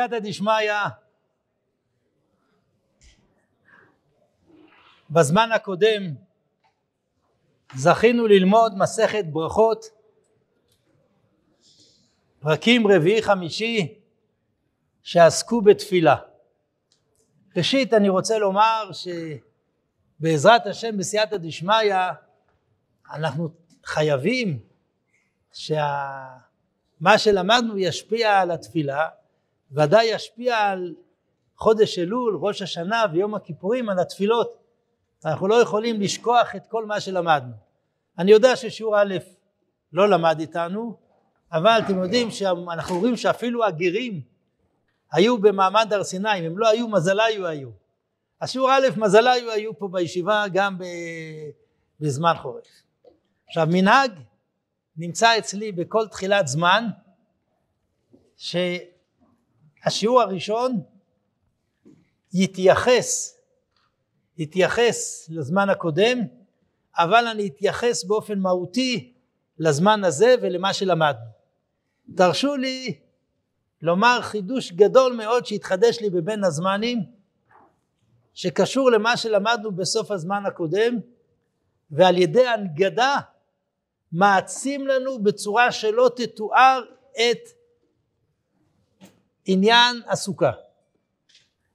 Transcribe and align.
בסייעתא 0.00 0.18
דשמיא 0.18 0.72
בזמן 5.10 5.52
הקודם 5.52 6.02
זכינו 7.74 8.26
ללמוד 8.26 8.78
מסכת 8.78 9.24
ברכות 9.24 9.84
פרקים 12.40 12.86
רביעי 12.86 13.22
חמישי 13.22 13.94
שעסקו 15.02 15.60
בתפילה. 15.60 16.16
ראשית 17.56 17.94
אני 17.94 18.08
רוצה 18.08 18.38
לומר 18.38 18.90
שבעזרת 20.20 20.66
השם 20.66 20.96
בסייעתא 20.96 21.36
דשמיא 21.36 21.94
אנחנו 23.12 23.48
חייבים 23.84 24.58
שמה 25.52 27.18
שלמדנו 27.18 27.78
ישפיע 27.78 28.40
על 28.40 28.50
התפילה 28.50 29.08
ודאי 29.72 30.06
ישפיע 30.06 30.56
על 30.58 30.94
חודש 31.56 31.98
אלול, 31.98 32.38
ראש 32.42 32.62
השנה 32.62 33.04
ויום 33.12 33.34
הכיפורים 33.34 33.88
על 33.88 33.98
התפילות. 33.98 34.60
אנחנו 35.24 35.48
לא 35.48 35.54
יכולים 35.54 36.00
לשכוח 36.00 36.56
את 36.56 36.66
כל 36.66 36.86
מה 36.86 37.00
שלמדנו. 37.00 37.52
אני 38.18 38.30
יודע 38.30 38.56
ששיעור 38.56 39.02
א' 39.02 39.14
לא 39.92 40.08
למד 40.08 40.40
איתנו 40.40 40.96
אבל 41.52 41.80
אתם 41.84 42.02
יודעים 42.02 42.30
שאנחנו 42.30 42.98
רואים 42.98 43.16
שאפילו 43.16 43.64
הגרים 43.64 44.20
היו 45.12 45.38
במעמד 45.38 45.92
הר 45.92 46.04
סיני 46.04 46.38
אם 46.38 46.44
הם 46.44 46.58
לא 46.58 46.68
היו 46.68 46.88
מזליו 46.88 47.46
היו 47.46 47.68
השיעור 48.40 48.70
א' 48.70 48.86
מזליו 48.96 49.50
היו 49.50 49.78
פה 49.78 49.88
בישיבה 49.88 50.44
גם 50.52 50.78
בזמן 52.00 52.34
חורף. 52.42 52.64
עכשיו 53.48 53.66
מנהג 53.70 54.12
נמצא 54.96 55.38
אצלי 55.38 55.72
בכל 55.72 56.08
תחילת 56.08 56.46
זמן 56.46 56.84
שהשיעור 59.84 60.20
הראשון 60.22 60.82
יתייחס 62.32 63.36
יתייחס 64.38 65.26
לזמן 65.30 65.68
הקודם 65.68 66.18
אבל 66.98 67.26
אני 67.26 67.46
אתייחס 67.46 68.04
באופן 68.04 68.38
מהותי 68.38 69.12
לזמן 69.58 70.04
הזה 70.04 70.34
ולמה 70.42 70.72
שלמדנו. 70.74 71.30
תרשו 72.16 72.56
לי 72.56 72.98
לומר 73.82 74.18
חידוש 74.22 74.72
גדול 74.72 75.12
מאוד 75.12 75.46
שהתחדש 75.46 76.00
לי 76.00 76.10
בבין 76.10 76.44
הזמנים 76.44 76.98
שקשור 78.34 78.90
למה 78.90 79.16
שלמדנו 79.16 79.72
בסוף 79.72 80.10
הזמן 80.10 80.46
הקודם 80.46 80.98
ועל 81.90 82.18
ידי 82.18 82.46
הנגדה 82.46 83.16
מעצים 84.12 84.86
לנו 84.86 85.22
בצורה 85.22 85.72
שלא 85.72 86.10
תתואר 86.16 86.82
את 87.12 87.59
עניין 89.52 90.02
הסוכה. 90.08 90.50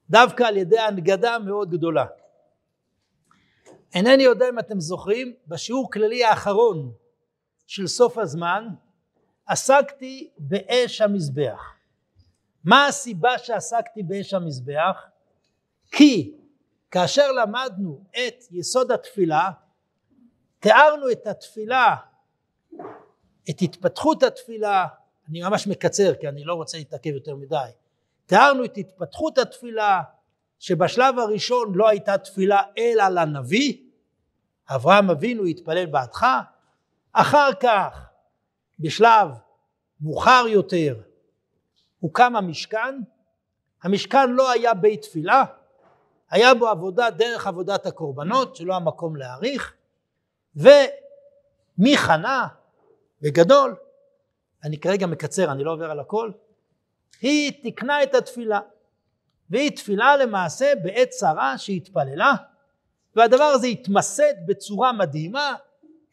דווקא 0.09 0.43
על 0.43 0.57
ידי 0.57 0.79
הנגדה 0.79 1.39
מאוד 1.39 1.69
גדולה. 1.71 2.05
אינני 3.95 4.23
יודע 4.23 4.49
אם 4.49 4.59
אתם 4.59 4.79
זוכרים 4.79 5.33
בשיעור 5.47 5.91
כללי 5.91 6.23
האחרון 6.23 6.91
של 7.67 7.87
סוף 7.87 8.17
הזמן 8.17 8.67
עסקתי 9.45 10.29
באש 10.37 11.01
המזבח. 11.01 11.73
מה 12.63 12.87
הסיבה 12.87 13.37
שעסקתי 13.37 14.03
באש 14.03 14.33
המזבח? 14.33 15.05
כי 15.91 16.37
כאשר 16.91 17.31
למדנו 17.31 18.03
את 18.11 18.43
יסוד 18.51 18.91
התפילה 18.91 19.51
תיארנו 20.59 21.11
את 21.11 21.27
התפילה 21.27 21.95
את 23.49 23.61
התפתחות 23.61 24.23
התפילה 24.23 24.87
אני 25.29 25.41
ממש 25.41 25.67
מקצר 25.67 26.15
כי 26.15 26.27
אני 26.27 26.43
לא 26.43 26.53
רוצה 26.53 26.77
להתעכב 26.77 27.09
יותר 27.09 27.35
מדי. 27.35 27.69
תיארנו 28.25 28.65
את 28.65 28.77
התפתחות 28.77 29.37
התפילה 29.37 30.01
שבשלב 30.59 31.19
הראשון 31.19 31.75
לא 31.75 31.87
הייתה 31.87 32.17
תפילה 32.17 32.61
אלא 32.77 33.07
לנביא. 33.07 33.77
אברהם 34.67 35.09
אבינו 35.09 35.43
התפלל 35.43 35.85
בעדך. 35.85 36.25
אחר 37.13 37.49
כך 37.59 38.09
בשלב 38.79 39.29
מאוחר 40.01 40.45
יותר 40.47 40.95
הוקם 41.99 42.35
המשכן. 42.35 42.99
המשכן 43.83 44.31
לא 44.31 44.51
היה 44.51 44.73
בית 44.73 45.01
תפילה 45.01 45.43
היה 46.29 46.53
בו 46.53 46.67
עבודה 46.67 47.09
דרך 47.09 47.47
עבודת 47.47 47.85
הקורבנות 47.85 48.55
שלא 48.55 48.75
המקום 48.75 49.15
להעריך. 49.15 49.73
ומי 50.55 51.97
חנה 51.97 52.47
בגדול 53.21 53.75
אני 54.65 54.79
כרגע 54.79 55.07
מקצר 55.07 55.51
אני 55.51 55.63
לא 55.63 55.71
עובר 55.71 55.91
על 55.91 55.99
הכל 55.99 56.31
היא 57.21 57.61
תיקנה 57.61 58.03
את 58.03 58.15
התפילה 58.15 58.59
והיא 59.49 59.75
תפילה 59.75 60.17
למעשה 60.17 60.73
בעת 60.83 61.09
צרה 61.09 61.57
שהתפללה 61.57 62.33
והדבר 63.15 63.43
הזה 63.43 63.67
התמסד 63.67 64.33
בצורה 64.47 64.91
מדהימה 64.91 65.55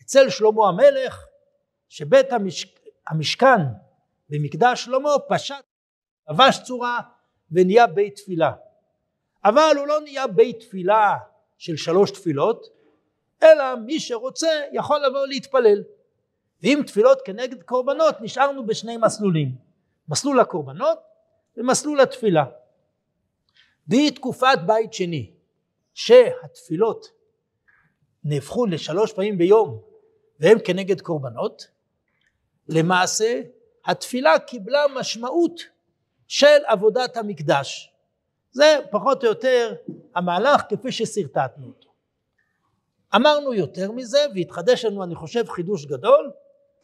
אצל 0.02 0.30
שלמה 0.30 0.68
המלך 0.68 1.26
שבית 1.88 2.32
המשכ... 2.32 2.68
המשכן 3.08 3.60
במקדש 4.28 4.84
שלמה 4.84 5.10
פשט, 5.28 5.64
לבש 6.30 6.58
צורה 6.62 7.00
ונהיה 7.52 7.86
בית 7.86 8.16
תפילה. 8.16 8.52
אבל 9.44 9.74
הוא 9.78 9.86
לא 9.86 10.00
נהיה 10.00 10.26
בית 10.26 10.60
תפילה 10.60 11.16
של 11.58 11.76
שלוש 11.76 12.10
תפילות, 12.10 12.66
אלא 13.42 13.76
מי 13.76 14.00
שרוצה 14.00 14.48
יכול 14.72 15.06
לבוא 15.06 15.26
להתפלל. 15.26 15.82
ואם 16.62 16.82
תפילות 16.86 17.18
כנגד 17.24 17.62
קורבנות 17.62 18.20
נשארנו 18.20 18.66
בשני 18.66 18.96
מסלולים, 18.96 19.54
מסלול 20.08 20.40
הקורבנות 20.40 20.98
ומסלול 21.56 22.00
התפילה. 22.00 22.44
והיא 23.88 24.10
תקופת 24.10 24.58
בית 24.66 24.92
שני, 24.92 25.30
שהתפילות 25.94 27.06
נהפכו 28.24 28.66
לשלוש 28.66 29.12
פעמים 29.12 29.38
ביום 29.38 29.80
והם 30.40 30.58
כנגד 30.64 31.00
קורבנות, 31.00 31.66
למעשה 32.68 33.40
התפילה 33.84 34.38
קיבלה 34.38 34.84
משמעות 34.94 35.60
של 36.28 36.58
עבודת 36.66 37.16
המקדש. 37.16 37.92
זה 38.52 38.78
פחות 38.90 39.24
או 39.24 39.28
יותר 39.28 39.74
המהלך 40.14 40.62
כפי 40.68 40.92
ששרטטנו 40.92 41.66
אותו. 41.66 41.88
אמרנו 43.16 43.54
יותר 43.54 43.92
מזה 43.92 44.18
והתחדש 44.34 44.84
לנו 44.84 45.04
אני 45.04 45.14
חושב 45.14 45.48
חידוש 45.48 45.86
גדול 45.86 46.30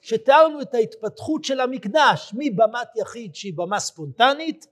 שתיארנו 0.00 0.60
את 0.60 0.74
ההתפתחות 0.74 1.44
של 1.44 1.60
המקדש 1.60 2.34
מבמת 2.34 2.96
יחיד 2.96 3.34
שהיא 3.34 3.52
במה 3.56 3.80
ספונטנית 3.80 4.66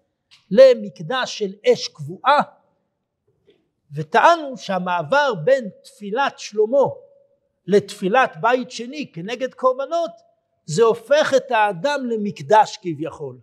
למקדש 0.50 1.38
של 1.38 1.52
אש 1.72 1.88
קבועה 1.88 2.42
וטענו 3.94 4.56
שהמעבר 4.56 5.34
בין 5.44 5.68
תפילת 5.82 6.38
שלמה 6.38 6.86
לתפילת 7.66 8.36
בית 8.40 8.70
שני 8.70 9.12
כנגד 9.12 9.54
קורבנות 9.54 10.10
זה 10.64 10.82
הופך 10.82 11.34
את 11.36 11.50
האדם 11.50 12.06
למקדש 12.10 12.78
כביכול. 12.82 13.38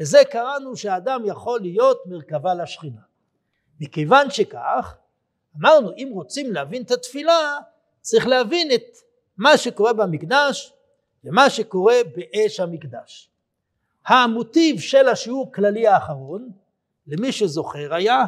לזה 0.00 0.18
קראנו 0.30 0.76
שהאדם 0.76 1.22
יכול 1.26 1.60
להיות 1.60 2.02
מרכבה 2.06 2.54
לשכינה. 2.54 3.00
מכיוון 3.80 4.30
שכך 4.30 4.96
אמרנו 5.60 5.92
אם 5.96 6.10
רוצים 6.12 6.52
להבין 6.52 6.82
את 6.82 6.90
התפילה 6.90 7.58
צריך 8.00 8.26
להבין 8.26 8.72
את 8.74 8.96
מה 9.36 9.58
שקורה 9.58 9.92
במקדש 9.92 10.72
ומה 11.26 11.50
שקורה 11.50 11.94
באש 12.16 12.60
המקדש. 12.60 13.30
המוטיב 14.06 14.80
של 14.80 15.08
השיעור 15.08 15.52
כללי 15.52 15.86
האחרון 15.86 16.50
למי 17.06 17.32
שזוכר 17.32 17.94
היה 17.94 18.24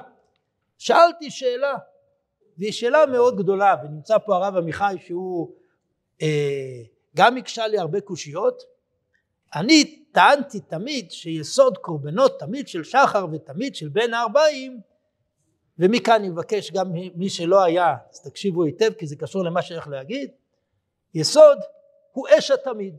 שאלתי 0.78 1.30
שאלה 1.30 1.74
והיא 2.58 2.72
שאלה 2.72 3.06
מאוד 3.06 3.36
גדולה 3.36 3.74
ונמצא 3.84 4.18
פה 4.18 4.36
הרב 4.36 4.56
עמיחי 4.56 4.96
שהוא 5.06 5.52
אה, 6.22 6.82
גם 7.16 7.36
הקשה 7.36 7.66
לי 7.66 7.78
הרבה 7.78 8.00
קושיות 8.00 8.62
אני 9.54 10.04
טענתי 10.12 10.60
תמיד 10.60 11.10
שיסוד 11.10 11.78
קורבנות 11.78 12.40
תמיד 12.40 12.68
של 12.68 12.84
שחר 12.84 13.26
ותמיד 13.32 13.74
של 13.74 13.88
בין 13.88 14.14
הארבעים 14.14 14.80
ומכאן 15.78 16.14
אני 16.14 16.28
מבקש 16.28 16.70
גם 16.70 16.92
מי 17.14 17.30
שלא 17.30 17.64
היה 17.64 17.96
אז 18.12 18.20
תקשיבו 18.20 18.64
היטב 18.64 18.92
כי 18.92 19.06
זה 19.06 19.16
קשור 19.16 19.44
למה 19.44 19.62
שאני 19.62 19.76
הולך 19.76 19.88
להגיד 19.88 20.30
יסוד 21.14 21.58
הוא 22.18 22.26
אש 22.38 22.50
התמיד. 22.50 22.96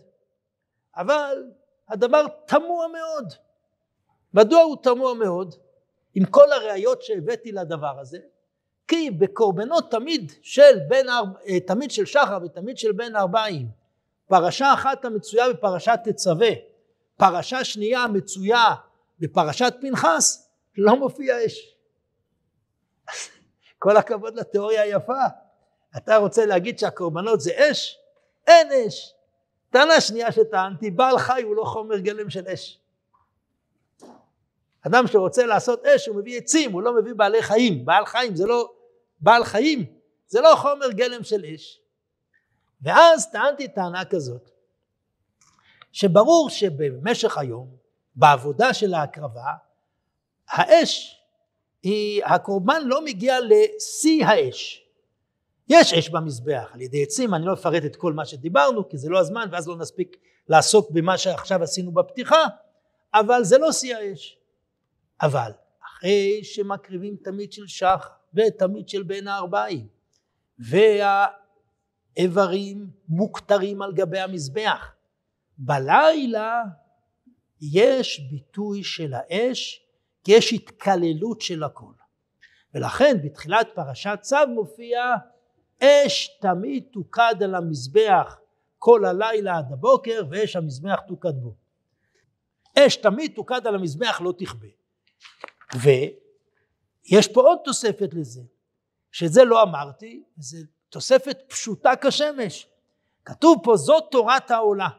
אבל 0.95 1.43
הדבר 1.89 2.25
תמוה 2.45 2.87
מאוד. 2.87 3.33
מדוע 4.33 4.61
הוא 4.61 4.77
תמוה 4.83 5.13
מאוד? 5.13 5.55
עם 6.15 6.25
כל 6.25 6.51
הראיות 6.51 7.01
שהבאתי 7.01 7.51
לדבר 7.51 7.99
הזה 7.99 8.19
כי 8.87 9.11
בקורבנות 9.11 9.91
תמיד 9.91 10.31
של 10.41 10.79
בין 10.87 11.09
אה, 11.09 11.59
תמיד 11.59 11.91
של 11.91 12.05
שחר 12.05 12.39
ותמיד 12.43 12.77
של 12.77 12.91
בין 12.91 13.15
ארבעים 13.15 13.67
פרשה 14.27 14.73
אחת 14.73 15.05
המצויה 15.05 15.49
בפרשת 15.49 15.99
תצווה 16.03 16.49
פרשה 17.17 17.63
שנייה 17.63 18.03
המצויה 18.03 18.75
בפרשת 19.19 19.73
פנחס 19.81 20.49
לא 20.77 20.95
מופיע 20.95 21.45
אש. 21.45 21.75
כל 23.79 23.97
הכבוד 23.97 24.35
לתיאוריה 24.35 24.81
היפה. 24.81 25.23
אתה 25.97 26.17
רוצה 26.17 26.45
להגיד 26.45 26.79
שהקורבנות 26.79 27.41
זה 27.41 27.51
אש? 27.57 27.98
אין 28.49 28.67
אש 28.87 29.13
טענה 29.69 30.01
שנייה 30.01 30.31
שטענתי 30.31 30.91
בעל 30.91 31.17
חי 31.17 31.41
הוא 31.41 31.55
לא 31.55 31.63
חומר 31.63 31.97
גלם 31.97 32.29
של 32.29 32.47
אש 32.47 32.79
אדם 34.81 35.07
שרוצה 35.07 35.45
לעשות 35.45 35.85
אש 35.85 36.07
הוא 36.07 36.15
מביא 36.15 36.37
עצים, 36.37 36.71
הוא 36.71 36.81
לא 36.81 36.95
מביא 36.95 37.13
בעלי 37.13 37.41
חיים. 37.41 37.85
בעל 37.85 38.05
חיים 38.05 38.35
זה 38.35 38.45
לא, 38.45 38.71
בעל 39.19 39.43
חיים 39.43 39.85
זה 40.27 40.41
לא 40.41 40.55
חומר 40.55 40.91
גלם 40.91 41.23
של 41.23 41.45
אש. 41.45 41.81
ואז 42.81 43.31
טענתי 43.31 43.67
טענה 43.67 44.05
כזאת, 44.05 44.49
שברור 45.91 46.49
שבמשך 46.49 47.37
היום, 47.37 47.75
בעבודה 48.15 48.73
של 48.73 48.93
ההקרבה, 48.93 49.53
האש 50.49 51.21
היא, 51.83 52.25
הקורבן 52.25 52.81
לא 52.85 53.05
מגיע 53.05 53.37
לשיא 53.39 54.25
האש. 54.25 54.88
יש 55.69 55.93
אש 55.93 56.09
במזבח 56.09 56.69
על 56.73 56.81
ידי 56.81 57.03
עצים, 57.03 57.33
אני 57.33 57.45
לא 57.45 57.53
אפרט 57.53 57.85
את 57.85 57.95
כל 57.95 58.13
מה 58.13 58.25
שדיברנו 58.25 58.89
כי 58.89 58.97
זה 58.97 59.09
לא 59.09 59.19
הזמן 59.19 59.47
ואז 59.51 59.67
לא 59.67 59.77
נספיק 59.77 60.17
לעסוק 60.47 60.91
במה 60.91 61.17
שעכשיו 61.17 61.63
עשינו 61.63 61.91
בפתיחה, 61.91 62.43
אבל 63.13 63.43
זה 63.43 63.57
לא 63.57 63.71
שיא 63.71 63.95
האש. 63.95 64.37
אבל 65.21 65.51
אחרי 65.85 66.43
שמקריבים 66.43 67.15
תמיד 67.23 67.53
של 67.53 67.67
שח 67.67 68.09
ותמיד 68.33 68.89
של 68.89 69.03
בין 69.03 69.27
הארבעים 69.27 69.87
והאיברים 72.17 72.89
מוכתרים 73.09 73.81
על 73.81 73.93
גבי 73.93 74.19
המזבח, 74.19 74.93
בלילה 75.57 76.63
יש 77.61 78.19
ביטוי 78.31 78.83
של 78.83 79.13
האש 79.13 79.85
כי 80.23 80.31
יש 80.31 80.53
התקללות 80.53 81.41
של 81.41 81.63
הכל. 81.63 81.93
ולכן 82.73 83.17
בתחילת 83.23 83.67
פרשת 83.75 84.19
צו 84.21 84.37
מופיע 84.47 85.15
אש 85.83 86.37
תמיד 86.41 86.83
תוקד 86.91 87.43
על 87.43 87.55
המזבח 87.55 88.37
כל 88.77 89.05
הלילה 89.05 89.57
עד 89.57 89.71
הבוקר 89.71 90.23
ואש 90.31 90.55
המזבח 90.55 90.99
תוקד 91.07 91.33
בו. 91.41 91.55
אש 92.79 92.95
תמיד 92.95 93.31
תוקד 93.35 93.67
על 93.67 93.75
המזבח 93.75 94.21
לא 94.21 94.33
תכבה. 94.37 94.67
ויש 95.75 97.27
פה 97.27 97.41
עוד 97.41 97.59
תוספת 97.63 98.13
לזה, 98.13 98.41
שאת 99.11 99.33
זה 99.33 99.43
לא 99.43 99.63
אמרתי, 99.63 100.23
זו 100.37 100.57
תוספת 100.89 101.37
פשוטה 101.47 101.91
כשמש. 102.01 102.67
כתוב 103.25 103.57
פה 103.63 103.75
זאת 103.75 104.03
תורת 104.11 104.51
העולה. 104.51 104.89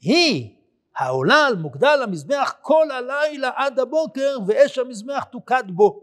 היא 0.00 0.56
העולה 0.96 1.46
על 1.46 1.56
מוגדל 1.56 2.00
המזבח 2.02 2.54
כל 2.60 2.90
הלילה 2.90 3.50
עד 3.54 3.78
הבוקר 3.78 4.36
ואש 4.46 4.78
המזבח 4.78 5.24
תוקד 5.24 5.64
בו. 5.66 6.01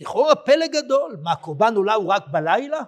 לכאורה 0.00 0.34
פלא 0.34 0.66
גדול, 0.66 1.16
מה 1.22 1.36
קורבן 1.36 1.76
עולה 1.76 1.94
הוא 1.94 2.12
רק 2.12 2.28
בלילה? 2.28 2.80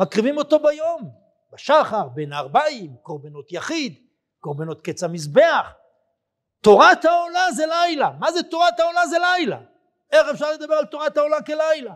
מקריבים 0.00 0.38
אותו 0.38 0.58
ביום, 0.58 1.10
בשחר, 1.52 2.08
בין 2.08 2.32
הארבעים, 2.32 2.96
קורבנות 3.02 3.52
יחיד, 3.52 3.94
קורבנות 4.40 4.82
קץ 4.82 5.02
המזבח. 5.02 5.72
תורת 6.60 7.04
העולה 7.04 7.52
זה 7.52 7.64
לילה, 7.66 8.10
מה 8.18 8.32
זה 8.32 8.42
תורת 8.42 8.80
העולה 8.80 9.06
זה 9.06 9.16
לילה? 9.18 9.60
איך 10.12 10.28
אפשר 10.28 10.52
לדבר 10.52 10.74
על 10.74 10.86
תורת 10.86 11.16
העולה 11.16 11.42
כלילה? 11.42 11.94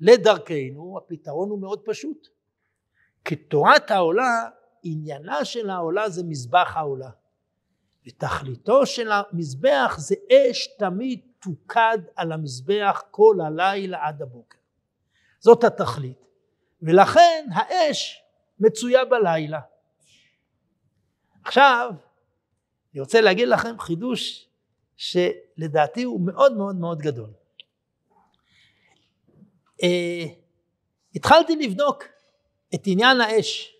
לדרכנו 0.00 0.98
הפתרון 0.98 1.50
הוא 1.50 1.60
מאוד 1.60 1.80
פשוט. 1.84 2.28
כי 3.24 3.36
תורת 3.36 3.90
העולה, 3.90 4.48
עניינה 4.82 5.44
של 5.44 5.70
העולה 5.70 6.08
זה 6.08 6.22
מזבח 6.24 6.76
העולה. 6.76 7.10
ותכליתו 8.06 8.86
של 8.86 9.10
המזבח 9.12 9.94
זה 9.98 10.14
אש 10.32 10.68
תמיד 10.78 11.27
תוקד 11.42 11.98
על 12.16 12.32
המזבח 12.32 13.02
כל 13.10 13.36
הלילה 13.46 14.06
עד 14.06 14.22
הבוקר. 14.22 14.58
זאת 15.38 15.64
התכלית. 15.64 16.18
ולכן 16.82 17.46
האש 17.52 18.22
מצויה 18.60 19.04
בלילה. 19.04 19.60
עכשיו, 21.44 21.90
אני 22.92 23.00
רוצה 23.00 23.20
להגיד 23.20 23.48
לכם 23.48 23.78
חידוש 23.78 24.48
שלדעתי 24.96 26.02
הוא 26.02 26.20
מאוד 26.26 26.56
מאוד 26.56 26.76
מאוד 26.76 26.98
גדול. 26.98 27.30
Uh, 29.82 29.84
התחלתי 31.14 31.56
לבדוק 31.56 32.04
את 32.74 32.80
עניין 32.86 33.20
האש 33.20 33.76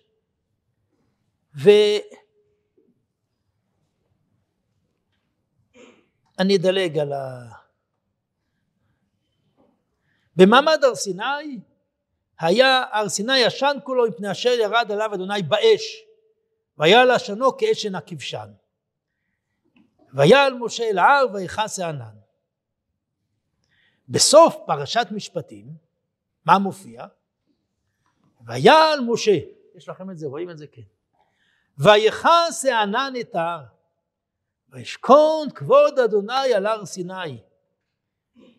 ואני 6.39 6.55
אדלג 6.55 6.97
על 6.97 7.13
ה... 7.13 7.49
במעמד 10.35 10.83
הר 10.83 10.95
סיני 10.95 11.59
היה 12.39 12.83
הר 12.91 13.09
סיני 13.09 13.37
ישן 13.37 13.77
כולו 13.83 14.07
מפני 14.07 14.31
אשר 14.31 14.49
ירד 14.49 14.91
עליו 14.91 15.13
אדוני 15.13 15.41
באש 15.41 16.03
והיה 16.77 17.05
לשנו 17.05 17.57
כאש 17.57 17.85
אינה 17.85 18.01
כבשן. 18.01 18.51
ויעל 20.13 20.53
משה 20.53 20.83
אל 20.83 20.97
ההר 20.97 21.25
ויכס 21.33 21.79
הענן. 21.79 22.15
בסוף 24.09 24.55
פרשת 24.67 25.07
משפטים 25.11 25.67
מה 26.45 26.59
מופיע? 26.59 27.05
ויעל 28.47 28.99
משה 29.07 29.39
יש 29.75 29.89
לכם 29.89 30.11
את 30.11 30.17
זה 30.17 30.27
רואים 30.27 30.49
את 30.49 30.57
זה 30.57 30.67
כן. 30.67 30.81
ויכס 31.77 32.65
הענן 32.65 33.13
את 33.19 33.35
ההר 33.35 33.78
וישכון 34.71 35.49
כבוד 35.55 35.99
אדוני 35.99 36.53
על 36.55 36.65
הר 36.65 36.85
סיני 36.85 37.37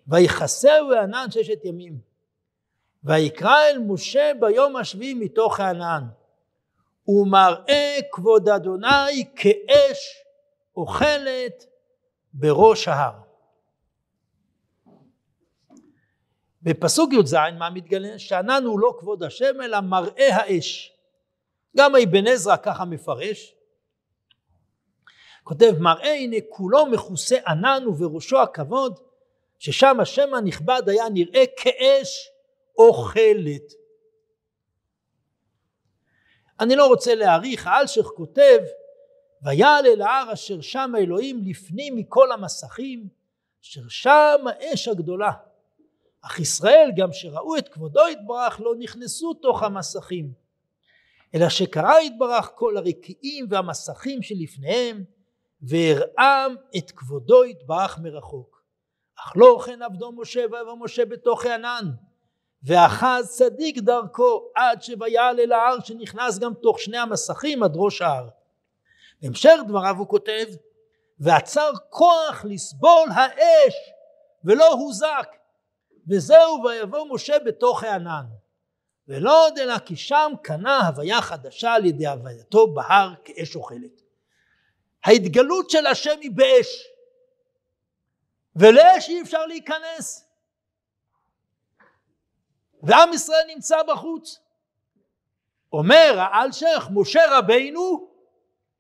ויכסהו 0.06 0.92
הענן 0.92 1.26
ששת 1.30 1.64
ימים 1.64 1.98
ויקרא 3.04 3.56
אל 3.70 3.78
משה 3.78 4.32
ביום 4.40 4.76
השביעי 4.76 5.14
מתוך 5.14 5.60
הענן 5.60 6.04
ומראה 7.08 7.98
כבוד 8.12 8.48
אדוני 8.48 9.24
כאש 9.36 10.24
אוכלת 10.76 11.66
בראש 12.32 12.88
ההר. 12.88 13.12
בפסוק 16.62 17.12
י"ז 17.12 17.34
מה 17.58 17.70
מתגלה? 17.70 18.18
שענן 18.18 18.64
הוא 18.64 18.80
לא 18.80 18.96
כבוד 18.98 19.22
השם 19.22 19.60
אלא 19.64 19.80
מראה 19.80 20.36
האש. 20.36 20.92
גם 21.76 21.92
אבן 21.96 22.26
עזרא 22.26 22.56
ככה 22.56 22.84
מפרש. 22.84 23.54
כותב 25.50 25.72
מראה 25.78 26.14
הנה 26.14 26.36
כולו 26.48 26.86
מכוסה 26.86 27.36
ענן 27.46 27.86
ובראשו 27.86 28.42
הכבוד 28.42 28.98
ששם 29.58 30.00
השם 30.00 30.34
הנכבד 30.34 30.82
היה 30.86 31.08
נראה 31.08 31.44
כאש 31.56 32.28
אוכלת. 32.78 33.72
אני 36.60 36.76
לא 36.76 36.86
רוצה 36.86 37.14
להעריך, 37.14 37.66
האלשיך 37.66 38.06
כותב 38.06 38.58
ויעל 39.42 39.86
אל 39.86 40.02
ההר 40.02 40.32
אשר 40.32 40.60
שם 40.60 40.92
אלוהים 40.98 41.40
לפנים 41.44 41.96
מכל 41.96 42.32
המסכים 42.32 43.08
אשר 43.62 43.88
שם 43.88 44.44
האש 44.46 44.88
הגדולה 44.88 45.32
אך 46.20 46.40
ישראל 46.40 46.90
גם 46.96 47.12
שראו 47.12 47.56
את 47.56 47.68
כבודו 47.68 48.08
יתברך 48.08 48.60
לא 48.60 48.74
נכנסו 48.78 49.34
תוך 49.34 49.62
המסכים 49.62 50.32
אלא 51.34 51.48
שקרא 51.48 51.98
יתברך 51.98 52.50
כל 52.54 52.76
הרקיעים 52.76 53.46
והמסכים 53.50 54.22
שלפניהם 54.22 55.04
והראם 55.62 56.54
את 56.76 56.90
כבודו 56.90 57.44
יתברך 57.44 57.98
מרחוק. 57.98 58.62
אך 59.18 59.32
לא 59.36 59.62
כן 59.66 59.82
עבדו 59.82 60.12
משה 60.12 60.40
ויבוא 60.52 60.76
משה 60.80 61.04
בתוך 61.04 61.44
הענן. 61.44 61.90
ואחז 62.62 63.28
צדיק 63.28 63.78
דרכו 63.78 64.50
עד 64.54 64.82
שויעל 64.82 65.40
אל 65.40 65.52
ההר 65.52 65.80
שנכנס 65.80 66.38
גם 66.38 66.54
תוך 66.54 66.80
שני 66.80 66.98
המסכים 66.98 67.62
עד 67.62 67.72
ראש 67.74 68.02
ההר. 68.02 68.28
בהמשך 69.22 69.56
דבריו 69.68 69.96
הוא 69.98 70.08
כותב 70.08 70.46
ועצר 71.18 71.70
כוח 71.90 72.44
לסבול 72.44 73.08
האש 73.14 73.74
ולא 74.44 74.72
הוזק. 74.72 75.28
וזהו 76.08 76.62
ויבוא 76.64 77.06
משה 77.14 77.38
בתוך 77.38 77.84
הענן. 77.84 78.24
ולא 79.08 79.46
עוד 79.46 79.58
אלא 79.58 79.78
כי 79.78 79.96
שם 79.96 80.32
קנה 80.42 80.86
הוויה 80.86 81.22
חדשה 81.22 81.72
על 81.72 81.84
ידי 81.84 82.06
הווייתו 82.06 82.74
בהר 82.74 83.14
כאש 83.24 83.56
אוכלת. 83.56 83.99
ההתגלות 85.04 85.70
של 85.70 85.86
השם 85.86 86.20
היא 86.20 86.30
באש 86.30 86.86
ולאש 88.56 89.08
אי 89.08 89.22
אפשר 89.22 89.46
להיכנס 89.46 90.30
ועם 92.82 93.12
ישראל 93.12 93.44
נמצא 93.48 93.82
בחוץ. 93.82 94.40
אומר 95.72 96.14
האלשיך 96.18 96.88
משה 96.90 97.20
רבינו 97.30 98.10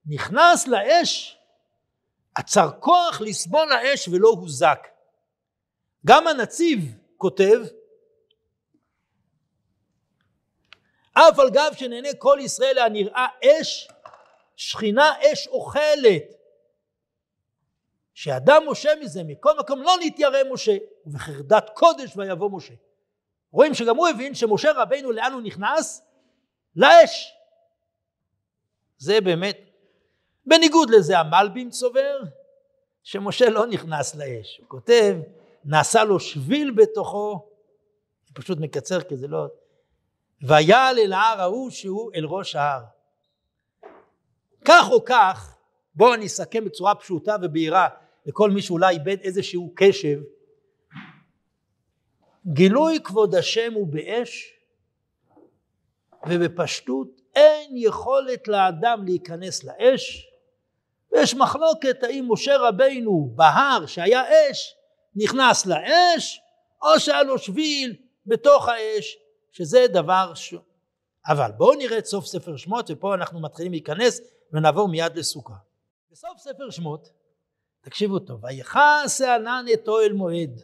נכנס 0.06 0.66
לאש, 0.66 1.38
עצר 2.34 2.70
כוח 2.80 3.20
לסבול 3.20 3.72
האש 3.72 4.08
ולא 4.08 4.28
הוזק. 4.28 4.78
גם 6.06 6.26
הנציב 6.26 6.78
כותב, 7.16 7.60
אף 11.12 11.38
על 11.38 11.50
גב 11.50 11.72
שנהנה 11.78 12.08
כל 12.18 12.38
ישראל 12.40 12.78
הנראה 12.78 13.26
אש, 13.44 13.88
שכינה 14.60 15.12
אש 15.20 15.48
אוכלת. 15.48 16.22
שאדם 18.14 18.62
משה 18.68 18.90
מזה, 19.00 19.22
מכל 19.24 19.58
מקום 19.58 19.82
לא 19.82 19.92
נתיירא 20.00 20.38
משה, 20.52 20.76
ובחרדת 21.06 21.70
קודש 21.74 22.16
ויבוא 22.16 22.50
משה. 22.52 22.74
רואים 23.50 23.74
שגם 23.74 23.96
הוא 23.96 24.08
הבין 24.08 24.34
שמשה 24.34 24.72
רבינו 24.72 25.12
לאן 25.12 25.32
הוא 25.32 25.42
נכנס? 25.42 26.02
לאש. 26.76 27.32
זה 28.98 29.20
באמת 29.20 29.58
בניגוד 30.46 30.90
לזה 30.90 31.18
המלבים 31.18 31.70
סובר 31.72 32.18
שמשה 33.02 33.48
לא 33.48 33.66
נכנס 33.66 34.14
לאש. 34.14 34.58
הוא 34.58 34.68
כותב, 34.68 35.16
נעשה 35.64 36.04
לו 36.04 36.20
שביל 36.20 36.70
בתוכו, 36.70 37.50
פשוט 38.34 38.58
מקצר 38.60 39.00
כי 39.00 39.16
זה 39.16 39.28
לא... 39.28 39.46
ויעל 40.42 40.98
אל 40.98 41.12
ההר 41.12 41.40
ההוא 41.40 41.70
שהוא 41.70 42.12
אל 42.14 42.24
ראש 42.24 42.56
ההר. 42.56 42.99
כך 44.64 44.84
או 44.90 45.04
כך, 45.04 45.56
בואו 45.94 46.14
אני 46.14 46.26
אסכם 46.26 46.64
בצורה 46.64 46.94
פשוטה 46.94 47.36
ובהירה 47.42 47.88
לכל 48.26 48.50
מי 48.50 48.62
שאולי 48.62 48.94
איבד 48.94 49.20
איזשהו 49.20 49.72
קשב. 49.76 50.20
גילוי 52.46 52.98
כבוד 53.04 53.34
השם 53.34 53.72
הוא 53.74 53.86
באש 53.86 54.52
ובפשטות 56.26 57.20
אין 57.34 57.76
יכולת 57.76 58.48
לאדם 58.48 59.04
להיכנס 59.04 59.64
לאש 59.64 60.26
ויש 61.12 61.34
מחלוקת 61.34 62.02
האם 62.02 62.26
משה 62.28 62.56
רבינו 62.56 63.32
בהר 63.34 63.86
שהיה 63.86 64.22
אש 64.50 64.74
נכנס 65.16 65.66
לאש 65.66 66.40
או 66.82 67.00
שהיה 67.00 67.22
לו 67.22 67.38
שביל 67.38 67.96
בתוך 68.26 68.68
האש 68.68 69.16
שזה 69.52 69.86
דבר 69.92 70.34
ש... 70.34 70.54
אבל 71.28 71.50
בואו 71.56 71.74
נראה 71.74 71.98
את 71.98 72.06
סוף 72.06 72.26
ספר 72.26 72.56
שמות 72.56 72.90
ופה 72.90 73.14
אנחנו 73.14 73.40
מתחילים 73.40 73.72
להיכנס 73.72 74.20
ונעבור 74.52 74.88
מיד 74.88 75.16
לסוכה. 75.16 75.54
בסוף 76.10 76.38
ספר 76.38 76.70
שמות 76.70 77.10
תקשיבו 77.80 78.18
טוב 78.18 78.44
ויכעס 78.44 79.20
הענן 79.20 79.64
את 79.72 79.88
אוהל 79.88 80.12
מועד 80.12 80.60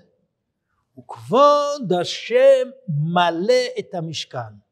וכבוד 0.99 1.93
השם 2.01 2.71
מלא 2.89 3.65
את 3.79 3.95
המשכן. 3.95 4.67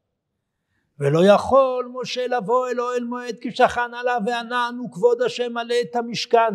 ולא 0.99 1.25
יכול 1.25 1.91
משה 1.93 2.27
לבוא 2.27 2.67
אל 2.67 2.81
אוהל 2.81 3.03
מועד 3.03 3.39
כי 3.41 3.51
שכן 3.51 3.93
עליו 3.93 4.21
וענן 4.25 4.77
וכבוד 4.85 5.21
השם 5.21 5.53
מלא 5.53 5.75
את 5.81 5.95
המשכן. 5.95 6.53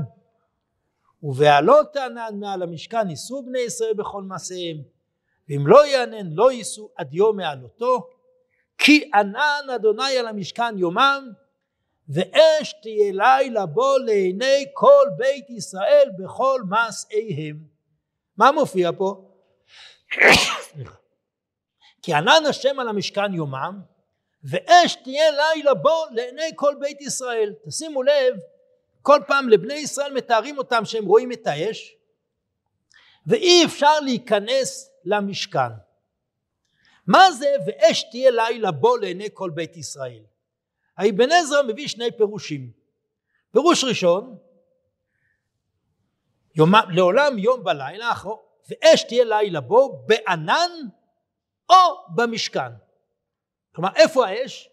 ובעלות 1.22 1.96
ענן 1.96 2.40
מעל 2.40 2.62
המשכן 2.62 3.10
יישאו 3.10 3.46
בני 3.46 3.58
ישראל 3.58 3.94
בכל 3.94 4.22
מעשיהם. 4.22 4.76
ואם 5.48 5.66
לא 5.66 5.86
יענן 5.86 6.32
לא 6.32 6.52
יישאו 6.52 6.88
עד 6.96 7.14
יום 7.14 7.36
מעלותו 7.36 8.08
כי 8.78 9.10
ענן 9.14 9.70
אדוני 9.74 10.18
על 10.18 10.26
המשכן 10.26 10.78
יומם 10.78 11.32
ואש 12.10 12.74
תהיה 12.82 13.12
לילה 13.12 13.66
בו 13.66 13.98
לעיני 13.98 14.64
כל 14.74 15.04
בית 15.16 15.50
ישראל 15.50 16.10
בכל 16.18 16.62
מעשיהם 16.68 17.70
מה 18.36 18.52
מופיע 18.52 18.90
פה? 18.98 19.30
כי 22.02 22.14
ענן 22.14 22.46
השם 22.48 22.80
על 22.80 22.88
המשכן 22.88 23.34
יומם 23.34 23.80
ואש 24.44 24.94
תהיה 24.94 25.30
לילה 25.30 25.74
בו 25.74 26.04
לעיני 26.10 26.50
כל 26.56 26.74
בית 26.80 27.00
ישראל. 27.00 27.54
תשימו 27.66 28.02
לב, 28.02 28.36
כל 29.02 29.18
פעם 29.26 29.48
לבני 29.48 29.74
ישראל 29.74 30.12
מתארים 30.12 30.58
אותם 30.58 30.84
שהם 30.84 31.04
רואים 31.06 31.32
את 31.32 31.46
האש, 31.46 31.96
ואי 33.26 33.64
אפשר 33.64 34.00
להיכנס 34.00 34.90
למשכן. 35.04 35.72
מה 37.06 37.32
זה 37.32 37.54
ואש 37.66 38.10
תהיה 38.10 38.30
לילה 38.30 38.70
בו 38.70 38.96
לעיני 38.96 39.28
כל 39.34 39.50
בית 39.54 39.76
ישראל? 39.76 40.22
האבן 41.00 41.32
עזרא 41.32 41.62
מביא 41.62 41.88
שני 41.88 42.10
פירושים. 42.16 42.70
פירוש 43.52 43.84
ראשון, 43.84 44.38
יום, 46.54 46.72
לעולם 46.88 47.38
יום 47.38 47.64
בלילה, 47.64 48.12
ואש 48.68 49.02
תהיה 49.02 49.24
לילה 49.24 49.60
בו 49.60 50.04
בענן 50.06 50.70
או 51.70 51.74
במשכן. 52.14 52.72
כלומר 53.74 53.90
איפה 53.96 54.26
האש? 54.26 54.70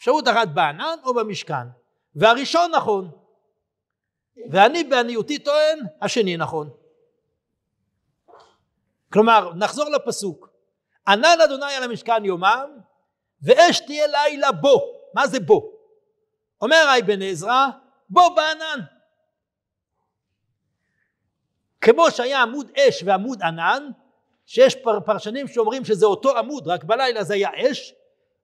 אפשרות 0.00 0.28
אחת 0.28 0.48
בענן 0.48 0.98
או 1.04 1.14
במשכן 1.14 1.66
והראשון 2.14 2.70
נכון 2.74 3.10
ואני 4.50 4.84
בעניותי 4.84 5.38
טוען 5.38 5.78
השני 6.02 6.36
נכון 6.36 6.70
כלומר 9.12 9.54
נחזור 9.54 9.88
לפסוק 9.88 10.48
ענן 11.08 11.38
אדוני 11.44 11.72
על 11.72 11.82
המשכן 11.82 12.24
יומם 12.24 12.78
ואש 13.42 13.80
תהיה 13.80 14.06
לילה 14.06 14.52
בו 14.52 14.99
מה 15.14 15.26
זה 15.26 15.40
בו? 15.40 15.72
אומר 16.62 16.96
אבן 16.98 17.22
עזרא 17.22 17.66
בו 18.08 18.34
בענן 18.34 18.80
כמו 21.80 22.10
שהיה 22.10 22.42
עמוד 22.42 22.70
אש 22.78 23.02
ועמוד 23.06 23.42
ענן 23.42 23.90
שיש 24.46 24.76
פרשנים 25.06 25.48
שאומרים 25.48 25.84
שזה 25.84 26.06
אותו 26.06 26.38
עמוד 26.38 26.68
רק 26.68 26.84
בלילה 26.84 27.24
זה 27.24 27.34
היה 27.34 27.50
אש 27.56 27.94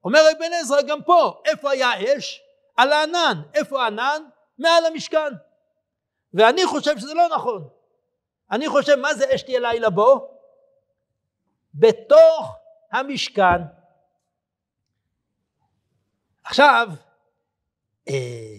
אומר 0.06 0.20
אבן 0.37 0.52
עזרא 0.52 0.82
גם 0.82 1.02
פה, 1.02 1.42
איפה 1.44 1.70
היה 1.70 1.90
אש? 2.18 2.42
על 2.76 2.92
הענן. 2.92 3.42
איפה 3.54 3.82
הענן? 3.82 4.23
מעל 4.58 4.87
המשכן. 4.87 5.32
ואני 6.35 6.66
חושב 6.66 6.99
שזה 6.99 7.14
לא 7.14 7.28
נכון. 7.35 7.68
אני 8.50 8.68
חושב, 8.68 8.94
מה 8.94 9.14
זה 9.14 9.35
אש 9.35 9.42
תהיה 9.42 9.61
לילה 9.61 9.90
בו? 9.90 10.38
בתוך 11.75 12.56
המשכן. 12.92 13.62
עכשיו, 16.46 16.88
אה, 18.08 18.56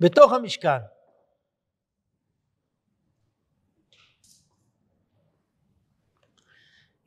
בתוך 0.00 0.32
המשכן. 0.32 0.78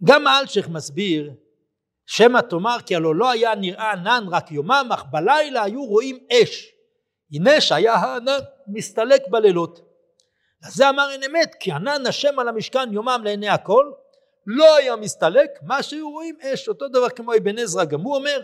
גם 0.03 0.27
אלשיך 0.27 0.69
מסביר 0.69 1.33
שמא 2.05 2.39
תאמר 2.49 2.77
כי 2.85 2.95
הלא 2.95 3.15
לא 3.15 3.31
היה 3.31 3.55
נראה 3.55 3.91
ענן 3.91 4.23
רק 4.31 4.51
יומם 4.51 4.89
אך 4.93 5.03
בלילה 5.11 5.63
היו 5.63 5.85
רואים 5.85 6.27
אש. 6.31 6.71
הנה 7.33 7.61
שהיה 7.61 7.93
הענן 7.93 8.39
מסתלק 8.67 9.21
בלילות. 9.27 9.79
אז 10.63 10.73
זה 10.73 10.89
אמר 10.89 11.11
אין 11.11 11.23
אמת 11.23 11.55
כי 11.59 11.71
ענן 11.71 12.05
השם 12.07 12.39
על 12.39 12.47
המשכן 12.47 12.93
יומם 12.93 13.21
לעיני 13.23 13.49
הכל. 13.49 13.91
לא 14.47 14.75
היה 14.75 14.95
מסתלק 14.95 15.49
מה 15.61 15.83
שהיו 15.83 16.09
רואים 16.09 16.37
אש. 16.41 16.67
אותו 16.69 16.87
דבר 16.87 17.09
כמו 17.09 17.35
אבן 17.35 17.57
עזרא 17.57 17.85
גם 17.85 18.01
הוא 18.01 18.15
אומר 18.15 18.41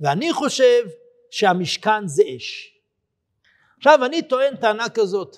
ואני 0.00 0.32
חושב 0.32 0.82
שהמשכן 1.30 2.06
זה 2.06 2.22
אש 2.36 2.78
עכשיו 3.78 4.04
אני 4.04 4.22
טוען 4.22 4.56
טענה 4.56 4.88
כזאת 4.94 5.36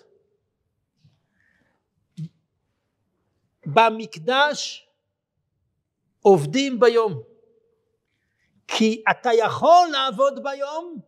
במקדש 3.66 4.88
עובדים 6.20 6.80
ביום 6.80 7.22
כי 8.68 9.04
אתה 9.10 9.30
יכול 9.32 9.88
לעבוד 9.92 10.42
ביום 10.42 11.00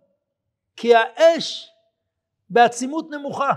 כי 0.77 0.95
האש 0.95 1.71
בעצימות 2.51 3.11
נמוכה. 3.11 3.53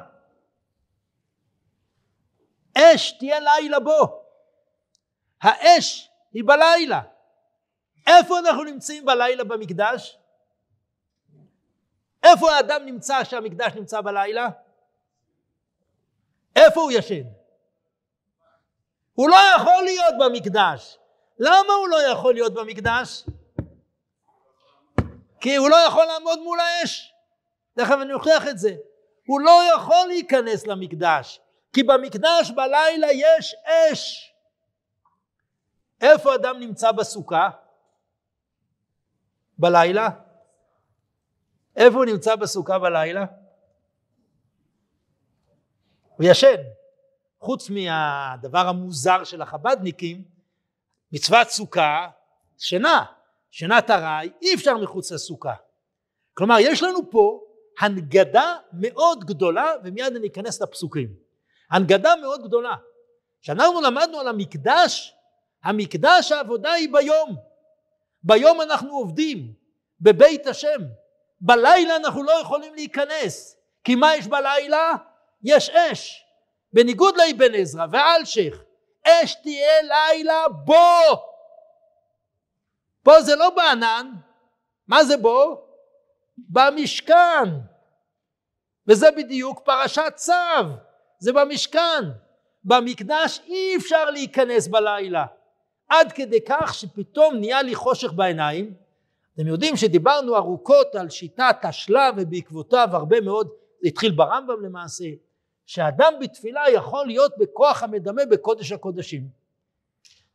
אש 2.77 3.12
תהיה 3.12 3.39
לילה 3.39 3.80
בו. 3.80 4.24
האש 5.42 6.10
היא 6.34 6.44
בלילה. 6.46 7.01
איפה 8.08 8.40
אנחנו 8.40 8.64
נמצאים 8.64 9.06
בלילה 9.06 9.44
במקדש? 9.44 10.18
איפה 12.24 12.52
האדם 12.52 12.86
נמצא 12.86 13.24
שהמקדש 13.24 13.74
נמצא 13.76 14.02
בלילה? 14.02 14.50
איפה 16.56 16.82
הוא 16.82 16.92
ישן? 16.92 17.24
הוא 19.14 19.30
לא 19.30 19.38
יכול 19.56 19.84
להיות 19.84 20.14
במקדש. 20.20 20.98
למה 21.40 21.74
הוא 21.80 21.88
לא 21.88 22.02
יכול 22.02 22.34
להיות 22.34 22.54
במקדש? 22.54 23.26
כי 25.40 25.56
הוא 25.56 25.70
לא 25.70 25.76
יכול 25.88 26.06
לעמוד 26.06 26.40
מול 26.40 26.60
האש. 26.60 27.14
תכף 27.74 27.96
אני 28.02 28.14
אוכיח 28.14 28.48
את 28.48 28.58
זה. 28.58 28.76
הוא 29.28 29.42
לא 29.42 29.62
יכול 29.76 30.08
להיכנס 30.08 30.68
למקדש, 30.68 31.40
כי 31.74 31.84
במקדש 31.84 32.52
בלילה 32.56 33.08
יש 33.12 33.56
אש. 33.66 34.34
איפה 36.02 36.36
אדם 36.36 36.60
נמצא 36.60 36.92
בסוכה? 36.92 37.50
בלילה? 39.60 40.10
איפה 41.76 41.98
הוא 41.98 42.06
נמצא 42.06 42.36
בסוכה 42.36 42.80
בלילה? 42.80 43.26
הוא 46.16 46.26
ישן. 46.30 46.62
חוץ 47.40 47.70
מהדבר 47.70 48.68
המוזר 48.68 49.24
של 49.24 49.42
החבדניקים, 49.42 50.24
מצוות 51.12 51.48
סוכה, 51.48 52.08
שינה. 52.58 53.06
שנת 53.52 53.90
ארעי 53.90 54.30
אי 54.42 54.56
אפשר 54.56 54.78
מחוץ 54.78 55.12
לסוכה. 55.12 55.54
כלומר 56.34 56.56
יש 56.60 56.84
לנו 56.84 57.12
פה 57.12 57.42
הנגדה 57.80 58.56
מאוד 58.74 59.26
גדולה 59.26 59.72
ומיד 59.84 60.16
אני 60.16 60.28
אכנס 60.28 60.62
לפסוקים. 60.62 61.14
הנגדה 61.72 62.16
מאוד 62.22 62.44
גדולה. 62.44 62.76
כשאנחנו 63.42 63.82
למדנו 63.82 64.20
על 64.20 64.28
המקדש, 64.28 65.16
המקדש 65.64 66.32
העבודה 66.32 66.72
היא 66.72 66.90
ביום. 66.94 67.47
ביום 68.24 68.62
אנחנו 68.62 68.98
עובדים 68.98 69.54
בבית 70.02 70.48
השם. 70.48 70.82
בלילה 71.42 71.96
אנחנו 71.96 72.24
לא 72.24 72.32
יכולים 72.32 72.74
להיכנס. 72.74 73.58
כי 73.84 73.96
מה 73.96 74.16
יש 74.16 74.28
בלילה? 74.28 74.92
יש 75.44 75.70
אש. 75.70 76.26
בניגוד 76.74 77.16
לאבן 77.18 77.56
עזרא 77.56 77.86
ואלשיך, 77.92 78.64
אש 79.08 79.36
תהיה 79.36 79.82
לילה 79.82 80.48
בו. 80.48 80.74
פה 83.04 83.22
זה 83.22 83.36
לא 83.36 83.50
בענן, 83.50 84.12
מה 84.88 85.04
זה 85.04 85.18
בו? 85.18 85.68
במשכן. 86.38 87.50
וזה 88.88 89.12
בדיוק 89.12 89.60
פרשת 89.66 90.14
צו. 90.16 90.34
זה 91.20 91.34
במשכן. 91.34 92.04
במקדש 92.64 93.40
אי 93.48 93.78
אפשר 93.78 94.10
להיכנס 94.10 94.68
בלילה. 94.68 95.26
עד 95.89 96.12
כדי 96.12 96.39
כך 96.48 96.74
שפתאום 96.74 97.36
נהיה 97.36 97.62
לי 97.62 97.75
חושך 97.75 98.13
בעיניים. 98.13 98.74
אתם 99.34 99.48
יודעים 99.48 99.75
שדיברנו 99.75 100.36
ארוכות 100.36 100.96
על 100.96 101.10
שיטת 101.10 101.56
השלב 101.63 102.13
ובעקבותיו 102.17 102.88
הרבה 102.91 103.22
מאוד, 103.22 103.50
זה 103.82 103.88
התחיל 103.88 104.12
ברמב"ם 104.12 104.63
למעשה, 104.63 105.06
שאדם 105.65 106.13
בתפילה 106.22 106.62
יכול 106.74 107.08
להיות 107.08 107.32
בכוח 107.38 107.84
המדמה 107.84 108.25
בקודש 108.25 108.72
הקודשים. 108.72 109.27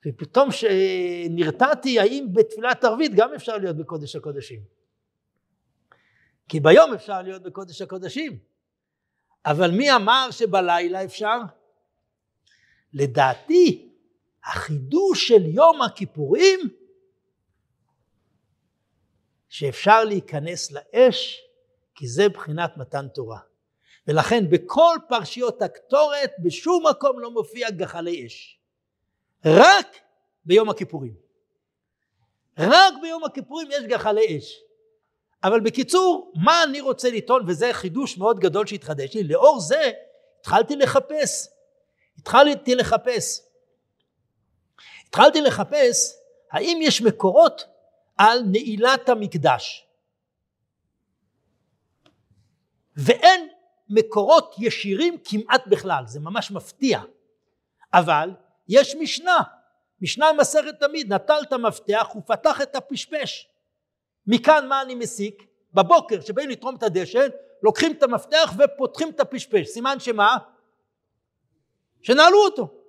ופתאום 0.07 0.49
שנרתעתי 0.51 2.01
האם 2.01 2.27
בתפילת 2.33 2.85
ערבית 2.85 3.15
גם 3.15 3.35
אפשר 3.35 3.57
להיות 3.57 3.77
בקודש 3.77 4.17
הקודשים. 4.17 4.61
כי 6.49 6.61
ביום 6.61 6.95
אפשר 6.95 7.23
להיות 7.23 7.43
בקודש 7.43 7.83
הקודשים. 7.83 8.39
אבל 9.47 9.71
מי 9.71 9.93
אמר 9.93 10.29
שבלילה 10.31 11.05
אפשר? 11.05 11.39
לדעתי 12.95 13.92
החידוש 14.45 15.29
של 15.29 15.47
יום 15.47 15.83
הכיפורים 15.83 16.61
שאפשר 19.49 20.05
להיכנס 20.05 20.71
לאש 20.71 21.41
כי 21.95 22.09
זה 22.09 22.29
בחינת 22.29 22.77
מתן 22.77 23.09
תורה. 23.09 23.39
ולכן 24.07 24.51
בכל 24.51 24.97
פרשיות 25.09 25.63
הקטורת 25.63 26.33
בשום 26.39 26.87
מקום 26.91 27.21
לא 27.21 27.31
מופיע 27.31 27.71
גחלי 27.71 28.27
אש. 28.27 28.59
רק 29.45 29.97
ביום 30.45 30.71
הכיפורים. 30.71 31.15
רק 32.59 32.95
ביום 33.03 33.25
הכיפורים 33.25 33.69
יש 33.71 33.85
גחלי 33.85 34.39
אש. 34.39 34.61
אבל 35.45 35.61
בקיצור, 35.61 36.33
מה 36.45 36.65
אני 36.65 36.81
רוצה 36.81 37.11
לטעון, 37.11 37.45
וזה 37.49 37.69
חידוש 37.73 38.19
מאוד 38.19 38.41
גדול 38.41 38.67
שהתחדש 38.67 39.15
לי, 39.15 39.25
לאור 39.25 39.61
זה 39.61 39.91
התחלתי 40.41 40.77
לחפש. 40.77 41.49
התחלתי 42.19 42.75
לחפש. 42.75 43.52
התחלתי 45.13 45.41
לחפש 45.41 46.17
האם 46.51 46.79
יש 46.83 47.03
מקורות 47.03 47.65
על 48.19 48.43
נעילת 48.43 49.09
המקדש. 49.09 49.87
ואין 52.97 53.49
מקורות 53.89 54.55
ישירים 54.59 55.19
כמעט 55.25 55.67
בכלל, 55.67 56.05
זה 56.07 56.21
ממש 56.21 56.51
מפתיע. 56.51 57.01
אבל 57.95 58.31
יש 58.69 58.95
משנה, 58.95 59.39
משנה 60.01 60.33
מסכת 60.33 60.81
תמיד, 60.81 61.13
נטל 61.13 61.39
את 61.43 61.53
המפתח 61.53 62.09
ופתח 62.17 62.61
את 62.63 62.77
הפשפש. 62.77 63.49
מכאן 64.27 64.69
מה 64.69 64.83
אני 64.83 64.95
מסיק? 64.95 65.43
בבוקר 65.75 66.21
שבאים 66.21 66.51
לתרום 66.51 66.77
את 66.77 66.83
הדשן, 66.83 67.29
לוקחים 67.63 67.93
את 67.93 68.03
המפתח 68.03 68.53
ופותחים 68.59 69.11
את 69.11 69.21
הפשפש. 69.21 69.69
סימן 69.69 70.01
שמה? 70.01 70.37
שנעלו 72.03 72.45
אותו. 72.45 72.82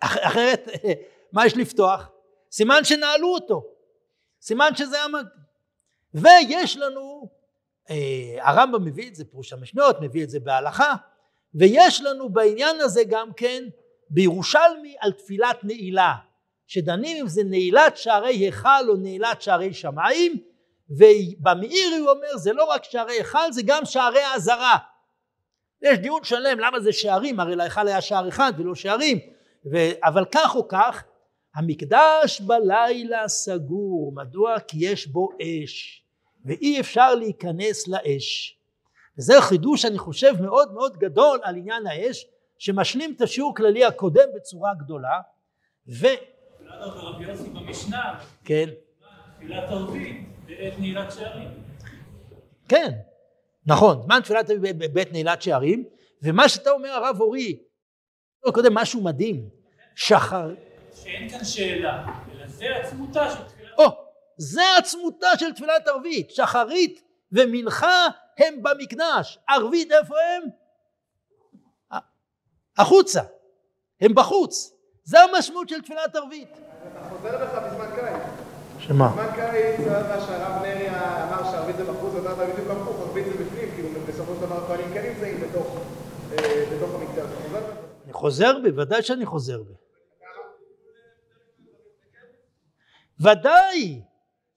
אחרת, 0.00 0.68
מה 1.32 1.46
יש 1.46 1.56
לפתוח? 1.56 2.10
סימן 2.52 2.84
שנעלו 2.84 3.34
אותו. 3.34 3.64
סימן 4.42 4.70
שזה 4.76 5.02
המג... 5.02 5.24
ויש 6.14 6.76
לנו, 6.76 7.28
אה, 7.90 7.96
הרמב"ם 8.40 8.84
מביא 8.84 9.08
את 9.08 9.14
זה, 9.14 9.24
פירוש 9.24 9.52
המשנות, 9.52 9.96
מביא 10.00 10.24
את 10.24 10.30
זה 10.30 10.40
בהלכה, 10.40 10.94
ויש 11.54 12.00
לנו 12.00 12.28
בעניין 12.28 12.80
הזה 12.80 13.02
גם 13.08 13.32
כן 13.32 13.64
בירושלמי 14.10 14.96
על 15.00 15.12
תפילת 15.12 15.64
נעילה, 15.64 16.14
שדנים 16.66 17.16
אם 17.16 17.28
זה 17.28 17.44
נעילת 17.44 17.96
שערי 17.96 18.34
היכל 18.34 18.88
או 18.88 18.96
נעילת 18.96 19.42
שערי 19.42 19.74
שמיים, 19.74 20.38
ובמאירי 20.90 21.96
הוא 21.96 22.10
אומר 22.10 22.36
זה 22.36 22.52
לא 22.52 22.64
רק 22.64 22.84
שערי 22.84 23.12
היכל 23.12 23.52
זה 23.52 23.62
גם 23.64 23.84
שערי 23.84 24.20
האזהרה. 24.20 24.76
יש 25.82 25.98
דיון 25.98 26.24
שלם 26.24 26.60
למה 26.60 26.80
זה 26.80 26.92
שערים, 26.92 27.40
הרי 27.40 27.56
להיכל 27.56 27.88
היה 27.88 28.00
שער 28.00 28.28
אחד 28.28 28.52
ולא 28.58 28.74
שערים, 28.74 29.18
ו... 29.72 29.76
אבל 30.04 30.24
כך 30.32 30.54
או 30.54 30.68
כך 30.68 31.04
המקדש 31.54 32.40
בלילה 32.40 33.28
סגור, 33.28 34.12
מדוע? 34.14 34.60
כי 34.60 34.76
יש 34.80 35.06
בו 35.06 35.28
אש 35.42 36.04
ואי 36.44 36.80
אפשר 36.80 37.14
להיכנס 37.14 37.88
לאש. 37.88 38.58
וזה 39.18 39.40
חידוש 39.40 39.84
אני 39.84 39.98
חושב 39.98 40.32
מאוד 40.40 40.72
מאוד 40.72 40.96
גדול 40.96 41.40
על 41.42 41.56
עניין 41.56 41.86
האש 41.86 42.26
שמשלים 42.58 43.14
את 43.16 43.20
השיעור 43.20 43.52
הכללי 43.52 43.84
הקודם 43.84 44.28
בצורה 44.36 44.70
גדולה 44.74 45.20
ו... 46.00 46.06
כן. 48.44 48.68
תפילת 49.36 49.64
ערבית 49.68 50.28
בעת 50.46 50.78
נעילת 50.78 51.12
שערים. 51.12 51.48
כן, 52.68 52.90
נכון, 53.66 54.02
זמן 54.02 54.20
תפילת 54.20 54.50
ערבית 54.50 54.76
בעת 54.92 55.12
נעילת 55.12 55.42
שערים 55.42 55.84
ומה 56.22 56.48
שאתה 56.48 56.70
אומר 56.70 56.90
הרב 56.90 57.20
אורי, 57.20 57.62
קודם 58.50 58.74
משהו 58.74 59.02
מדהים, 59.02 59.48
שחר... 59.94 60.54
שאין 61.02 61.28
כאן 61.28 61.44
שאלה, 61.44 62.04
אלא 62.34 62.46
זה 62.46 62.76
עצמותה 62.76 63.30
של 63.30 63.44
תפילת... 63.48 63.70
או, 63.78 63.84
זה 64.36 64.62
עצמותה 64.78 65.26
של 65.38 65.52
תפילת 65.52 65.88
ערבית, 65.88 66.30
שחרית 66.30 67.02
ומנחה 67.32 68.06
הם 68.38 68.62
במקדש, 68.62 69.38
ערבית 69.48 69.92
איפה 69.92 70.14
הם? 70.36 70.42
החוצה, 72.78 73.20
הם 74.00 74.14
בחוץ, 74.14 74.72
זה 75.04 75.20
המשמעות 75.20 75.68
של 75.68 75.80
תפילת 75.80 76.16
ערבית. 76.16 76.48
אתה 76.48 77.08
חוזר 77.08 77.44
לך 77.44 77.50
בזמן 77.50 77.86
קיץ. 77.94 78.22
שמה? 78.78 79.08
בזמן 79.08 79.32
קיץ, 79.34 79.80
אתה 79.80 79.98
יודע 79.98 80.20
שהרב 80.26 80.62
נרי 80.62 80.88
אמר 80.88 81.50
שערבית 81.50 81.76
זה 81.76 81.84
בחוץ, 81.84 82.14
ואתה 82.14 82.30
יודע 82.30 82.54
בדיוק 82.54 82.70
הפוך, 82.70 83.00
ערבית 83.00 83.24
זה 83.24 83.44
בפנים, 83.44 83.68
כאילו 83.74 83.88
בסופו 84.08 84.34
של 84.34 84.40
דבר 84.40 84.64
הכהנים 84.64 84.94
כן 84.94 85.12
נמצאים 85.14 85.40
בתוך 85.40 85.76
אה, 86.32 86.64
בתוך 86.72 86.90
המקדש. 86.94 87.26
אני 88.04 88.12
חוזר 88.12 88.58
בי, 88.58 88.70
ודאי 88.70 89.02
שאני 89.02 89.26
חוזר 89.26 89.62
בי. 89.62 89.74
ודאי, 93.20 94.02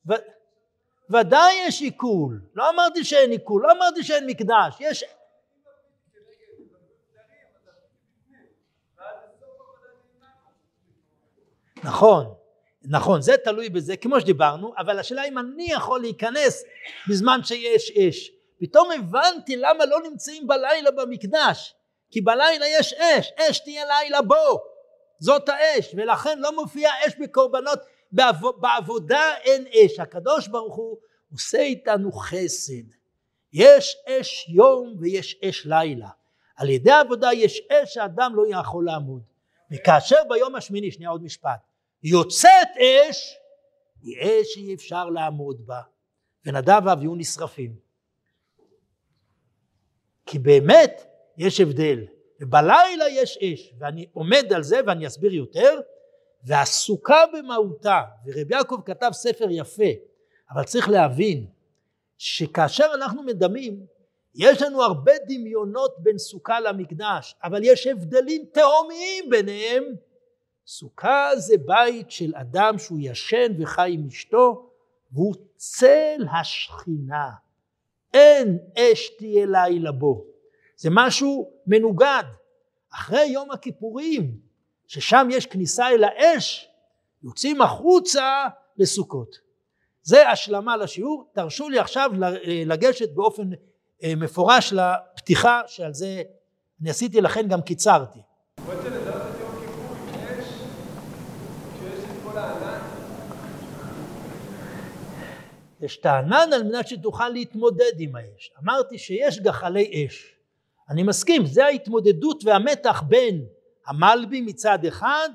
ו- 0.09 0.25
ודאי 1.09 1.53
יש 1.67 1.81
עיכול, 1.81 2.41
לא 2.53 2.69
אמרתי 2.69 3.03
שאין 3.03 3.31
עיכול, 3.31 3.63
לא 3.63 3.71
אמרתי 3.71 4.03
שאין 4.03 4.25
מקדש, 4.25 4.75
יש... 4.79 5.03
נכון, 11.83 12.33
נכון, 12.83 13.21
זה 13.21 13.37
תלוי 13.43 13.69
בזה, 13.69 13.97
כמו 13.97 14.21
שדיברנו, 14.21 14.73
אבל 14.77 14.99
השאלה 14.99 15.23
אם 15.23 15.37
אני 15.37 15.71
יכול 15.71 16.01
להיכנס 16.01 16.63
בזמן 17.09 17.39
שיש 17.43 17.91
אש. 17.91 18.31
פתאום 18.59 18.91
הבנתי 18.91 19.55
למה 19.55 19.85
לא 19.85 19.99
נמצאים 20.09 20.47
בלילה 20.47 20.91
במקדש, 20.91 21.75
כי 22.15 22.21
בלילה 22.21 22.65
יש 22.67 22.93
אש, 22.93 23.31
אש 23.37 23.59
תהיה 23.59 23.85
לילה 23.85 24.21
בו, 24.21 24.63
זאת 25.19 25.49
האש, 25.49 25.95
ולכן 25.97 26.39
לא 26.39 26.55
מופיע 26.55 26.89
אש 27.07 27.13
בקורבנות, 27.19 27.79
בעב... 28.11 28.41
בעבודה 28.57 29.33
אין 29.43 29.65
אש, 29.67 29.99
הקדוש 29.99 30.47
ברוך 30.47 30.75
הוא 30.75 30.97
עושה 31.33 31.59
איתנו 31.59 32.11
חסד, 32.11 32.83
יש 33.53 33.97
אש 34.07 34.49
יום 34.49 34.95
ויש 34.99 35.39
אש 35.45 35.65
לילה, 35.65 36.09
על 36.55 36.69
ידי 36.69 36.91
עבודה 36.91 37.33
יש 37.33 37.61
אש 37.71 37.93
שאדם 37.93 38.35
לא 38.35 38.43
יכול 38.59 38.85
לעמוד, 38.85 39.21
וכאשר 39.71 40.23
ביום 40.29 40.55
השמיני, 40.55 40.91
שנייה 40.91 41.09
עוד 41.09 41.23
משפט, 41.23 41.59
יוצאת 42.03 42.69
אש, 42.77 43.37
היא 44.01 44.17
אש 44.21 44.53
שאי 44.53 44.75
אפשר 44.75 45.09
לעמוד 45.09 45.65
בה, 45.65 45.81
ונדב 46.45 46.81
ואביהו 46.85 47.15
נשרפים. 47.15 47.75
כי 50.25 50.39
באמת 50.39 51.14
יש 51.37 51.59
הבדל, 51.59 51.99
ובלילה 52.41 53.09
יש 53.09 53.37
אש, 53.37 53.73
ואני 53.79 54.05
עומד 54.13 54.53
על 54.53 54.63
זה 54.63 54.79
ואני 54.87 55.07
אסביר 55.07 55.33
יותר, 55.33 55.79
והסוכה 56.43 57.23
במהותה, 57.33 58.01
ורבי 58.25 58.55
יעקב 58.55 58.79
כתב 58.85 59.09
ספר 59.13 59.45
יפה, 59.49 59.89
אבל 60.51 60.63
צריך 60.63 60.89
להבין 60.89 61.45
שכאשר 62.17 62.85
אנחנו 62.95 63.23
מדמים, 63.23 63.85
יש 64.35 64.61
לנו 64.61 64.83
הרבה 64.83 65.11
דמיונות 65.27 65.95
בין 65.99 66.17
סוכה 66.17 66.59
למקדש, 66.59 67.35
אבל 67.43 67.59
יש 67.63 67.87
הבדלים 67.87 68.45
תהומיים 68.51 69.29
ביניהם. 69.29 69.83
סוכה 70.67 71.29
זה 71.37 71.55
בית 71.65 72.11
של 72.11 72.31
אדם 72.35 72.77
שהוא 72.77 72.99
ישן 73.01 73.51
וחי 73.59 73.91
עם 73.93 74.07
אשתו, 74.07 74.69
והוא 75.11 75.35
צל 75.55 76.25
השכינה. 76.39 77.29
אין 78.13 78.59
אש 78.77 79.09
תהיה 79.17 79.45
לילה 79.45 79.91
בו. 79.91 80.34
זה 80.75 80.89
משהו 80.91 81.51
מנוגד. 81.67 82.23
אחרי 82.93 83.25
יום 83.25 83.51
הכיפורים, 83.51 84.37
ששם 84.87 85.27
יש 85.31 85.45
כניסה 85.45 85.89
אל 85.89 86.03
האש, 86.03 86.69
יוצאים 87.23 87.61
החוצה 87.61 88.47
לסוכות. 88.77 89.35
זה 90.03 90.29
השלמה 90.29 90.77
לשיעור. 90.77 91.29
תרשו 91.33 91.69
לי 91.69 91.79
עכשיו 91.79 92.11
לגשת 92.65 93.11
באופן 93.13 93.49
אה, 94.03 94.13
מפורש 94.15 94.73
לפתיחה 94.73 95.61
שעל 95.67 95.93
זה 95.93 96.21
אני 96.81 96.89
עשיתי 96.89 97.21
לכן 97.21 97.47
גם 97.47 97.61
קיצרתי. 97.61 98.19
יש 105.81 105.97
את 105.97 106.05
הענן 106.05 106.53
על 106.53 106.63
מנת 106.63 106.87
שתוכל 106.87 107.29
להתמודד 107.29 107.91
עם 107.99 108.15
האש. 108.15 108.51
אמרתי 108.63 108.97
שיש 108.97 109.39
גחלי 109.39 110.05
אש, 110.07 110.35
אני 110.89 111.03
מסכים, 111.03 111.45
זה 111.45 111.65
ההתמודדות 111.65 112.43
והמתח 112.45 113.03
בין 113.07 113.45
המלבי 113.87 114.41
מצד 114.41 114.85
אחד 114.85 115.29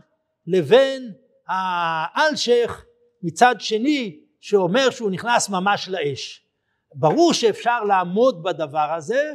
לבין 0.47 1.13
האלשך 1.49 2.85
מצד 3.23 3.55
שני 3.59 4.21
שאומר 4.41 4.91
שהוא 4.91 5.11
נכנס 5.11 5.49
ממש 5.49 5.89
לאש. 5.89 6.47
ברור 6.95 7.33
שאפשר 7.33 7.85
לעמוד 7.85 8.43
בדבר 8.43 8.93
הזה 8.97 9.33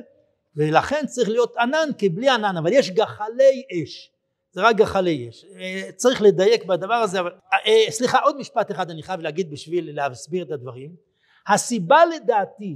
ולכן 0.56 1.06
צריך 1.08 1.30
להיות 1.30 1.58
ענן 1.58 1.90
כי 1.98 2.10
בלי 2.10 2.30
ענן 2.30 2.58
אבל 2.58 2.74
יש 2.74 2.92
גחלי 2.92 3.64
אש. 3.72 4.12
זה 4.52 4.62
רק 4.62 4.76
גחלי 4.76 5.30
אש. 5.30 5.46
אה, 5.60 5.90
צריך 5.96 6.22
לדייק 6.22 6.66
בדבר 6.66 6.94
הזה 6.94 7.20
אבל 7.20 7.32
אה, 7.54 7.92
סליחה 7.92 8.20
עוד 8.20 8.38
משפט 8.38 8.72
אחד 8.72 8.90
אני 8.90 9.04
חייב 9.04 9.20
להגיד 9.20 9.52
בשביל 9.52 9.96
להסביר 9.96 10.46
את 10.46 10.52
הדברים. 10.52 10.96
הסיבה 11.48 12.06
לדעתי 12.06 12.76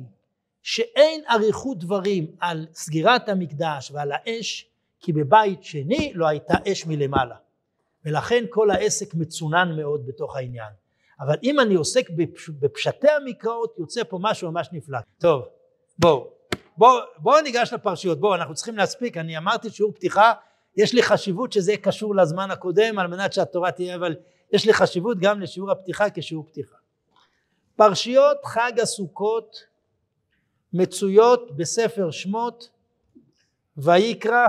שאין 0.63 1.21
אריכות 1.29 1.79
דברים 1.79 2.27
על 2.39 2.67
סגירת 2.73 3.29
המקדש 3.29 3.91
ועל 3.91 4.11
האש 4.11 4.69
כי 4.99 5.13
בבית 5.13 5.63
שני 5.63 6.11
לא 6.15 6.27
הייתה 6.27 6.53
אש 6.71 6.85
מלמעלה. 6.85 7.35
ולכן 8.05 8.45
כל 8.49 8.71
העסק 8.71 9.13
מצונן 9.13 9.75
מאוד 9.77 10.05
בתוך 10.05 10.35
העניין. 10.35 10.69
אבל 11.19 11.35
אם 11.43 11.59
אני 11.59 11.75
עוסק 11.75 12.09
בפש... 12.09 12.49
בפשטי 12.49 13.09
המקראות 13.09 13.75
יוצא 13.79 14.03
פה 14.03 14.19
משהו 14.21 14.51
ממש 14.51 14.69
נפלא. 14.71 14.99
טוב 15.17 15.47
בואו. 15.99 16.27
בואו 16.77 16.99
בוא 17.17 17.41
ניגש 17.41 17.73
לפרשיות. 17.73 18.19
בואו 18.19 18.35
אנחנו 18.35 18.53
צריכים 18.53 18.77
להספיק. 18.77 19.17
אני 19.17 19.37
אמרתי 19.37 19.69
שיעור 19.69 19.91
פתיחה 19.93 20.33
יש 20.77 20.93
לי 20.93 21.03
חשיבות 21.03 21.51
שזה 21.51 21.77
קשור 21.77 22.15
לזמן 22.15 22.51
הקודם 22.51 22.99
על 22.99 23.07
מנת 23.07 23.33
שהתורה 23.33 23.71
תהיה 23.71 23.95
אבל 23.95 24.15
יש 24.51 24.65
לי 24.65 24.73
חשיבות 24.73 25.17
גם 25.19 25.41
לשיעור 25.41 25.71
הפתיחה 25.71 26.09
כשיעור 26.09 26.45
פתיחה. 26.47 26.75
פרשיות 27.75 28.37
חג 28.45 28.71
הסוכות 28.81 29.63
מצויות 30.73 31.55
בספר 31.55 32.11
שמות 32.11 32.69
ויקרא 33.77 34.47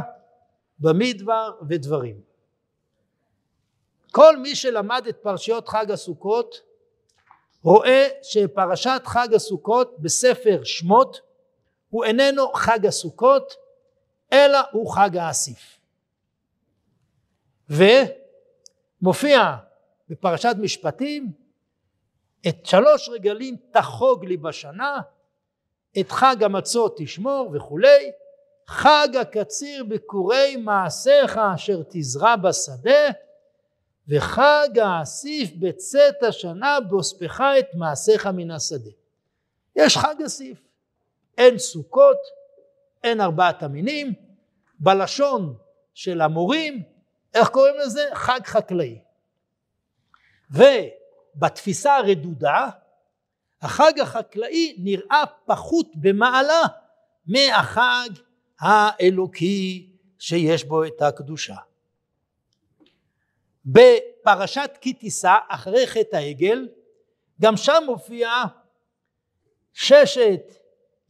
במדבר 0.78 1.50
ודברים. 1.68 2.20
כל 4.12 4.36
מי 4.36 4.56
שלמד 4.56 5.06
את 5.08 5.16
פרשיות 5.22 5.68
חג 5.68 5.90
הסוכות 5.90 6.62
רואה 7.62 8.08
שפרשת 8.22 9.02
חג 9.04 9.34
הסוכות 9.34 9.98
בספר 9.98 10.60
שמות 10.64 11.20
הוא 11.90 12.04
איננו 12.04 12.52
חג 12.52 12.86
הסוכות 12.86 13.54
אלא 14.32 14.58
הוא 14.72 14.94
חג 14.94 15.16
האסיף. 15.16 15.78
ומופיע 19.00 19.56
בפרשת 20.08 20.54
משפטים 20.58 21.32
את 22.48 22.66
שלוש 22.66 23.08
רגלים 23.08 23.56
תחוג 23.70 24.24
לי 24.24 24.36
בשנה 24.36 25.00
את 26.00 26.12
חג 26.12 26.42
המצות 26.42 26.94
תשמור 26.98 27.50
וכולי 27.54 28.10
חג 28.66 29.08
הקציר 29.20 29.84
בקורי 29.84 30.56
מעשיך 30.56 31.38
אשר 31.54 31.82
תזרע 31.88 32.36
בשדה 32.36 33.08
וחג 34.08 34.68
האסיף 34.82 35.50
בצאת 35.58 36.22
השנה 36.22 36.80
באוספך 36.80 37.42
את 37.58 37.74
מעשיך 37.74 38.26
מן 38.26 38.50
השדה. 38.50 38.90
יש 39.76 39.96
חג 39.96 40.14
אסיף, 40.26 40.58
אין 41.38 41.58
סוכות, 41.58 42.16
אין 43.04 43.20
ארבעת 43.20 43.62
המינים, 43.62 44.14
בלשון 44.78 45.54
של 45.94 46.20
המורים, 46.20 46.82
איך 47.34 47.48
קוראים 47.48 47.74
לזה? 47.78 48.08
חג 48.14 48.40
חקלאי. 48.44 48.98
ובתפיסה 50.50 51.96
הרדודה, 51.96 52.68
החג 53.62 54.00
החקלאי 54.00 54.76
נראה 54.78 55.24
פחות 55.44 55.86
במעלה 55.94 56.62
מהחג 57.26 58.08
האלוקי 58.60 59.90
שיש 60.18 60.64
בו 60.64 60.84
את 60.84 61.02
הקדושה. 61.02 61.56
בפרשת 63.66 64.70
כי 64.80 64.92
תישא 64.92 65.36
אחרי 65.48 65.86
חטא 65.86 66.16
העגל 66.16 66.68
גם 67.40 67.56
שם 67.56 67.82
מופיע 67.86 68.30
ששת 69.72 70.52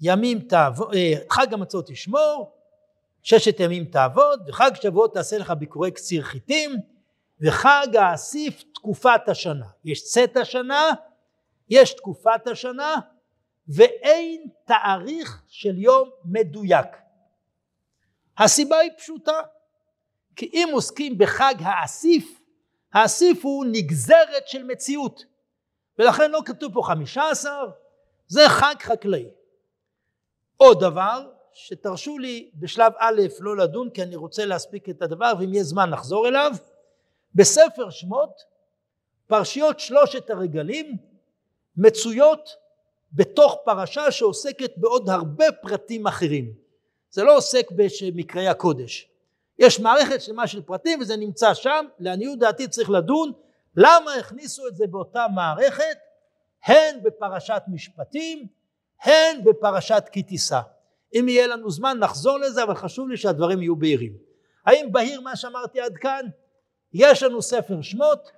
ימים 0.01 0.41
תעבוד, 0.41 0.95
אה, 0.95 1.13
חג 1.31 1.55
המצות 1.55 1.87
תשמור, 1.87 2.57
ששת 3.23 3.61
ימים 3.61 3.85
תעבוד, 3.85 4.43
וחג 4.49 4.71
שבועות 4.83 5.15
תעשה 5.15 5.39
לך 5.39 5.51
ביקורי 5.51 5.91
קציר 5.91 6.23
חיטים, 6.23 6.77
וחג 7.41 7.87
האסיף 7.99 8.63
תקופת 8.75 9.29
השנה. 9.29 9.67
יש 9.85 10.05
צאת 10.05 10.37
השנה, 10.37 10.91
יש 11.70 11.94
תקופת 11.94 12.46
השנה, 12.46 12.96
ואין 13.68 14.48
תאריך 14.64 15.42
של 15.48 15.78
יום 15.78 16.11
מדויק. 16.24 16.87
הסיבה 18.38 18.78
היא 18.78 18.90
פשוטה, 18.98 19.40
כי 20.37 20.50
אם 20.52 20.68
עוסקים 20.72 21.18
בחג 21.18 21.54
האסיף, 21.59 22.40
האסיף 22.92 23.44
הוא 23.44 23.64
נגזרת 23.72 24.48
של 24.48 24.64
מציאות 24.64 25.24
ולכן 25.98 26.30
לא 26.30 26.40
כתוב 26.44 26.74
פה 26.74 26.83
חמישה 26.85 27.30
עשר 27.30 27.70
זה 28.26 28.40
חג 28.48 28.74
חקלאי. 28.80 29.30
עוד 30.56 30.80
דבר 30.80 31.30
שתרשו 31.52 32.18
לי 32.18 32.50
בשלב 32.54 32.92
א' 32.98 33.20
לא 33.40 33.56
לדון 33.56 33.90
כי 33.90 34.02
אני 34.02 34.16
רוצה 34.16 34.44
להספיק 34.44 34.88
את 34.88 35.02
הדבר 35.02 35.33
ואם 35.38 35.52
יהיה 35.52 35.64
זמן 35.64 35.90
נחזור 35.90 36.28
אליו 36.28 36.52
בספר 37.35 37.90
שמות 37.90 38.40
פרשיות 39.26 39.80
שלושת 39.80 40.30
הרגלים 40.30 41.10
מצויות 41.81 42.57
בתוך 43.12 43.57
פרשה 43.64 44.11
שעוסקת 44.11 44.71
בעוד 44.77 45.09
הרבה 45.09 45.53
פרטים 45.62 46.07
אחרים 46.07 46.53
זה 47.11 47.23
לא 47.23 47.37
עוסק 47.37 47.66
במקראי 47.71 48.49
הקודש 48.49 49.09
יש 49.59 49.81
מערכת 49.81 50.21
שלמה 50.21 50.47
של 50.47 50.62
פרטים 50.62 51.01
וזה 51.01 51.16
נמצא 51.16 51.55
שם, 51.55 51.87
לעניות 51.99 52.38
דעתי 52.38 52.69
צריך 52.69 52.90
לדון 52.90 53.33
למה 53.77 54.14
הכניסו 54.14 54.69
את 54.69 54.77
זה 54.77 54.87
באותה 54.87 55.27
מערכת 55.35 55.99
הן 56.64 57.03
בפרשת 57.03 57.62
משפטים 57.69 58.47
הן 59.03 59.45
בפרשת 59.45 60.05
כי 60.12 60.23
תישא. 60.23 60.61
אם 61.14 61.29
יהיה 61.29 61.47
לנו 61.47 61.71
זמן 61.71 61.99
נחזור 61.99 62.38
לזה 62.38 62.62
אבל 62.62 62.75
חשוב 62.75 63.09
לי 63.09 63.16
שהדברים 63.16 63.62
יהיו 63.62 63.77
בהירים. 63.77 64.12
האם 64.66 64.93
בהיר 64.93 65.21
מה 65.21 65.37
שאמרתי 65.37 65.81
עד 65.81 65.97
כאן? 65.97 66.27
יש 66.93 67.23
לנו 67.23 67.43
ספר 67.43 67.83
שמות, 67.83 68.31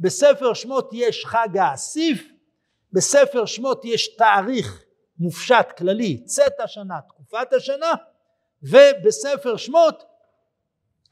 בספר 0.00 0.54
שמות 0.54 0.90
יש 0.92 1.24
חג 1.26 1.58
האסיף, 1.58 2.35
בספר 2.92 3.46
שמות 3.46 3.84
יש 3.84 4.16
תאריך 4.16 4.84
מופשט 5.18 5.66
כללי 5.78 6.24
צאת 6.24 6.60
השנה, 6.60 7.00
תקופת 7.08 7.52
השנה, 7.52 7.92
ובספר 8.62 9.56
שמות 9.56 10.04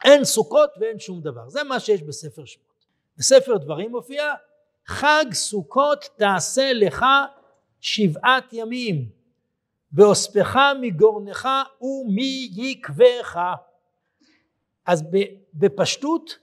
אין 0.04 0.24
סוכות 0.24 0.70
ואין 0.80 0.98
שום 0.98 1.20
דבר. 1.20 1.48
זה 1.48 1.62
מה 1.62 1.80
שיש 1.80 2.02
בספר 2.02 2.44
שמות. 2.44 2.84
בספר 3.16 3.56
דברים 3.56 3.90
מופיע 3.90 4.34
חג 4.86 5.24
סוכות 5.32 6.08
תעשה 6.16 6.72
לך 6.72 7.04
שבעת 7.80 8.52
ימים 8.52 9.08
ואוספך 9.92 10.58
מגורנך 10.80 11.48
ומיקבך. 11.80 13.40
אז 14.86 15.02
בפשטות 15.54 16.38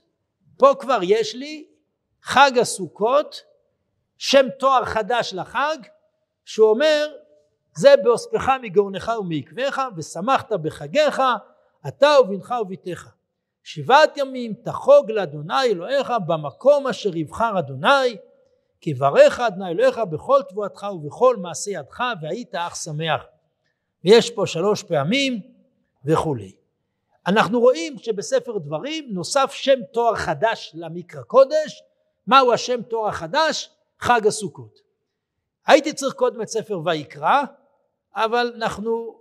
פה 0.56 0.74
כבר 0.80 0.98
יש 1.02 1.34
לי 1.34 1.66
חג 2.22 2.58
הסוכות 2.60 3.42
שם 4.24 4.46
תואר 4.58 4.84
חדש 4.84 5.34
לחג 5.34 5.76
שהוא 6.44 6.70
אומר 6.70 7.12
זה 7.76 7.94
באוספך 8.02 8.48
מגורנך 8.62 9.12
ומעקבך 9.20 9.82
ושמחת 9.96 10.52
בחגיך 10.52 11.22
אתה 11.88 12.08
ובנך 12.20 12.54
וביתך 12.62 13.08
שבעת 13.62 14.16
ימים 14.16 14.54
תחוג 14.54 15.10
לאדוני 15.10 15.62
אלוהיך 15.64 16.12
במקום 16.26 16.86
אשר 16.86 17.16
יבחר 17.16 17.58
אדוני 17.58 18.16
כי 18.80 18.94
ברך 18.94 19.40
אדוני 19.40 19.70
אלוהיך 19.70 19.98
בכל 19.98 20.40
תבואתך 20.48 20.86
ובכל 20.92 21.36
מעשה 21.36 21.70
ידך 21.70 22.02
והיית 22.22 22.54
אך 22.54 22.76
שמח 22.76 23.22
ויש 24.04 24.30
פה 24.30 24.46
שלוש 24.46 24.82
פעמים 24.82 25.40
וכולי. 26.04 26.52
אנחנו 27.26 27.60
רואים 27.60 27.98
שבספר 27.98 28.58
דברים 28.58 29.08
נוסף 29.10 29.52
שם 29.52 29.78
תואר 29.92 30.14
חדש 30.14 30.72
למקרא 30.74 31.22
קודש 31.22 31.82
מהו 32.26 32.52
השם 32.52 32.82
תואר 32.82 33.08
החדש? 33.08 33.70
חג 34.02 34.26
הסוכות. 34.26 34.80
הייתי 35.66 35.92
צריך 35.92 36.14
קודם 36.14 36.42
את 36.42 36.48
ספר 36.48 36.80
ויקרא 36.84 37.42
אבל 38.14 38.52
אנחנו 38.56 39.20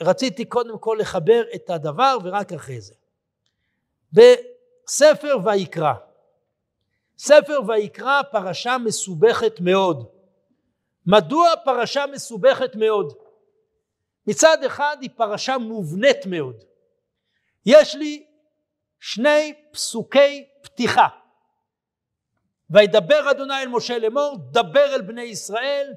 רציתי 0.00 0.44
קודם 0.44 0.78
כל 0.78 0.96
לחבר 1.00 1.42
את 1.54 1.70
הדבר 1.70 2.16
ורק 2.24 2.52
אחרי 2.52 2.80
זה 2.80 2.94
בספר 4.12 5.36
ויקרא. 5.44 5.92
ספר 7.18 7.60
ויקרא 7.68 8.22
פרשה 8.22 8.76
מסובכת 8.78 9.60
מאוד. 9.60 10.08
מדוע 11.06 11.48
פרשה 11.64 12.04
מסובכת 12.12 12.76
מאוד? 12.76 13.12
מצד 14.26 14.64
אחד 14.66 14.96
היא 15.00 15.10
פרשה 15.16 15.58
מובנית 15.58 16.26
מאוד. 16.26 16.64
יש 17.66 17.94
לי 17.94 18.26
שני 19.00 19.54
פסוקי 19.72 20.48
פתיחה. 20.62 21.17
וידבר 22.70 23.30
אדוני 23.30 23.62
אל 23.62 23.68
משה 23.68 23.98
לאמור 23.98 24.36
דבר 24.50 24.94
אל 24.94 25.02
בני 25.02 25.22
ישראל 25.22 25.94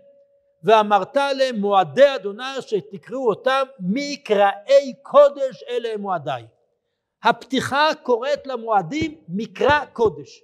ואמרת 0.63 1.17
עליהם 1.17 1.55
מועדי 1.55 2.15
אדוני 2.15 2.59
אשר 2.59 2.77
תקראו 2.91 3.29
אותם 3.29 3.63
מקראי 3.79 4.93
קודש 5.01 5.63
אלה 5.69 5.89
הם 5.93 6.01
מועדיי. 6.01 6.47
הפתיחה 7.23 7.89
קוראת 8.03 8.47
למועדים 8.47 9.21
מקרא 9.27 9.85
קודש. 9.85 10.43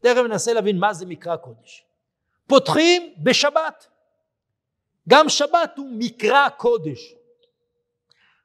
תכף 0.00 0.20
ננסה 0.28 0.52
להבין 0.52 0.78
מה 0.78 0.94
זה 0.94 1.06
מקרא 1.06 1.36
קודש. 1.36 1.84
פותחים 2.46 3.14
בשבת. 3.22 3.88
גם 5.08 5.28
שבת 5.28 5.72
הוא 5.76 5.88
מקרא 5.90 6.48
קודש. 6.48 7.14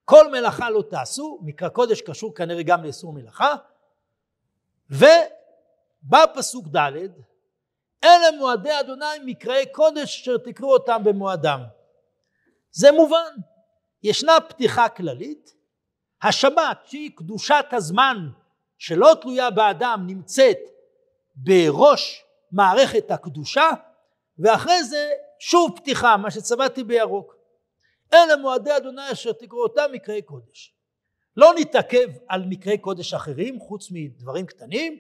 כל 0.06 0.32
מלאכה 0.32 0.70
לא 0.70 0.84
תעשו, 0.90 1.40
מקרא 1.42 1.70
קודש 1.70 2.02
קשור 2.02 2.36
כנראה 2.36 2.64
גם 2.64 2.84
לאסור 2.84 3.14
מלאכה, 3.14 3.56
ובא 6.04 6.26
פסוק 6.36 6.68
ד' 6.76 6.92
אלה 8.04 8.32
מועדי 8.38 8.80
אדוני 8.80 9.06
מקראי 9.26 9.66
קודש 9.72 10.22
אשר 10.22 10.38
תקראו 10.38 10.74
אותם 10.74 11.04
במועדם. 11.04 11.64
זה 12.72 12.92
מובן, 12.92 13.34
ישנה 14.04 14.42
פתיחה 14.50 14.90
כללית, 14.90 15.54
השבת 16.22 16.80
שהיא 16.86 17.12
קדושת 17.16 17.66
הזמן 17.72 18.18
שלא 18.78 19.14
תלויה 19.22 19.50
באדם 19.50 20.04
נמצאת 20.08 20.58
בראש 21.36 22.24
מערכת 22.52 23.12
הקדושה 23.12 23.70
ואחרי 24.40 24.84
זה 24.84 25.12
שוב 25.40 25.72
פתיחה 25.76 26.18
מה 26.18 26.32
שצבעתי 26.32 26.84
בירוק. 26.84 27.36
אלה 28.14 28.36
מועדי 28.38 28.78
אדוני 28.78 29.12
אשר 29.12 29.32
תקראו 29.32 29.64
אותם 29.64 29.90
מקראי 29.92 30.22
קודש. 30.22 30.74
לא 31.38 31.54
נתעכב 31.58 32.08
על 32.28 32.46
מקראי 32.50 32.78
קודש 32.78 33.14
אחרים 33.14 33.60
חוץ 33.60 33.88
מדברים 33.92 34.46
קטנים 34.46 35.00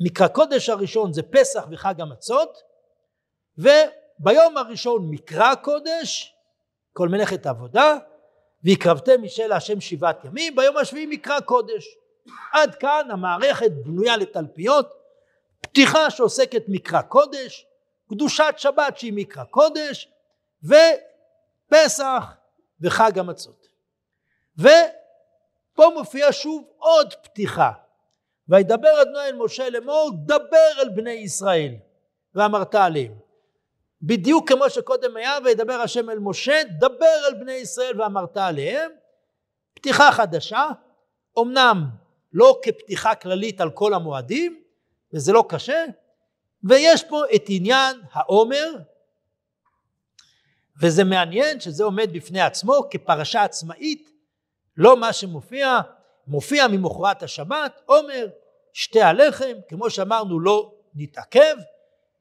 מקרא 0.00 0.28
קודש 0.28 0.68
הראשון 0.68 1.12
זה 1.12 1.22
פסח 1.22 1.64
וחג 1.70 2.00
המצות 2.00 2.58
וביום 3.58 4.56
הראשון 4.56 5.10
מקרא 5.10 5.54
קודש 5.54 6.34
כל 6.92 7.08
מלאכת 7.08 7.46
עבודה 7.46 7.96
והקרבתם 8.64 9.22
משל 9.22 9.52
השם 9.52 9.80
שבעת 9.80 10.24
ימים 10.24 10.56
ביום 10.56 10.76
השביעי 10.76 11.06
מקרא 11.06 11.40
קודש. 11.40 11.84
עד 12.52 12.74
כאן 12.74 13.08
המערכת 13.10 13.70
בנויה 13.84 14.16
לתלפיות 14.16 14.88
פתיחה 15.60 16.10
שעוסקת 16.10 16.62
מקרא 16.68 17.02
קודש 17.02 17.66
קדושת 18.08 18.54
שבת 18.56 18.98
שהיא 18.98 19.12
מקרא 19.16 19.44
קודש 19.44 20.08
ופסח 20.64 22.24
וחג 22.80 23.18
המצות. 23.18 23.66
ופה 24.58 25.90
מופיע 25.94 26.28
שוב 26.30 26.64
עוד 26.76 27.14
פתיחה 27.14 27.72
וידבר 28.52 29.02
אדוני 29.02 29.26
אל 29.26 29.36
משה 29.36 29.70
לאמור 29.70 30.10
דבר 30.14 30.72
אל 30.78 30.88
בני 30.88 31.10
ישראל 31.10 31.74
ואמרת 32.34 32.74
עליהם. 32.74 33.14
בדיוק 34.02 34.48
כמו 34.48 34.70
שקודם 34.70 35.16
היה 35.16 35.38
וידבר 35.44 35.72
השם 35.72 36.10
אל 36.10 36.18
משה 36.18 36.62
דבר 36.78 37.26
אל 37.28 37.34
בני 37.34 37.52
ישראל 37.52 38.00
ואמרת 38.00 38.36
עליהם. 38.36 38.90
פתיחה 39.74 40.12
חדשה 40.12 40.68
אמנם 41.38 41.84
לא 42.32 42.60
כפתיחה 42.62 43.14
כללית 43.14 43.60
על 43.60 43.70
כל 43.70 43.94
המועדים 43.94 44.62
וזה 45.14 45.32
לא 45.32 45.44
קשה 45.48 45.84
ויש 46.64 47.04
פה 47.04 47.22
את 47.34 47.44
עניין 47.48 48.00
העומר 48.12 48.74
וזה 50.80 51.04
מעניין 51.04 51.60
שזה 51.60 51.84
עומד 51.84 52.12
בפני 52.12 52.40
עצמו 52.40 52.74
כפרשה 52.90 53.42
עצמאית 53.42 54.10
לא 54.76 54.96
מה 54.96 55.12
שמופיע 55.12 55.80
מופיע 56.26 56.66
ממחרת 56.68 57.22
השבת 57.22 57.80
עומר 57.86 58.26
שתי 58.72 59.02
הלחם 59.02 59.52
כמו 59.68 59.90
שאמרנו 59.90 60.40
לא 60.40 60.72
נתעכב 60.94 61.56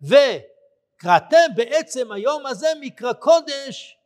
וקראתם 0.01 1.47
בעצם 1.55 2.11
היום 2.11 2.45
הזה 2.45 2.67
מקרא 2.79 3.13
קודש 3.13 3.97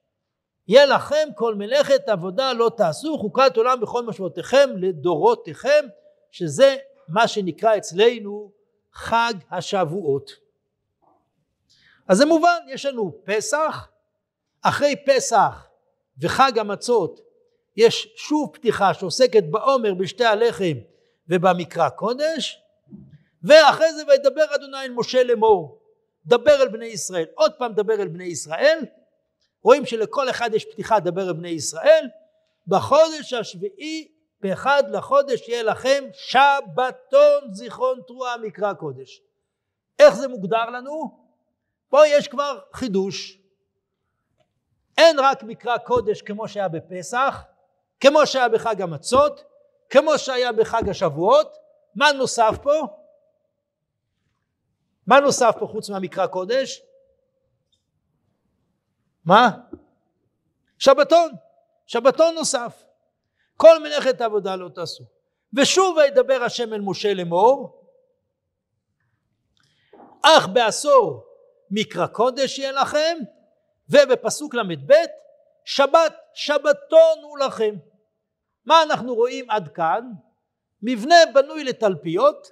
יהיה 0.67 0.85
לכם 0.85 1.27
כל 1.35 1.55
מלאכת 1.55 2.09
עבודה 2.09 2.53
לא 2.53 2.71
תעשו 2.77 3.17
חוקת 3.17 3.57
עולם 3.57 3.81
בכל 3.81 4.05
משמעותיכם 4.05 4.69
לדורותיכם 4.77 5.85
שזה 6.31 6.75
מה 7.07 7.27
שנקרא 7.27 7.77
אצלנו 7.77 8.51
חג 8.93 9.33
השבועות. 9.51 10.31
אז 12.07 12.17
זה 12.17 12.25
מובן 12.25 12.57
יש 12.67 12.85
לנו 12.85 13.21
פסח 13.23 13.87
אחרי 14.61 14.95
פסח 15.05 15.67
וחג 16.21 16.59
המצות 16.59 17.19
יש 17.77 18.13
שוב 18.15 18.49
פתיחה 18.53 18.93
שעוסקת 18.93 19.43
בעומר 19.43 19.93
בשתי 19.93 20.25
הלחם 20.25 20.77
ובמקרא 21.29 21.89
קודש 21.89 22.61
ואחרי 23.43 23.93
זה 23.93 24.03
וידבר 24.07 24.55
אדוני 24.55 24.77
אל 24.77 24.91
משה 24.91 25.23
לאמור 25.23 25.81
דבר 26.25 26.61
אל 26.61 26.67
בני 26.67 26.85
ישראל 26.85 27.25
עוד 27.35 27.53
פעם 27.57 27.73
דבר 27.73 27.93
אל 27.93 28.07
בני 28.07 28.23
ישראל 28.23 28.85
רואים 29.61 29.85
שלכל 29.85 30.29
אחד 30.29 30.49
יש 30.53 30.65
פתיחה 30.65 30.99
דבר 30.99 31.27
אל 31.27 31.33
בני 31.33 31.49
ישראל 31.49 32.07
בחודש 32.67 33.33
השביעי 33.33 34.11
באחד 34.41 34.83
לחודש 34.91 35.49
יהיה 35.49 35.63
לכם 35.63 36.03
שבתון 36.13 37.53
זיכרון 37.53 38.01
תרועה 38.07 38.37
מקרא 38.37 38.73
קודש 38.73 39.21
איך 39.99 40.15
זה 40.15 40.27
מוגדר 40.27 40.69
לנו? 40.69 41.25
פה 41.89 42.07
יש 42.07 42.27
כבר 42.27 42.59
חידוש 42.73 43.39
אין 44.97 45.19
רק 45.19 45.43
מקרא 45.43 45.77
קודש 45.77 46.21
כמו 46.21 46.47
שהיה 46.47 46.67
בפסח 46.67 47.43
כמו 47.99 48.27
שהיה 48.27 48.49
בחג 48.49 48.81
המצות 48.81 49.43
כמו 49.89 50.17
שהיה 50.17 50.51
בחג 50.51 50.89
השבועות 50.89 51.57
מה 51.95 52.11
נוסף 52.11 52.55
פה? 52.63 52.87
מה 55.07 55.19
נוסף 55.19 55.55
פה 55.59 55.67
חוץ 55.67 55.89
מהמקרא 55.89 56.27
קודש? 56.27 56.81
מה? 59.25 59.49
שבתון, 60.77 61.31
שבתון 61.85 62.35
נוסף. 62.35 62.83
כל 63.57 63.83
מלאכת 63.83 64.21
עבודה 64.21 64.55
לא 64.55 64.69
תעשו. 64.69 65.03
ושוב 65.53 65.97
וידבר 65.97 66.43
השם 66.43 66.73
אל 66.73 66.81
משה 66.81 67.13
לאמור, 67.13 67.81
אך 70.21 70.47
בעשור 70.53 71.25
מקרא 71.71 72.07
קודש 72.07 72.59
יהיה 72.59 72.71
לכם, 72.71 73.17
ובפסוק 73.89 74.55
ל"ב 74.55 74.93
שבת 75.65 76.15
שבתון 76.33 77.19
הוא 77.21 77.37
לכם. 77.39 77.75
מה 78.65 78.83
אנחנו 78.83 79.15
רואים 79.15 79.49
עד 79.49 79.67
כאן? 79.67 80.11
מבנה 80.81 81.15
בנוי 81.33 81.63
לתלפיות, 81.63 82.51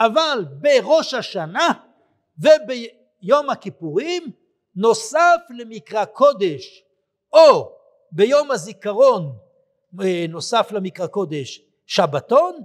אבל 0.00 0.44
בראש 0.60 1.14
השנה 1.14 1.68
וביום 2.38 3.50
הכיפורים 3.50 4.30
נוסף 4.76 5.40
למקרא 5.50 6.04
קודש 6.04 6.84
או 7.32 7.76
ביום 8.12 8.50
הזיכרון 8.50 9.38
אה, 10.02 10.24
נוסף 10.28 10.72
למקרא 10.72 11.06
קודש 11.06 11.62
שבתון 11.86 12.62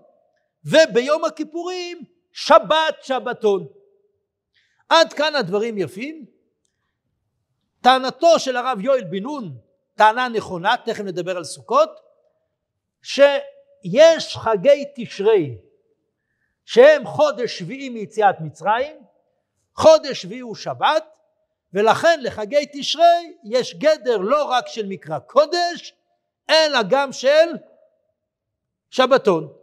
וביום 0.66 1.26
הכיפורים 1.26 2.04
שבת 2.32 2.96
שבתון. 3.02 3.68
עד 4.90 5.14
כאן 5.14 5.36
הדברים 5.36 5.78
יפים. 5.78 6.26
טענתו 7.82 8.40
של 8.40 8.58
הרב 8.58 8.80
יואל 8.82 9.04
בן 9.04 9.24
נון 9.24 9.58
טענה 9.96 10.30
נכונה, 10.30 10.76
תכף 10.86 11.04
נדבר 11.04 11.38
על 11.38 11.44
סוכות, 11.44 11.90
שיש 13.02 14.38
חגי 14.38 14.86
תשרי 14.96 15.58
שהם 16.66 17.06
חודש 17.06 17.60
שביעי 17.60 17.90
מיציאת 17.90 18.36
מצרים, 18.42 18.96
חודש 19.76 20.22
שביעי 20.22 20.40
הוא 20.40 20.56
שבת, 20.56 21.06
ולכן 21.74 22.20
לחגי 22.24 22.66
תשרי 22.74 23.34
יש 23.44 23.76
גדר 23.76 24.18
לא 24.18 24.46
רק 24.46 24.68
של 24.68 24.86
מקרא 24.86 25.20
קודש, 25.20 25.94
אלא 26.50 26.80
גם 26.90 27.12
של 27.12 27.48
שבתון. 28.90 29.54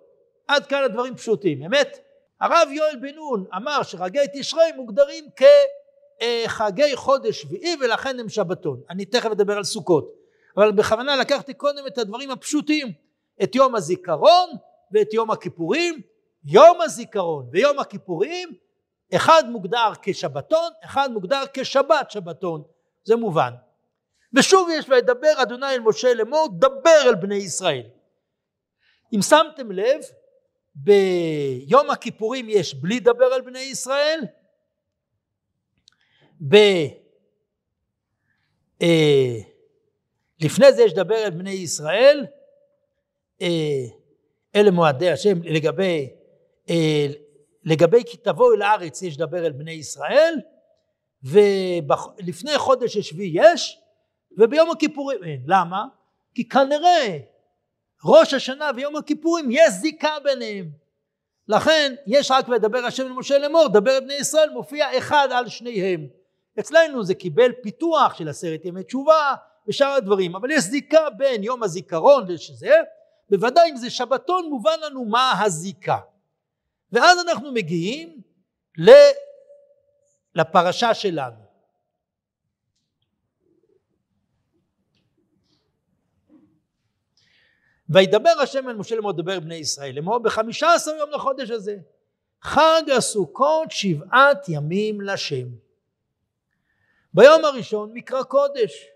עד 0.49 0.67
כאן 0.67 0.83
הדברים 0.85 1.17
פשוטים. 1.17 1.63
אמת? 1.63 1.99
הרב 2.41 2.69
יואל 2.73 2.97
בן 3.01 3.15
נון 3.15 3.45
אמר 3.57 3.83
שחגי 3.83 4.27
תשרי 4.35 4.73
מוגדרים 4.77 5.25
כחגי 5.37 6.97
חודש 6.97 7.43
שביעי 7.43 7.77
ולכן 7.81 8.21
הם 8.21 8.29
שבתון. 8.29 8.81
אני 8.91 9.05
תכף 9.05 9.31
אדבר 9.31 9.57
על 9.57 9.65
סוכות. 9.65 10.15
אבל 10.57 10.73
בכוונה 10.73 11.17
לקחתי 11.17 11.55
קודם 11.55 11.87
את 11.87 11.99
הדברים 11.99 12.31
הפשוטים. 12.31 13.06
את 13.43 13.55
יום 13.55 13.75
הזיכרון 13.75 14.51
ואת 14.93 15.15
יום 15.15 15.31
הכיפורים. 15.31 16.01
יום 16.45 16.81
הזיכרון 16.81 17.49
ויום 17.53 17.79
הכיפורים 17.79 18.55
אחד 19.15 19.43
מוגדר 19.51 19.93
כשבתון, 20.03 20.73
אחד 20.85 21.13
מוגדר 21.13 21.43
כשבת 21.53 22.11
שבתון, 22.11 22.63
זה 23.05 23.17
מובן. 23.17 23.53
ושוב 24.33 24.69
יש 24.73 24.89
וידבר 24.89 25.43
אדוני 25.43 25.75
אל 25.75 25.81
משה 25.81 26.15
לאמור 26.15 26.49
דבר 26.59 27.03
אל 27.05 27.15
בני 27.15 27.35
ישראל. 27.35 27.87
אם 29.15 29.23
שמתם 29.23 29.73
לב 29.73 30.01
ביום 30.75 31.91
הכיפורים 31.91 32.49
יש 32.49 32.75
בלי 32.75 33.01
דבר 33.01 33.35
אל 33.35 33.41
בני 33.41 33.59
ישראל, 33.59 34.21
ב... 36.49 36.55
אה, 38.83 39.37
לפני 40.41 40.73
זה 40.73 40.83
יש 40.83 40.95
דבר 40.95 41.25
אל 41.25 41.31
בני 41.31 41.51
ישראל, 41.51 42.27
אלה 44.57 44.71
מועדי 44.71 45.11
השם 45.11 45.43
לגבי 45.43 46.09
אה, 46.71 47.07
לגבי 47.65 48.03
כי 48.07 48.17
תבואו 48.17 48.55
אל 48.55 48.63
הארץ 48.63 49.03
יש 49.03 49.15
לדבר 49.15 49.47
אל 49.47 49.53
בני 49.53 49.73
ישראל 49.73 50.35
ולפני 51.23 52.59
חודש 52.59 52.97
השביעי 52.97 53.33
יש 53.35 53.79
וביום 54.39 54.71
הכיפורים 54.71 55.25
אין. 55.25 55.43
למה? 55.47 55.85
כי 56.35 56.49
כנראה 56.49 57.19
ראש 58.05 58.35
השנה 58.35 58.71
ויום 58.77 58.97
הכיפורים 58.97 59.49
יש 59.51 59.71
זיקה 59.71 60.17
ביניהם. 60.25 60.71
לכן 61.49 61.95
יש 62.07 62.31
רק 62.31 62.49
לדבר 62.49 62.79
השם 62.79 63.07
למשה 63.07 63.39
לאמור, 63.39 63.69
דבר 63.69 64.01
בני 64.01 64.15
ישראל 64.15 64.51
מופיע 64.51 64.99
אחד 64.99 65.29
על 65.33 65.49
שניהם. 65.49 66.07
אצלנו 66.61 67.05
זה 67.05 67.15
קיבל 67.15 67.53
פיתוח 67.63 68.15
של 68.15 68.29
עשרת 68.29 68.65
ימי 68.65 68.83
תשובה 68.83 69.35
ושאר 69.69 69.87
הדברים, 69.87 70.37
אבל 70.37 70.51
יש 70.51 70.65
זיקה 70.65 71.11
בין 71.11 71.45
יום 71.45 71.63
הזיכרון 71.63 72.25
לזה, 72.29 72.75
בוודאי 73.31 73.71
אם 73.71 73.77
זה 73.77 73.91
שבתון 73.91 74.49
מובן 74.49 74.81
לנו 74.83 75.05
מה 75.05 75.33
הזיקה. 75.43 75.99
ואז 76.93 77.19
אנחנו 77.27 77.53
מגיעים 77.53 78.23
לפרשה 80.35 80.95
שלנו. 80.95 81.47
וידבר 87.89 88.31
השם 88.43 88.69
אל 88.69 88.75
משה 88.75 88.95
לאמור 88.95 89.13
דבר 89.13 89.41
בני 89.41 89.55
ישראל 89.55 89.95
לאמור 89.95 90.19
בחמישה 90.19 90.75
עשר 90.75 90.91
יום 90.91 91.11
לחודש 91.11 91.51
הזה 91.51 91.77
חג 92.43 92.83
הסוכות 92.97 93.71
שבעת 93.71 94.49
ימים 94.49 95.01
לשם 95.01 95.47
ביום 97.15 97.45
הראשון 97.45 97.91
מקרא 97.95 98.23
קודש 98.23 98.87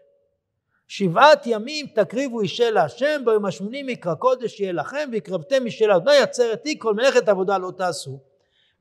שבעת 0.90 1.42
ימים 1.46 1.86
תקריבו 1.86 2.40
אישה 2.40 2.70
להשם 2.70 3.22
ביום 3.24 3.46
השמיני 3.46 3.92
מקרא 3.92 4.14
קודש 4.14 4.60
יהיה 4.60 4.72
לכם 4.72 5.10
והקרבתם 5.12 5.66
אישה 5.66 5.86
לאדוני 5.86 6.16
עצרת 6.16 6.64
היא 6.64 6.80
כל 6.80 6.94
מלאכת 6.94 7.28
עבודה 7.28 7.58
לא 7.58 7.72
תעשו. 7.76 8.20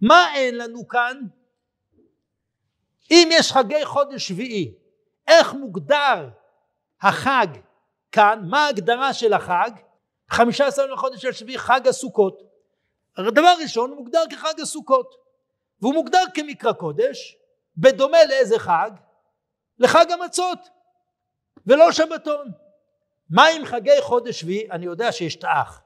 מה 0.01 0.35
אין 0.35 0.57
לנו 0.57 0.87
כאן? 0.87 1.21
אם 3.11 3.29
יש 3.31 3.51
חגי 3.51 3.85
חודש 3.85 4.27
שביעי 4.27 4.73
איך 5.27 5.53
מוגדר 5.53 6.29
החג 7.01 7.47
כאן? 8.11 8.41
מה 8.49 8.65
ההגדרה 8.65 9.13
של 9.13 9.33
החג? 9.33 9.71
חמישה 10.29 10.67
עשר 10.67 10.85
לחודש 10.85 11.25
השביעי 11.25 11.57
חג 11.57 11.87
הסוכות. 11.87 12.41
הדבר 13.17 13.53
ראשון 13.61 13.89
הוא 13.89 13.97
מוגדר 13.97 14.23
כחג 14.29 14.59
הסוכות. 14.61 15.15
והוא 15.81 15.93
מוגדר 15.93 16.23
כמקרא 16.33 16.73
קודש 16.73 17.37
בדומה 17.77 18.23
לאיזה 18.29 18.59
חג? 18.59 18.91
לחג 19.79 20.11
המצות 20.11 20.59
ולא 21.69 21.91
שבתון. 21.91 22.51
מה 23.29 23.45
עם 23.47 23.65
חגי 23.65 24.01
חודש 24.01 24.39
שביעי? 24.39 24.71
אני 24.71 24.85
יודע 24.85 25.11
שיש 25.11 25.35
את 25.35 25.43
האח. 25.43 25.81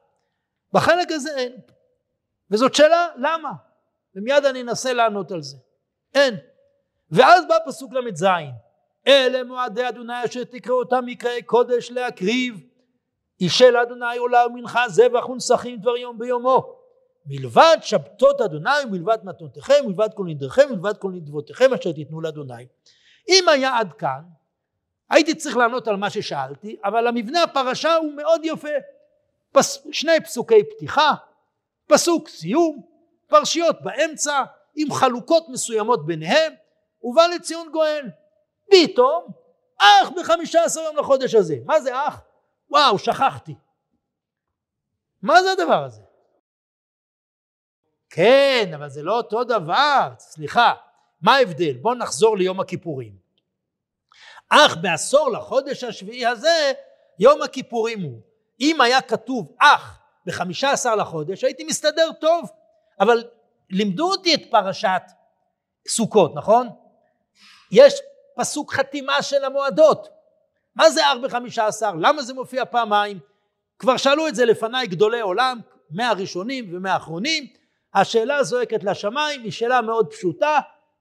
בחלק 0.74 1.12
הזה 1.12 1.36
אין. 1.38 1.56
וזאת 2.52 2.76
שאלה 2.76 3.08
למה? 3.18 3.52
ומיד 4.16 4.46
אני 4.46 4.62
אנסה 4.62 4.94
לענות 4.94 5.32
על 5.32 5.42
זה. 5.42 5.58
אין. 6.14 6.36
ואז 7.12 7.48
בא 7.48 7.56
פסוק 7.66 7.94
ל"ז 7.94 8.26
אלה 9.08 9.44
מועדי 9.44 9.90
אדוני 9.90 10.26
אשר 10.26 10.44
תקראו 10.44 10.80
אותם 10.80 11.04
מקראי 11.06 11.44
קודש 11.44 11.92
להקריב 11.92 12.62
אישה 13.42 13.72
לאדוני 13.72 14.18
עולה 14.18 14.48
ומנחה 14.48 14.90
זבח 14.90 15.30
ונסכים 15.30 15.78
דבר 15.80 15.98
יום 15.98 16.20
ביומו 16.20 16.76
מלבד 17.26 17.78
שבתות 17.82 18.42
אדוני 18.42 18.70
ומלבד 18.86 19.18
מתנותיכם 19.24 19.74
ומלבד 19.86 20.10
כל 20.16 20.26
נדריכם 20.28 20.62
ומלבד 20.70 20.98
כל 20.98 21.12
נדבותיכם 21.12 21.74
אשר 21.74 21.92
תיתנו 21.92 22.22
לאדוני 22.22 22.68
אם 23.30 23.50
היה 23.50 23.80
עד 23.80 23.94
כאן 23.94 24.22
הייתי 25.10 25.36
צריך 25.36 25.58
לענות 25.58 25.88
על 25.88 25.96
מה 25.96 26.10
ששאלתי 26.10 26.76
אבל 26.84 27.08
המבנה 27.08 27.44
הפרשה 27.44 27.96
הוא 27.96 28.14
מאוד 28.14 28.42
יפה 28.44 28.70
פס, 29.52 29.88
שני 29.92 30.22
פסוקי 30.24 30.64
פתיחה 30.64 31.14
פסוק 31.88 32.30
סיום 32.30 32.82
פרשיות 33.28 33.82
באמצע 33.82 34.44
עם 34.76 34.92
חלוקות 34.92 35.50
מסוימות 35.50 36.06
ביניהם 36.06 36.54
ובא 37.04 37.28
לציון 37.28 37.72
גואל 37.72 38.10
פתאום 38.72 39.28
אך 39.78 40.10
בחמישה 40.18 40.64
עשר 40.64 40.82
יום 40.82 40.98
לחודש 40.98 41.36
הזה 41.36 41.56
מה 41.66 41.82
זה 41.82 42.08
אך? 42.08 42.22
וואו, 42.70 43.00
שכחתי. 43.00 43.56
מה 45.22 45.44
זה 45.44 45.52
הדבר 45.52 45.84
הזה? 45.84 46.02
כן, 48.10 48.72
אבל 48.76 48.90
זה 48.90 49.04
לא 49.04 49.18
אותו 49.18 49.44
דבר, 49.44 50.10
סליחה, 50.20 50.74
מה 51.22 51.36
ההבדל? 51.36 51.78
בואו 51.82 51.96
נחזור 51.96 52.38
ליום 52.38 52.60
הכיפורים. 52.60 53.23
אך 54.56 54.78
בעשור 54.82 55.32
לחודש 55.32 55.84
השביעי 55.84 56.26
הזה, 56.26 56.72
יום 57.20 57.42
הכיפורים 57.42 58.02
הוא. 58.02 58.20
אם 58.62 58.82
היה 58.82 59.02
כתוב 59.02 59.56
אך 59.60 60.00
בחמישה 60.26 60.72
עשר 60.72 60.96
לחודש, 60.96 61.44
הייתי 61.44 61.64
מסתדר 61.64 62.10
טוב, 62.22 62.50
אבל 63.00 63.24
לימדו 63.70 64.12
אותי 64.12 64.36
את 64.36 64.42
פרשת 64.52 65.02
סוכות, 65.88 66.36
נכון? 66.36 66.70
יש 67.72 67.94
פסוק 68.36 68.74
חתימה 68.74 69.22
של 69.22 69.44
המועדות. 69.44 70.08
מה 70.76 70.90
זה 70.90 71.08
ארבע 71.08 71.30
חמישה 71.30 71.66
עשר? 71.66 71.92
למה 72.00 72.22
זה 72.22 72.34
מופיע 72.34 72.66
פעמיים? 72.66 73.20
כבר 73.80 73.98
שאלו 73.98 74.28
את 74.28 74.36
זה 74.36 74.46
לפניי 74.46 74.88
גדולי 74.88 75.22
עולם, 75.22 75.60
מהראשונים 75.90 76.76
ומהאחרונים. 76.76 77.48
השאלה 77.94 78.44
זועקת 78.44 78.84
לשמיים 78.84 79.44
היא 79.44 79.52
שאלה 79.52 79.82
מאוד 79.82 80.12
פשוטה, 80.12 80.60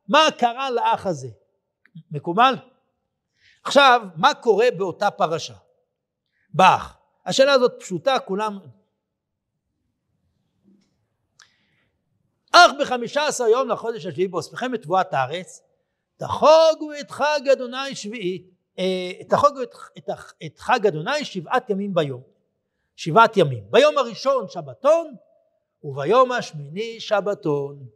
מה 0.09 0.27
קרה 0.39 0.71
לאח 0.71 1.07
הזה? 1.07 1.29
מקובל? 2.11 2.55
עכשיו, 3.65 4.03
מה 4.17 4.35
קורה 4.35 4.67
באותה 4.77 5.11
פרשה? 5.11 5.55
באח. 6.55 6.97
השאלה 7.27 7.53
הזאת 7.53 7.73
פשוטה, 7.79 8.19
כולם... 8.19 8.59
אך 12.53 12.71
בחמישה 12.81 13.27
עשר 13.27 13.45
יום 13.45 13.69
לחודש 13.69 14.07
השביעי 14.07 14.29
באוספכם 14.29 14.75
את 14.75 14.83
תבואת 14.83 15.15
הארץ, 15.15 15.63
תחוגו 16.17 16.93
את 17.01 17.11
חג 17.11 17.41
אדוני 17.53 17.95
שביעית. 17.95 18.51
אה, 18.79 19.25
תחוגו 19.29 19.63
את, 19.63 19.75
את, 19.99 20.09
את 20.47 20.59
חג 20.59 20.87
אדוני 20.87 21.25
שבעת 21.25 21.71
ימים 21.71 21.95
ביום. 21.95 22.23
שבעת 22.97 23.37
ימים. 23.37 23.65
ביום 23.71 23.99
הראשון 23.99 24.49
שבתון 24.49 25.15
וביום 25.85 26.33
השמיני 26.33 27.01
שבתון. 27.01 27.87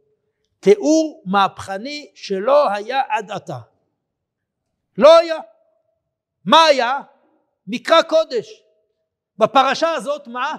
תיאור 0.59 1.23
מהפכני 1.25 2.11
שלא 2.15 2.69
היה 2.69 3.01
עד 3.09 3.31
עתה. 3.31 3.59
לא 4.97 5.17
היה. 5.17 5.37
מה 6.47 6.65
היה? 6.65 6.99
מקרא 7.67 8.01
קודש. 8.01 8.63
בפרשה 9.37 9.93
הזאת 9.93 10.27
מה? 10.27 10.55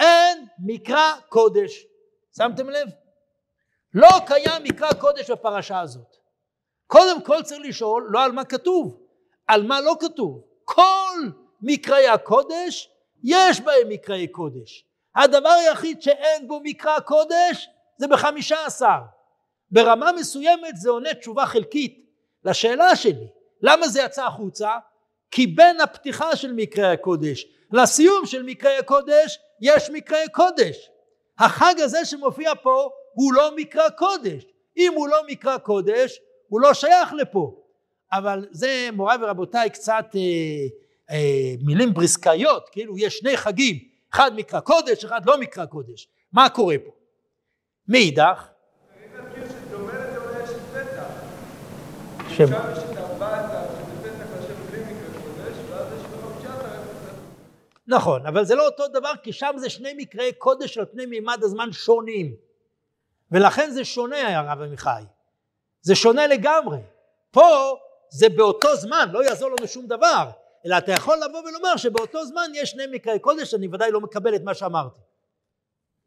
אין 0.00 0.46
מקרא 0.58 1.12
קודש. 1.28 1.86
שמתם 2.36 2.70
לב? 2.70 2.88
לא 3.94 4.08
קיים 4.26 4.62
מקרא 4.64 4.92
קודש 4.92 5.30
בפרשה 5.30 5.80
הזאת. 5.80 6.16
קודם 6.86 7.22
כל 7.22 7.42
צריך 7.42 7.60
לשאול 7.64 8.08
לא 8.10 8.24
על 8.24 8.32
מה 8.32 8.44
כתוב, 8.44 9.00
על 9.46 9.62
מה 9.62 9.80
לא 9.80 9.96
כתוב. 10.00 10.44
כל 10.64 11.18
מקראי 11.62 12.08
הקודש, 12.08 12.90
יש 13.24 13.60
בהם 13.60 13.88
מקראי 13.88 14.28
קודש. 14.28 14.84
הדבר 15.14 15.48
היחיד 15.48 16.02
שאין 16.02 16.48
בו 16.48 16.60
מקרא 16.64 17.00
קודש 17.00 17.68
זה 17.96 18.06
בחמישה 18.06 18.66
עשר. 18.66 18.98
ברמה 19.70 20.12
מסוימת 20.12 20.76
זה 20.76 20.90
עונה 20.90 21.14
תשובה 21.14 21.46
חלקית 21.46 22.10
לשאלה 22.44 22.96
שלי. 22.96 23.37
למה 23.62 23.88
זה 23.88 24.02
יצא 24.02 24.26
החוצה? 24.26 24.70
כי 25.30 25.46
בין 25.46 25.80
הפתיחה 25.80 26.36
של 26.36 26.52
מקראי 26.52 26.92
הקודש 26.92 27.46
לסיום 27.72 28.26
של 28.26 28.42
מקראי 28.42 28.76
הקודש 28.76 29.38
יש 29.60 29.90
מקראי 29.90 30.28
קודש. 30.32 30.90
החג 31.38 31.74
הזה 31.78 32.04
שמופיע 32.04 32.52
פה 32.62 32.90
הוא 33.14 33.32
לא 33.32 33.56
מקרא 33.56 33.88
קודש. 33.88 34.44
אם 34.76 34.92
הוא 34.96 35.08
לא 35.08 35.18
מקרא 35.26 35.58
קודש 35.58 36.20
הוא 36.48 36.60
לא 36.60 36.74
שייך 36.74 37.12
לפה. 37.12 37.62
אבל 38.12 38.46
זה 38.50 38.88
מוריי 38.92 39.18
ורבותיי 39.22 39.70
קצת 39.70 40.04
אה, 40.14 40.20
אה, 41.10 41.54
מילים 41.62 41.94
בריסקאיות, 41.94 42.68
כאילו 42.72 42.98
יש 42.98 43.18
שני 43.18 43.36
חגים, 43.36 43.78
אחד 44.14 44.30
מקרא 44.36 44.60
קודש, 44.60 45.04
אחד 45.04 45.26
לא 45.26 45.40
מקרא 45.40 45.64
קודש. 45.64 46.08
מה 46.32 46.48
קורה 46.48 46.76
פה? 46.84 46.90
מאידך? 47.88 48.48
נכון, 57.88 58.26
אבל 58.26 58.44
זה 58.44 58.54
לא 58.54 58.66
אותו 58.66 58.88
דבר 58.88 59.12
כי 59.22 59.32
שם 59.32 59.54
זה 59.56 59.70
שני 59.70 59.94
מקראי 59.96 60.32
קודש 60.32 60.78
על 60.78 60.84
פני 60.84 61.06
מימד 61.06 61.38
הזמן 61.42 61.72
שונים 61.72 62.36
ולכן 63.32 63.70
זה 63.70 63.84
שונה 63.84 64.38
הרב 64.38 64.62
עמיחי 64.62 65.02
זה 65.80 65.94
שונה 65.94 66.26
לגמרי. 66.26 66.78
פה 67.30 67.76
זה 68.10 68.28
באותו 68.28 68.76
זמן, 68.76 69.08
לא 69.12 69.24
יעזור 69.24 69.50
לנו 69.50 69.68
שום 69.68 69.86
דבר, 69.86 70.30
אלא 70.66 70.78
אתה 70.78 70.92
יכול 70.92 71.16
לבוא 71.16 71.40
ולומר 71.40 71.76
שבאותו 71.76 72.26
זמן 72.26 72.50
יש 72.54 72.70
שני 72.70 72.82
מקראי 72.90 73.18
קודש, 73.18 73.54
אני 73.54 73.68
ודאי 73.68 73.90
לא 73.90 74.00
מקבל 74.00 74.34
את 74.34 74.42
מה 74.42 74.54
שאמרתי. 74.54 75.00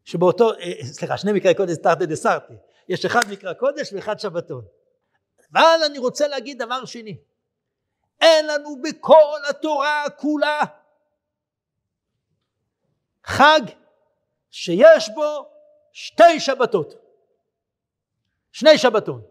שבאותו, 0.05 0.53
אה, 0.53 0.71
סליחה, 0.84 1.17
שני 1.17 1.32
מקראי 1.32 1.53
קודש 1.53 1.77
תרתי 1.77 2.05
דסרתי, 2.05 2.53
יש 2.89 3.05
אחד 3.05 3.21
מקרא 3.29 3.53
קודש 3.53 3.93
ואחד 3.93 4.19
שבתון. 4.19 4.65
אבל 5.53 5.79
אני 5.86 5.97
רוצה 5.97 6.27
להגיד 6.27 6.61
דבר 6.61 6.86
שני, 6.86 7.17
אין 8.21 8.47
לנו 8.47 8.82
בכל 8.82 9.39
התורה 9.49 10.03
כולה 10.17 10.59
חג 13.24 13.61
שיש 14.51 15.09
בו 15.09 15.45
שתי 15.91 16.39
שבתות. 16.39 16.93
שני 18.51 18.78
שבתון. 18.78 19.22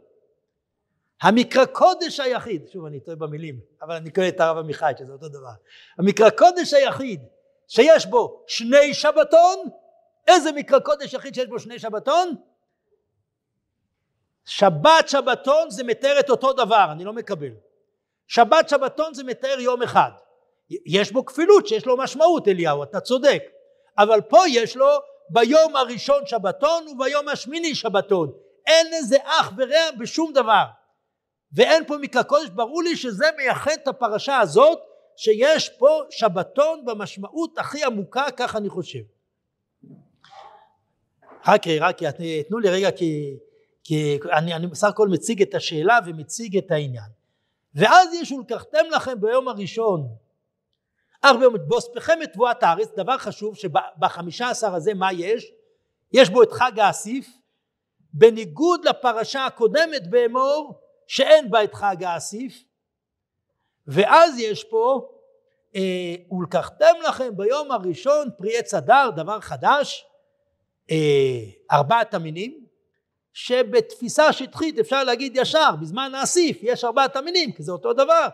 המקרא 1.23 1.65
קודש 1.65 2.21
היחיד, 2.21 2.69
שוב 2.69 2.85
אני 2.85 3.01
טועה 3.01 3.17
במילים, 3.17 3.61
אבל 3.83 3.95
אני 3.95 4.11
קורא 4.11 4.29
את 4.29 4.41
הרב 4.41 4.57
עמיחי 4.57 4.93
שזה 4.99 5.13
אותו 5.13 5.29
דבר, 5.29 5.51
המקרא 5.99 6.31
קודש 6.31 6.75
היחיד 6.75 7.21
שיש 7.69 8.07
בו 8.07 8.45
שני 8.47 8.95
שבתון, 8.95 9.59
איזה 10.27 10.53
מקרא 10.53 10.79
קודש 10.79 11.15
יחיד 11.15 11.35
שיש 11.35 11.47
בו 11.47 11.59
שני 11.59 11.79
שבתון? 11.79 12.35
שבת 14.45 15.09
שבתון 15.09 15.71
זה 15.71 15.85
מתאר 15.85 16.21
את 16.21 16.31
אותו 16.31 16.53
דבר, 16.53 16.89
אני 16.93 17.05
לא 17.05 17.13
מקבל. 17.13 17.53
שבת 18.27 18.69
שבתון 18.69 19.15
זה 19.15 19.25
מתאר 19.25 19.61
יום 19.61 19.83
אחד. 19.83 20.11
יש 20.87 21.13
בו 21.13 21.25
כפילות 21.25 21.67
שיש 21.67 21.87
לו 21.87 21.97
משמעות 21.97 22.49
אליהו, 22.49 22.83
אתה 22.83 23.01
צודק. 23.01 23.43
אבל 24.03 24.21
פה 24.21 24.39
יש 24.49 24.77
לו 24.77 24.89
ביום 25.31 25.77
הראשון 25.77 26.27
שבתון 26.27 26.89
וביום 26.89 27.29
השמיני 27.29 27.75
שבתון. 27.75 28.33
אין 28.67 28.87
לזה 28.93 29.17
אח 29.25 29.53
ורע 29.57 29.91
בשום 29.99 30.33
דבר. 30.33 30.65
ואין 31.53 31.87
פה 31.87 31.97
מקרא 31.97 32.23
קודש, 32.23 32.49
ברור 32.49 32.83
לי 32.83 32.97
שזה 32.97 33.27
מייחד 33.37 33.71
את 33.83 33.89
הפרשה 33.89 34.39
הזאת, 34.39 34.79
שיש 35.17 35.69
פה 35.69 36.03
שבתון 36.11 36.85
במשמעות 36.85 37.59
הכי 37.59 37.85
עמוקה, 37.85 38.25
כך 38.37 38.57
אני 38.57 38.69
חושב. 38.69 38.99
רק, 41.47 41.67
רק, 41.81 42.03
תנו 42.49 42.59
לי 42.59 42.71
רגע 42.71 42.91
כי, 42.91 43.37
כי 43.85 44.19
אני, 44.33 44.55
אני 44.55 44.67
בסך 44.67 44.89
הכל 44.89 45.09
מציג 45.09 45.43
את 45.43 45.55
השאלה 45.55 45.99
ומציג 46.07 46.57
את 46.57 46.71
העניין. 46.71 47.11
ואז 47.75 48.15
יש 48.15 48.33
ולקחתם 48.33 48.85
לכם 48.91 49.21
ביום 49.21 49.49
הראשון 49.49 50.09
אך 51.23 51.37
את 52.23 52.33
תבואת 52.33 52.63
הארץ, 52.63 52.89
דבר 52.97 53.19
חשוב 53.19 53.57
שבחמישה 53.57 54.51
עשר 54.51 54.75
הזה 54.75 54.95
מה 54.95 55.13
יש? 55.13 55.53
יש 56.13 56.31
בו 56.31 56.43
את 56.43 56.53
חג 56.53 56.79
האסיף, 56.79 57.29
בניגוד 58.13 58.85
לפרשה 58.85 59.47
הקודמת 59.47 60.11
באמור 60.11 60.81
שאין 61.07 61.51
בה 61.51 61.65
את 61.65 61.75
חג 61.75 62.05
האסיף, 62.05 62.65
ואז 63.87 64.39
יש 64.39 64.65
פה 64.65 65.11
אה, 65.77 66.15
ולקחתם 66.31 66.95
לכם 67.09 67.37
ביום 67.37 67.71
הראשון 67.71 68.29
פרי 68.39 68.59
עץ 68.59 68.75
אדר, 68.75 69.11
דבר 69.17 69.41
חדש, 69.41 70.07
אה, 70.91 70.97
ארבעת 71.73 72.15
המינים, 72.15 72.67
שבתפיסה 73.33 74.33
שטחית 74.33 74.79
אפשר 74.79 75.05
להגיד 75.05 75.37
ישר, 75.37 75.71
בזמן 75.81 76.15
האסיף 76.15 76.59
יש 76.63 76.85
ארבעת 76.85 77.17
המינים, 77.17 77.53
כי 77.53 77.63
זה 77.63 77.73
אותו 77.73 77.93
דבר. 77.93 78.29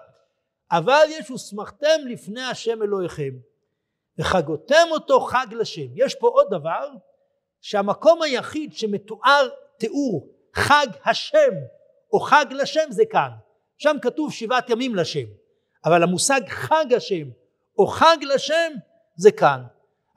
אבל 0.72 1.04
יש 1.08 1.30
ושמחתם 1.30 2.06
לפני 2.06 2.42
השם 2.42 2.82
אלוהיכם, 2.82 3.30
וחגותם 4.18 4.86
אותו 4.90 5.20
חג 5.20 5.46
לשם. 5.50 5.86
יש 5.94 6.14
פה 6.14 6.28
עוד 6.28 6.46
דבר, 6.50 6.88
שהמקום 7.60 8.22
היחיד 8.22 8.72
שמתואר 8.72 9.48
תיאור 9.78 10.28
חג 10.54 10.86
השם 11.04 11.52
או 12.12 12.20
חג 12.20 12.46
לשם 12.50 12.90
זה 12.90 13.02
כאן. 13.10 13.30
שם 13.78 13.96
כתוב 14.02 14.32
שבעת 14.32 14.70
ימים 14.70 14.94
לשם, 14.94 15.26
אבל 15.84 16.02
המושג 16.02 16.40
חג 16.48 16.92
השם 16.96 17.28
או 17.78 17.86
חג 17.86 18.16
לשם 18.22 18.72
זה 19.16 19.32
כאן. 19.32 19.62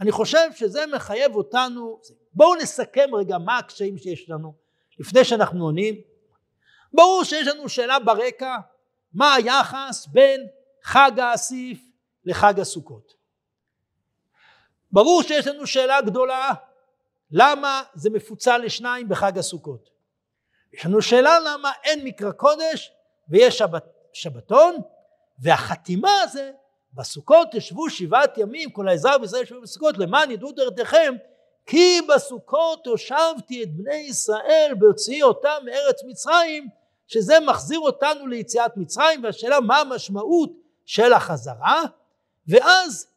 אני 0.01 0.11
חושב 0.11 0.53
שזה 0.55 0.85
מחייב 0.85 1.35
אותנו, 1.35 1.99
בואו 2.33 2.55
נסכם 2.55 3.15
רגע 3.15 3.37
מה 3.37 3.57
הקשיים 3.57 3.97
שיש 3.97 4.29
לנו 4.29 4.53
לפני 4.99 5.23
שאנחנו 5.23 5.65
עונים. 5.65 5.95
ברור 6.93 7.23
שיש 7.23 7.47
לנו 7.47 7.69
שאלה 7.69 7.99
ברקע, 7.99 8.55
מה 9.13 9.33
היחס 9.33 10.07
בין 10.07 10.47
חג 10.83 11.19
האסיף 11.19 11.79
לחג 12.25 12.59
הסוכות. 12.59 13.13
ברור 14.91 15.23
שיש 15.23 15.47
לנו 15.47 15.67
שאלה 15.67 16.01
גדולה, 16.01 16.53
למה 17.31 17.83
זה 17.93 18.09
מפוצל 18.09 18.57
לשניים 18.57 19.09
בחג 19.09 19.37
הסוכות. 19.37 19.89
יש 20.73 20.85
לנו 20.85 21.01
שאלה 21.01 21.39
למה 21.39 21.71
אין 21.83 22.03
מקרא 22.03 22.31
קודש 22.31 22.91
ויש 23.29 23.57
שבת, 23.57 23.85
שבתון, 24.13 24.75
והחתימה 25.39 26.21
הזה 26.23 26.51
בסוכות 26.93 27.47
תשבו 27.51 27.89
שבעת 27.89 28.37
ימים 28.37 28.71
כל 28.71 28.87
העזרה 28.87 29.17
בישראל 29.17 29.43
ישבו 29.43 29.61
בסוכות 29.61 29.97
למען 29.97 30.31
ידעו 30.31 30.51
דרככם 30.51 31.15
כי 31.65 32.01
בסוכות 32.15 32.87
הושבתי 32.87 33.63
את 33.63 33.73
בני 33.73 33.95
ישראל 33.95 34.73
בהוציאי 34.79 35.23
אותם 35.23 35.57
מארץ 35.65 36.03
מצרים 36.03 36.69
שזה 37.09 37.33
מחזיר 37.47 37.79
אותנו 37.79 38.27
ליציאת 38.27 38.77
מצרים 38.77 39.23
והשאלה 39.23 39.59
מה 39.59 39.77
המשמעות 39.77 40.51
של 40.85 41.13
החזרה 41.13 41.83
ואז 42.47 43.07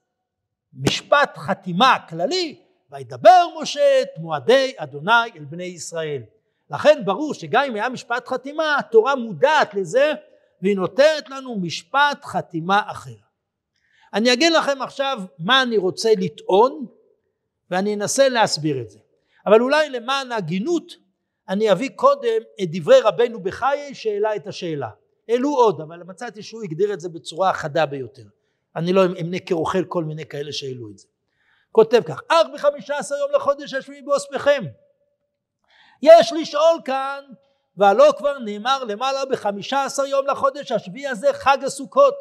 משפט 0.74 1.38
חתימה 1.38 1.97
כללי 2.09 2.61
וידבר 2.90 3.47
משה 3.62 4.03
את 4.03 4.09
מועדי 4.16 4.72
אדוני 4.76 5.30
אל 5.36 5.45
בני 5.45 5.64
ישראל 5.64 6.22
לכן 6.70 7.03
ברור 7.05 7.34
שגם 7.34 7.64
אם 7.64 7.74
היה 7.74 7.88
משפט 7.88 8.28
חתימה 8.28 8.76
התורה 8.78 9.14
מודעת 9.14 9.74
לזה 9.74 10.12
והיא 10.62 10.76
נותנת 10.76 11.30
לנו 11.30 11.57
משפט 11.59 12.24
חתימה 12.24 12.82
אחר. 12.86 13.11
אני 14.14 14.32
אגיד 14.32 14.53
לכם 14.53 14.82
עכשיו 14.82 15.22
מה 15.38 15.62
אני 15.62 15.76
רוצה 15.76 16.11
לטעון 16.18 16.86
ואני 17.70 17.95
אנסה 17.95 18.28
להסביר 18.28 18.80
את 18.80 18.90
זה. 18.90 18.99
אבל 19.47 19.61
אולי 19.61 19.90
למען 19.90 20.32
ההגינות 20.32 20.93
אני 21.53 21.72
אביא 21.72 21.90
קודם 21.96 22.42
את 22.62 22.68
דברי 22.72 23.00
רבנו 23.00 23.40
בחיי 23.40 23.94
שהעלה 23.94 24.36
את 24.36 24.46
השאלה. 24.46 24.88
העלו 25.28 25.55
עוד 25.55 25.80
אבל 25.80 26.03
מצאתי 26.03 26.42
שהוא 26.42 26.62
הגדיר 26.62 26.92
את 26.92 27.00
זה 27.00 27.09
בצורה 27.09 27.53
חדה 27.53 27.86
ביותר. 27.86 28.22
אני 28.76 28.92
לא 28.92 29.05
אמנה 29.05 29.38
כרוכל 29.38 29.84
כל 29.84 30.05
מיני 30.05 30.26
כאלה 30.26 30.53
שהעלו 30.53 30.90
את 30.90 30.98
זה. 30.98 31.07
כותב 31.72 32.03
כך 32.07 32.20
אך 32.28 32.46
בחמישה 32.55 32.98
עשר 32.98 33.14
יום 33.14 33.30
לחודש 33.32 33.74
השביעי 33.74 34.03
באוספכם 34.03 34.62
יש 36.03 36.32
לשאול 36.32 36.80
כאן 36.84 37.24
והלא 37.76 38.12
כבר 38.18 38.38
נאמר 38.38 38.84
למעלה 38.84 39.24
בחמישה 39.30 39.84
עשר 39.84 40.05
יום 40.05 40.26
לחודש 40.26 40.72
השביעי 40.72 41.07
הזה 41.07 41.32
חג 41.32 41.59
הסוכות 41.64 42.14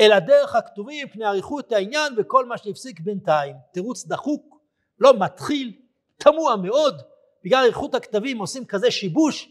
אלא 0.00 0.18
דרך 0.18 0.54
הכתובים 0.54 1.08
פני 1.08 1.26
אריכות 1.26 1.72
העניין 1.72 2.14
וכל 2.16 2.46
מה 2.46 2.58
שהפסיק 2.58 3.00
בינתיים 3.00 3.56
תירוץ 3.72 4.06
דחוק 4.06 4.58
לא 4.98 5.12
מתחיל 5.18 5.72
תמוה 6.16 6.56
מאוד 6.56 7.02
בגלל 7.44 7.64
אריכות 7.64 7.94
הכתבים 7.94 8.38
עושים 8.38 8.64
כזה 8.64 8.90
שיבוש 8.90 9.48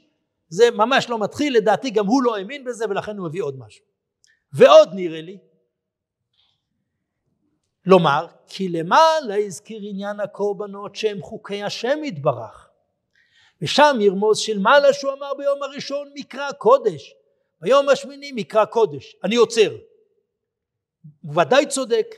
זה 0.49 0.71
ממש 0.71 1.09
לא 1.09 1.19
מתחיל 1.19 1.57
לדעתי 1.57 1.89
גם 1.89 2.05
הוא 2.05 2.23
לא 2.23 2.35
האמין 2.35 2.63
בזה 2.63 2.85
ולכן 2.89 3.17
הוא 3.17 3.27
מביא 3.27 3.43
עוד 3.43 3.59
משהו. 3.59 3.85
ועוד 4.53 4.89
נראה 4.93 5.21
לי 5.21 5.37
לומר 7.85 8.27
כי 8.47 8.69
למעלה 8.69 9.37
הזכיר 9.37 9.79
עניין 9.83 10.19
הקורבנות 10.19 10.95
שהם 10.95 11.21
חוקי 11.21 11.63
השם 11.63 12.03
יתברך. 12.03 12.69
ושם 13.61 13.97
ירמוז 13.99 14.37
של 14.37 14.59
מעלה 14.59 14.93
שהוא 14.93 15.13
אמר 15.13 15.33
ביום 15.33 15.63
הראשון 15.63 16.11
מקרא 16.15 16.51
קודש 16.51 17.13
ביום 17.61 17.89
השמיני 17.89 18.31
מקרא 18.35 18.65
קודש 18.65 19.15
אני 19.23 19.35
עוצר. 19.35 19.75
הוא 21.21 21.41
ודאי 21.41 21.65
צודק 21.65 22.15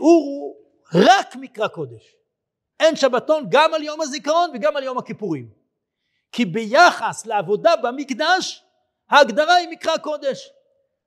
הוא 0.00 0.56
רק 0.94 1.36
מקרא 1.36 1.68
קודש. 1.68 2.14
אין 2.80 2.96
שבתון 2.96 3.46
גם 3.48 3.74
על 3.74 3.82
יום 3.82 4.00
הזיכרון 4.00 4.50
וגם 4.54 4.76
על 4.76 4.82
יום 4.82 4.98
הכיפורים. 4.98 5.50
כי 6.32 6.44
ביחס 6.44 7.26
לעבודה 7.26 7.76
במקדש 7.76 8.64
ההגדרה 9.10 9.54
היא 9.54 9.68
מקרא 9.68 9.96
קודש. 9.96 10.50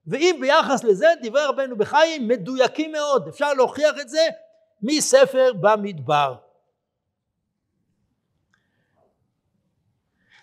ואם 0.07 0.37
ביחס 0.41 0.83
לזה 0.83 1.07
דברי 1.23 1.45
רבנו 1.45 1.77
בחיים 1.77 2.27
מדויקים 2.27 2.91
מאוד. 2.91 3.27
אפשר 3.27 3.53
להוכיח 3.53 3.95
את 4.01 4.09
זה 4.09 4.27
מספר 4.81 5.51
במדבר 5.61 6.35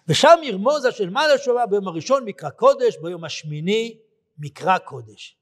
ושם 0.08 0.38
ירמוזה 0.42 0.92
של 0.92 1.10
מעלה 1.10 1.38
שובה 1.38 1.66
ביום 1.66 1.88
הראשון 1.88 2.24
מקרא 2.24 2.50
קודש 2.50 2.96
ביום 3.02 3.24
השמיני 3.24 3.98
מקרא 4.38 4.78
קודש. 4.78 5.36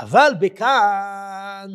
אבל 0.00 0.32
בכאן 0.40 1.70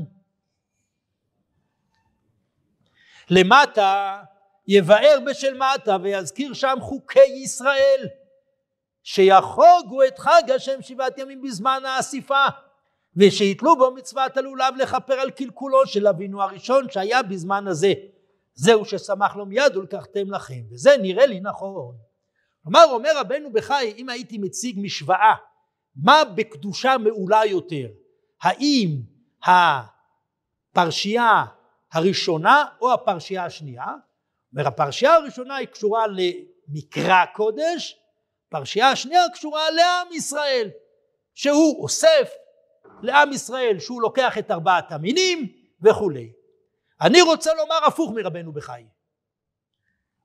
למטה 3.29 4.21
יבאר 4.67 5.17
בשל 5.25 5.57
מטה 5.57 5.97
ויזכיר 6.03 6.53
שם 6.53 6.77
חוקי 6.81 7.25
ישראל 7.43 8.07
שיחוגו 9.03 10.03
את 10.07 10.19
חג 10.19 10.43
השם 10.55 10.81
שבעת 10.81 11.17
ימים 11.17 11.41
בזמן 11.41 11.81
האסיפה 11.85 12.45
ושיתלו 13.17 13.75
בו 13.75 13.91
מצוות 13.91 14.37
הלולב 14.37 14.75
לכפר 14.77 15.13
על 15.13 15.31
קלקולו 15.31 15.87
של 15.87 16.07
אבינו 16.07 16.41
הראשון 16.41 16.89
שהיה 16.89 17.23
בזמן 17.23 17.67
הזה. 17.67 17.93
זהו 18.53 18.85
ששמח 18.85 19.35
לו 19.35 19.45
מיד 19.45 19.77
ולקחתם 19.77 20.31
לכם 20.31 20.61
וזה 20.71 20.95
נראה 21.01 21.25
לי 21.25 21.39
נכון 21.39 21.95
כלומר 22.65 22.85
אומר 22.91 23.11
רבנו 23.15 23.51
בחי 23.51 23.93
אם 23.97 24.09
הייתי 24.09 24.37
מציג 24.37 24.79
משוואה 24.81 25.35
מה 25.95 26.23
בקדושה 26.35 26.97
מעולה 26.97 27.45
יותר 27.45 27.87
האם 28.41 28.89
הפרשייה 30.73 31.45
הראשונה 31.91 32.65
או 32.81 32.93
הפרשייה 32.93 33.45
השנייה 33.45 33.87
אומר 34.53 34.67
הפרשייה 34.67 35.13
הראשונה 35.13 35.55
היא 35.55 35.67
קשורה 35.67 36.05
למקרא 36.07 37.25
קודש 37.25 37.99
פרשייה 38.49 38.89
השנייה 38.89 39.21
קשורה 39.33 39.71
לעם 39.71 40.07
ישראל, 40.11 40.69
שהוא 41.33 41.83
אוסף 41.83 42.33
לעם 43.01 43.33
ישראל 43.33 43.79
שהוא 43.79 44.01
לוקח 44.01 44.37
את 44.37 44.51
ארבעת 44.51 44.91
המינים 44.91 45.47
וכולי. 45.81 46.31
אני 47.01 47.21
רוצה 47.21 47.53
לומר 47.53 47.85
הפוך 47.87 48.11
מרבנו 48.15 48.53
בחי. 48.53 48.83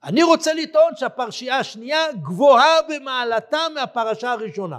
אני 0.05 0.22
רוצה 0.22 0.55
לטעון 0.55 0.96
שהפרשייה 0.96 1.59
השנייה 1.59 2.12
גבוהה 2.12 2.82
במעלתה 2.88 3.59
מהפרשה 3.74 4.32
הראשונה. 4.32 4.78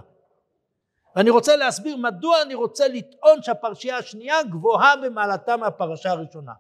ואני 1.16 1.30
רוצה 1.30 1.56
להסביר 1.56 1.98
מדוע 1.98 2.42
אני 2.42 2.56
רוצה 2.56 2.88
לטעון 2.88 3.42
שהפרשייה 3.42 3.98
השנייה 3.98 4.44
גבוהה 4.44 4.96
במעלתה 4.96 5.58
מהפרשה 5.58 6.12
הראשונה. 6.12 6.52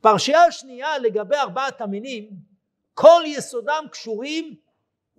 פרשייה 0.00 0.44
השנייה 0.44 0.98
לגבי 0.98 1.36
ארבעת 1.36 1.80
המינים 1.80 2.30
כל 2.94 3.22
יסודם 3.26 3.84
קשורים 3.90 4.54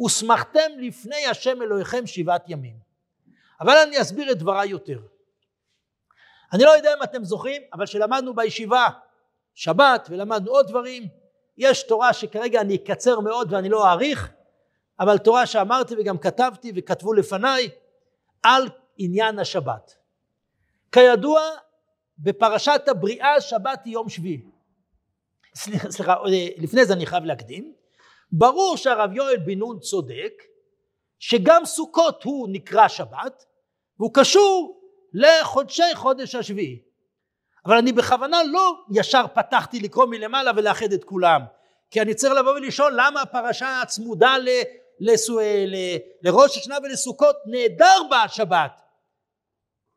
ושמחתם 0.06 0.72
לפני 0.78 1.26
השם 1.26 1.62
אלוהיכם 1.62 2.08
שבעת 2.08 2.43
ימים. 2.47 2.76
אבל 3.62 3.78
אני 3.78 4.01
אסביר 4.01 4.32
את 4.32 4.38
דבריי 4.38 4.70
יותר. 4.70 4.99
אני 6.54 6.64
לא 6.64 6.70
יודע 6.70 6.93
אם 6.97 7.04
אתם 7.04 7.24
זוכרים, 7.24 7.62
אבל 7.74 7.86
כשלמדנו 7.86 8.36
בישיבה 8.36 8.88
שבת 9.54 10.08
ולמדנו 10.10 10.51
עוד 10.51 10.68
דברים, 10.68 11.08
יש 11.58 11.84
תורה 11.84 12.14
שכרגע 12.14 12.62
אני 12.62 12.76
אקצר 12.76 13.20
מאוד 13.20 13.54
ואני 13.54 13.70
לא 13.70 13.91
אאריך, 13.91 14.32
אבל 14.99 15.18
תורה 15.18 15.45
שאמרתי 15.45 15.95
וגם 15.99 16.18
כתבתי 16.18 16.72
וכתבו 16.76 17.14
לפניי 17.14 17.70
על 18.43 18.70
עניין 18.97 19.39
השבת. 19.39 19.95
כידוע 20.91 21.41
בפרשת 22.20 22.82
הבריאה 22.88 23.41
שבת 23.41 23.86
היא 23.86 23.93
יום 23.93 24.10
שביעי. 24.10 24.41
סליחה, 25.56 25.91
סליחה, 25.91 26.16
לפני 26.58 26.86
זה 26.86 26.93
אני 26.93 27.06
חייב 27.06 27.24
להקדים. 27.24 27.74
ברור 28.32 28.78
שהרב 28.78 29.14
יואל 29.14 29.38
בן 29.38 29.60
נון 29.60 29.80
צודק 29.80 30.43
שגם 31.20 31.66
סוכות 31.66 32.24
הוא 32.24 32.47
נקרא 32.51 32.88
שבת 32.88 33.45
והוא 33.99 34.12
קשור 34.14 34.82
לחודשי 35.14 35.95
חודש 35.95 36.36
השביעי. 36.36 36.82
אבל 37.66 37.78
אני 37.78 37.91
בכוונה 37.91 38.43
לא 38.43 38.74
ישר 38.91 39.26
פתחתי 39.34 39.80
לקרוא 39.80 40.05
מלמעלה 40.05 40.51
ולאחד 40.55 40.91
את 40.93 41.03
כולם. 41.03 41.41
כי 41.91 42.01
אני 42.01 42.14
צריך 42.14 42.34
לבוא 42.34 42.51
ולשאול 42.51 42.93
למה 42.97 43.22
הפרשה 43.22 43.82
הצמודה 43.82 44.38
ל, 44.38 44.49
לסו, 44.99 45.39
ל, 45.68 45.76
לראש 46.22 46.57
השנה 46.57 46.78
ולסוכות 46.84 47.36
נהדר 47.45 48.01
בה 48.09 48.18
השבת 48.18 48.82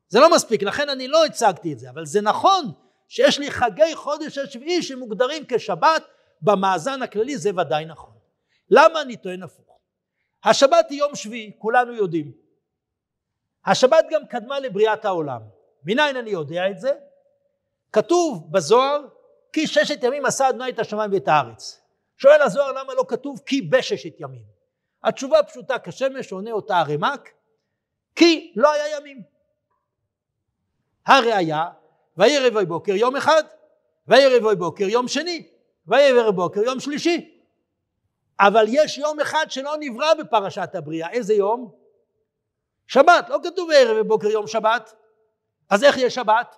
זה 0.09 0.21
לא 0.21 0.31
מספיק 0.31 0.63
לכן 0.63 0.89
אני 0.89 1.09
לא 1.09 1.25
הצגתי 1.25 1.73
את 1.73 1.79
זה 1.79 1.91
אבל 1.91 2.07
זה 2.07 2.21
נכון 2.21 2.65
שיש 3.09 3.39
לי 3.39 3.51
חגי 3.51 3.95
חודש 3.95 4.39
השביעי 4.39 4.83
שמוגדרים 4.83 5.45
כשבת 5.49 6.03
במאזן 6.43 7.03
הכללי 7.03 7.39
זה 7.39 7.51
ודאי 7.57 7.85
נכון. 7.85 8.15
למה 8.71 9.03
אני 9.03 9.17
טוען 9.17 9.43
הפוך? 9.43 9.79
השבת 10.45 10.87
היא 10.91 10.99
יום 10.99 11.15
שביעי 11.15 11.53
כולנו 11.59 11.93
יודעים. 11.93 12.33
השבת 13.67 14.05
גם 14.11 14.27
קדמה 14.27 14.61
לבריאת 14.61 15.05
העולם. 15.05 15.41
מניין 15.85 16.17
אני 16.17 16.31
יודע 16.31 16.71
את 16.71 16.81
זה 16.81 16.93
כתוב 17.97 18.53
בזוהר 18.53 19.07
כי 19.53 19.67
ששת 19.67 20.03
ימים 20.03 20.27
עשה 20.27 20.49
אדוני 20.49 20.71
את 20.71 20.79
השמיים 20.79 21.13
ואת 21.13 21.29
הארץ. 21.29 21.81
שואל 22.17 22.43
הזוהר 22.43 22.73
למה 22.73 22.95
לא 22.95 23.05
כתוב 23.09 23.41
כי 23.47 23.63
בששת 23.63 24.21
ימים? 24.21 24.43
התשובה 25.05 25.43
פשוטה 25.43 25.79
כשמש 25.79 26.33
עונה 26.33 26.53
אותה 26.53 26.79
הרמ"ק 26.79 27.31
כי 28.15 28.53
לא 28.57 28.73
היה 28.73 28.97
ימים. 28.97 29.23
הראיה 31.07 31.65
ויהי 32.17 32.39
רבעי 32.39 32.67
בוקר 32.67 32.93
יום 32.93 33.17
אחד 33.17 33.43
ויהי 34.09 34.37
רבעי 34.37 34.57
בוקר 34.57 34.85
יום 34.85 35.09
שני 35.09 35.49
ויהי 35.87 36.13
רבעי 36.13 36.33
בוקר 36.33 36.61
יום 36.61 36.81
שלישי. 36.81 37.41
אבל 38.41 38.67
יש 38.69 38.99
יום 38.99 39.21
אחד 39.21 39.47
שלא 39.49 39.75
נברא 39.81 40.15
בפרשת 40.15 40.75
הבריאה. 40.75 41.11
איזה 41.11 41.35
יום? 41.35 41.73
שבת. 42.87 43.29
לא 43.29 43.39
כתוב 43.45 43.71
ערב 43.75 43.97
ובוקר 44.01 44.29
יום 44.29 44.47
שבת. 44.47 44.95
אז 45.71 45.85
איך 45.85 45.97
יש 45.99 46.15
שבת? 46.15 46.57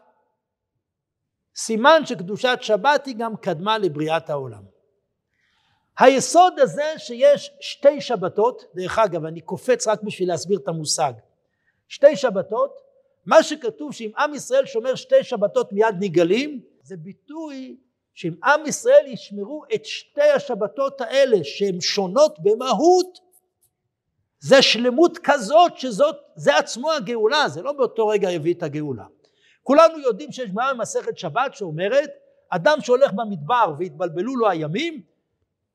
סימן 1.59 2.03
שקדושת 2.07 2.59
שבת 2.61 3.07
היא 3.07 3.15
גם 3.19 3.37
קדמה 3.37 3.79
לבריאת 3.79 4.31
העולם. 4.31 4.63
היסוד 5.99 6.59
הזה 6.59 6.93
שיש 6.99 7.51
שתי 7.61 8.01
שבתות, 8.01 8.65
דרך 8.75 8.99
אגב 8.99 9.25
אני 9.25 9.41
קופץ 9.41 9.89
רק 9.89 10.03
בשביל 10.03 10.29
להסביר 10.29 10.59
את 10.59 10.69
המושג, 10.69 11.13
שתי 11.89 12.17
שבתות, 12.17 12.81
מה 13.27 13.43
שכתוב 13.43 13.93
שאם 13.93 14.11
עם 14.19 14.35
ישראל 14.35 14.67
שומר 14.67 14.95
שתי 14.95 15.25
שבתות 15.25 15.73
מיד 15.73 15.95
נגלים, 16.01 16.61
זה 16.83 16.97
ביטוי 16.97 17.77
שאם 18.15 18.35
עם 18.45 18.67
ישראל 18.67 19.07
ישמרו 19.07 19.65
את 19.75 19.85
שתי 19.85 20.31
השבתות 20.37 21.01
האלה 21.01 21.37
שהן 21.43 21.81
שונות 21.81 22.39
במהות, 22.39 23.19
זה 24.41 24.63
שלמות 24.63 25.19
כזאת 25.23 25.79
שזאת, 25.79 26.17
זה 26.37 26.57
עצמו 26.57 26.93
הגאולה, 26.93 27.49
זה 27.49 27.63
לא 27.63 27.73
באותו 27.73 28.09
רגע 28.09 28.31
יביא 28.31 28.55
את 28.55 28.63
הגאולה. 28.63 29.05
כולנו 29.69 29.99
יודעים 29.99 30.33
שיש 30.33 30.51
גמרא 30.51 30.73
במסכת 30.73 31.19
שבת 31.19 31.55
שאומרת 31.55 32.11
אדם 32.51 32.81
שהולך 32.81 33.13
במדבר 33.13 33.75
והתבלבלו 33.79 34.37
לו 34.37 34.51
הימים 34.51 35.03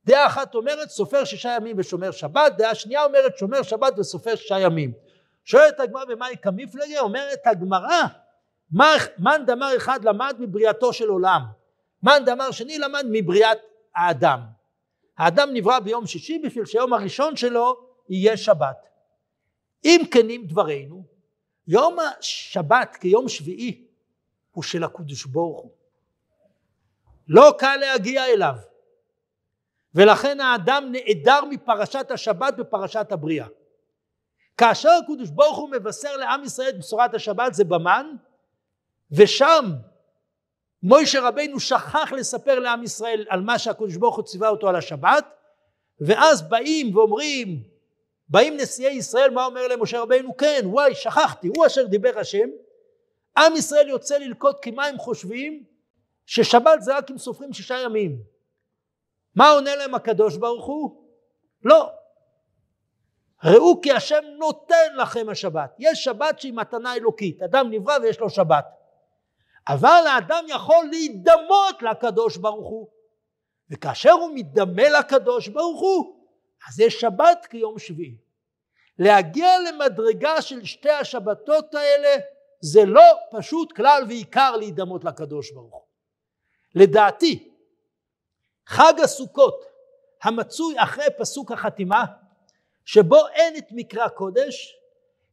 דעה 0.05 0.25
אחת 0.25 0.55
אומרת 0.55 0.89
סופר 0.89 1.25
שישה 1.25 1.55
ימים 1.57 1.75
ושומר 1.79 2.11
שבת 2.11 2.53
דעה 2.57 2.75
שנייה 2.75 3.05
אומרת 3.05 3.37
שומר 3.37 3.61
שבת 3.61 3.99
וסופר 3.99 4.35
שישה 4.35 4.59
ימים 4.59 4.93
שואלת 5.43 5.79
הגמרא 5.79 6.05
במאי 6.05 6.35
כמיפלגה? 6.41 6.99
אומרת 6.99 7.47
הגמרא 7.47 8.01
מאן 9.19 9.45
דמר 9.45 9.77
אחד 9.77 10.05
למד 10.05 10.35
מבריאתו 10.39 10.93
של 10.93 11.07
עולם 11.07 11.41
מאן 12.03 12.25
דמר 12.25 12.51
שני 12.51 12.79
למד 12.79 13.05
מבריאת 13.11 13.57
האדם. 13.95 14.39
האדם 15.17 15.49
נברא 15.53 15.79
ביום 15.79 16.05
שישי 16.05 16.39
בשביל 16.39 16.65
שהיום 16.65 16.93
הראשון 16.93 17.35
שלו 17.35 17.75
יהיה 18.09 18.37
שבת 18.37 18.87
אם 19.85 20.01
כנים 20.11 20.45
דברינו 20.45 21.13
יום 21.67 21.97
השבת 21.99 22.97
כיום 23.01 23.29
שביעי 23.29 23.82
הוא 24.53 24.63
של 24.63 24.83
הקדוש 24.83 25.25
ברוך 25.25 25.61
הוא. 25.61 25.71
לא 27.27 27.55
קל 27.59 27.75
להגיע 27.75 28.25
אליו. 28.25 28.55
ולכן 29.95 30.39
האדם 30.39 30.91
נעדר 30.91 31.45
מפרשת 31.49 32.11
השבת 32.11 32.53
בפרשת 32.57 33.11
הבריאה. 33.11 33.47
כאשר 34.57 34.89
הקדוש 35.03 35.29
ברוך 35.29 35.57
הוא 35.57 35.69
מבשר 35.69 36.17
לעם 36.17 36.43
ישראל 36.43 36.69
את 36.69 36.77
בשורת 36.79 37.13
השבת 37.13 37.53
זה 37.53 37.63
במן 37.63 38.15
ושם 39.11 39.65
מוישה 40.83 41.27
רבינו 41.27 41.59
שכח 41.59 42.11
לספר 42.11 42.59
לעם 42.59 42.83
ישראל 42.83 43.25
על 43.29 43.41
מה 43.41 43.59
שהקדוש 43.59 43.95
ברוך 43.95 44.15
הוא 44.15 44.23
ציווה 44.23 44.49
אותו 44.49 44.69
על 44.69 44.75
השבת 44.75 45.25
ואז 45.99 46.41
באים 46.49 46.97
ואומרים 46.97 47.63
באים 48.29 48.57
נשיאי 48.57 48.91
ישראל 48.91 49.29
מה 49.29 49.45
אומר 49.45 49.67
להם 49.67 49.81
משה 49.81 50.01
רבינו 50.01 50.37
כן 50.37 50.61
וואי 50.63 50.95
שכחתי 50.95 51.47
הוא 51.47 51.65
אשר 51.65 51.85
דיבר 51.85 52.19
השם 52.19 52.49
עם 53.37 53.55
ישראל 53.55 53.89
יוצא 53.89 54.17
ללקוט 54.17 54.59
כי 54.61 54.71
מה 54.71 54.85
הם 54.85 54.97
חושבים? 54.97 55.63
ששבת 56.25 56.81
זה 56.81 56.97
רק 56.97 57.11
אם 57.11 57.17
סופרים 57.17 57.53
שישה 57.53 57.79
ימים. 57.79 58.17
מה 59.35 59.49
עונה 59.49 59.75
להם 59.75 59.95
הקדוש 59.95 60.37
ברוך 60.37 60.65
הוא? 60.65 61.03
לא. 61.63 61.91
ראו 63.43 63.81
כי 63.81 63.91
השם 63.91 64.23
נותן 64.37 64.95
לכם 64.97 65.29
השבת. 65.29 65.75
יש 65.79 66.03
שבת 66.03 66.39
שהיא 66.39 66.53
מתנה 66.53 66.95
אלוקית. 66.95 67.41
אדם 67.41 67.67
נברא 67.71 67.97
ויש 68.01 68.19
לו 68.19 68.29
שבת. 68.29 68.65
אבל 69.67 70.03
האדם 70.07 70.45
יכול 70.47 70.85
להידמות 70.91 71.81
לקדוש 71.81 72.37
ברוך 72.37 72.67
הוא. 72.69 72.87
וכאשר 73.69 74.11
הוא 74.11 74.31
מתדמה 74.35 74.89
לקדוש 74.89 75.47
ברוך 75.47 75.81
הוא 75.81 76.27
אז 76.69 76.79
יש 76.79 77.01
שבת 77.01 77.47
כיום 77.49 77.79
שביעי. 77.79 78.17
להגיע 78.99 79.49
למדרגה 79.59 80.41
של 80.41 80.65
שתי 80.65 80.91
השבתות 80.91 81.75
האלה 81.75 82.15
זה 82.65 82.85
לא 82.85 83.17
פשוט 83.31 83.71
כלל 83.71 84.03
ועיקר 84.07 84.55
להידמות 84.57 85.03
לקדוש 85.03 85.51
ברוך 85.51 85.73
הוא. 85.73 85.81
לדעתי 86.75 87.51
חג 88.67 88.93
הסוכות 89.03 89.65
המצוי 90.23 90.75
אחרי 90.77 91.05
פסוק 91.19 91.51
החתימה 91.51 92.05
שבו 92.85 93.27
אין 93.27 93.57
את 93.57 93.65
מקרא 93.71 94.07
קודש 94.07 94.75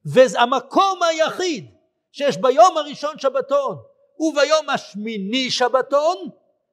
וזה 0.07 0.41
המקום 0.41 1.03
היחיד 1.03 1.75
שיש 2.13 2.37
ביום 2.37 2.77
הראשון 2.77 3.19
שבתון 3.19 3.77
וביום 4.19 4.69
השמיני 4.69 5.51
שבתון 5.51 6.17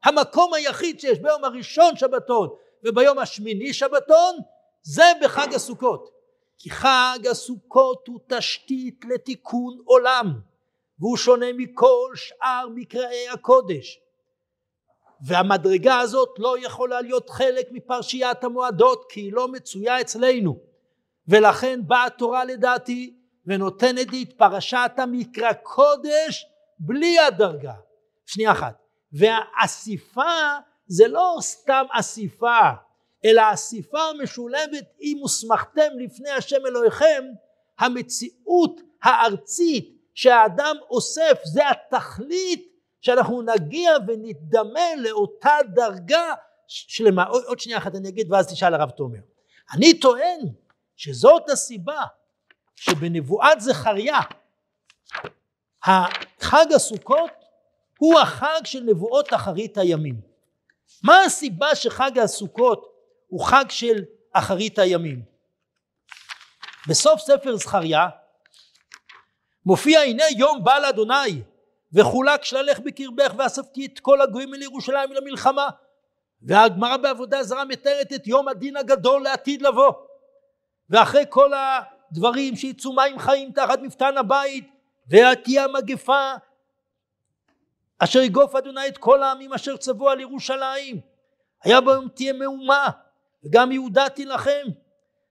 המקום 0.04 0.54
היחיד 0.54 1.00
שיש 1.00 1.20
ביום 1.20 1.44
הראשון 1.44 1.96
שבתון 1.96 2.50
וביום 2.84 3.20
השמיני 3.20 3.74
שבתון 3.74 4.38
זה 4.82 5.04
בחג 5.22 5.54
הסוכות 5.54 6.10
כי 6.58 6.70
חג 6.70 7.20
הסוכות 7.32 8.08
הוא 8.08 8.20
תשתית 8.28 9.06
לתיקון 9.06 9.78
עולם 9.86 10.47
והוא 11.00 11.18
שונה 11.18 11.46
מכל 11.58 12.12
שאר 12.16 12.68
מקראי 12.76 13.30
הקודש. 13.30 14.00
והמדרגה 15.22 16.00
הזאת 16.00 16.30
לא 16.38 16.56
יכולה 16.66 17.02
להיות 17.02 17.30
חלק 17.30 17.68
מפרשיית 17.72 18.44
המועדות 18.44 19.06
כי 19.10 19.20
היא 19.20 19.34
לא 19.34 19.48
מצויה 19.48 20.02
אצלנו. 20.02 20.60
ולכן 21.28 21.80
באה 21.88 22.06
התורה 22.06 22.46
לדעתי 22.46 23.18
ונותנת 23.46 24.12
לי 24.12 24.24
את 24.24 24.34
פרשת 24.34 24.92
המקרא 24.98 25.54
קודש 25.54 26.46
בלי 26.80 27.20
הדרגה. 27.20 27.74
שנייה 28.26 28.52
אחת. 28.52 28.76
והאסיפה 29.12 30.32
זה 30.88 31.08
לא 31.08 31.38
סתם 31.42 31.86
אסיפה 31.92 32.60
אלא 33.26 33.42
האסיפה 33.42 34.00
המשולבת 34.02 34.86
אם 35.02 35.18
הוסמכתם 35.22 36.00
לפני 36.00 36.30
השם 36.30 36.66
אלוהיכם 36.66 37.24
המציאות 37.80 38.82
הארצית 39.04 39.97
שהאדם 40.18 40.76
אוסף 40.90 41.42
זה 41.44 41.70
התכלית 41.70 42.68
שאנחנו 43.02 43.42
נגיע 43.42 43.92
ונדמה 44.08 44.96
לאותה 44.98 45.56
דרגה 45.74 46.34
שלמה 46.68 47.24
עוד, 47.24 47.44
עוד 47.44 47.60
שנייה 47.60 47.78
אחת 47.78 47.96
אני 47.96 48.10
אגיד 48.10 48.32
ואז 48.32 48.48
תשאל 48.48 48.74
הרב 48.74 48.90
תומר. 48.90 49.20
אני 49.74 50.00
טוען 50.00 50.40
שזאת 50.96 51.50
הסיבה 51.50 52.02
שבנבואת 52.76 53.62
זכריה 53.62 54.20
החג 55.84 56.66
הסוכות 56.76 57.32
הוא 58.00 58.20
החג 58.20 58.62
של 58.64 58.80
נבואות 58.80 59.34
אחרית 59.34 59.78
הימים. 59.78 60.22
מה 61.04 61.22
הסיבה 61.22 61.76
שחג 61.76 62.20
הסוכות 62.20 62.94
הוא 63.28 63.46
חג 63.46 63.66
של 63.70 64.04
אחרית 64.34 64.80
הימים? 64.80 65.22
בסוף 66.88 67.22
ספר 67.22 67.56
זכריה 67.56 68.10
מופיע 69.68 70.00
הנה 70.00 70.24
יום 70.38 70.64
בא 70.64 70.80
לאדוני 70.80 71.42
וחולק 71.94 72.44
שללך 72.44 72.80
בקרבך 72.80 73.34
ואספתי 73.38 73.86
את 73.86 74.00
כל 74.00 74.22
הגויים 74.22 74.54
אל 74.54 74.62
ירושלים 74.62 75.14
למלחמה 75.14 75.70
והגמרא 76.42 76.98
בעבודה 76.98 77.44
זרה 77.44 77.66
מתארת 77.66 78.14
את 78.14 78.28
יום 78.28 78.48
הדין 78.48 78.78
הגדול 78.78 79.24
לעתיד 79.24 79.62
לבוא. 79.62 79.94
ואחרי 80.90 81.24
כל 81.30 81.52
הדברים 81.54 82.56
שיצאו 82.56 82.94
מים 82.94 83.20
חיים 83.20 83.52
תחת 83.52 83.80
מפתן 83.80 84.18
הבית 84.18 84.70
ותהיה 85.08 85.68
מגפה 85.68 86.34
אשר 88.00 88.20
יגוף 88.20 88.56
אדוני 88.56 88.88
את 88.88 88.98
כל 88.98 89.24
העמים 89.24 89.54
אשר 89.54 89.78
צבו 89.78 90.10
על 90.10 90.20
ירושלים. 90.20 91.00
היה 91.64 91.82
בהם 91.82 92.08
תהיה 92.10 92.34
מהומה 92.34 92.90
וגם 93.44 93.72
יהודה 93.72 94.10
תילחם 94.10 94.68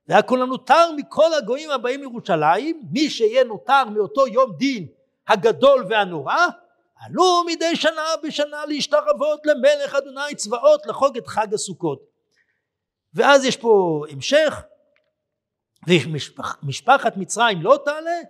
והכל 0.09 0.43
הנותר 0.43 0.93
מכל 0.97 1.35
הגויים 1.35 1.71
הבאים 1.71 2.01
מירושלים 2.01 2.83
מי 2.91 3.11
שיהיה 3.11 3.45
נותר 3.45 3.85
מאותו 3.85 4.27
יום 4.27 4.57
דין 4.57 4.87
הגדול 5.29 5.87
והנורא 5.89 6.47
עלו 6.97 7.45
מדי 7.47 7.77
שנה 7.77 8.07
בשנה 8.23 8.67
להשתחוות 8.67 9.47
למלך 9.47 9.95
אדוני 9.95 10.35
צבאות 10.37 10.87
לחוג 10.87 11.17
את 11.17 11.27
חג 11.27 11.55
הסוכות. 11.55 12.03
ואז 13.15 13.45
יש 13.45 13.57
פה 13.57 14.03
המשך 14.11 14.63
ומשפחת 16.63 17.17
מצרים 17.17 17.63
לא 17.63 17.79
תעלה 17.85 18.21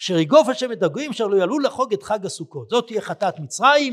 אשר 0.00 0.18
יגוף 0.18 0.48
השם 0.48 0.72
את 0.72 0.82
הגויים 0.82 1.10
אשר 1.10 1.26
לא 1.26 1.36
יעלו 1.36 1.58
לחוג 1.58 1.92
את 1.92 2.02
חג 2.02 2.26
הסוכות. 2.26 2.70
זאת 2.70 2.86
תהיה 2.86 3.00
חטאת 3.00 3.38
מצרים 3.38 3.92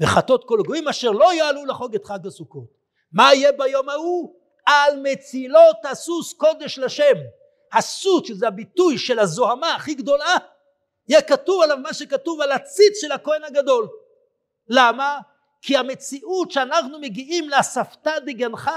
וחטאות 0.00 0.44
כל 0.48 0.60
הגויים 0.60 0.88
אשר 0.88 1.10
לא 1.10 1.34
יעלו 1.34 1.66
לחוג 1.66 1.94
את 1.94 2.04
חג 2.04 2.26
הסוכות. 2.26 2.68
מה 3.12 3.34
יהיה 3.34 3.52
ביום 3.52 3.88
ההוא 3.88 4.34
על 4.66 5.00
מצילות 5.02 5.76
הסוס 5.84 6.32
קודש 6.32 6.78
לשם. 6.78 7.14
הסוס 7.72 8.28
שזה 8.28 8.48
הביטוי 8.48 8.98
של 8.98 9.18
הזוהמה 9.18 9.74
הכי 9.74 9.94
גדולה 9.94 10.36
יהיה 11.08 11.22
כתוב 11.22 11.62
עליו 11.62 11.76
מה 11.78 11.94
שכתוב 11.94 12.40
על 12.40 12.52
הציץ 12.52 13.00
של 13.00 13.12
הכהן 13.12 13.44
הגדול. 13.44 13.88
למה? 14.68 15.18
כי 15.62 15.76
המציאות 15.76 16.50
שאנחנו 16.50 16.98
מגיעים 16.98 17.48
לאספתא 17.48 18.18
דגנך 18.18 18.70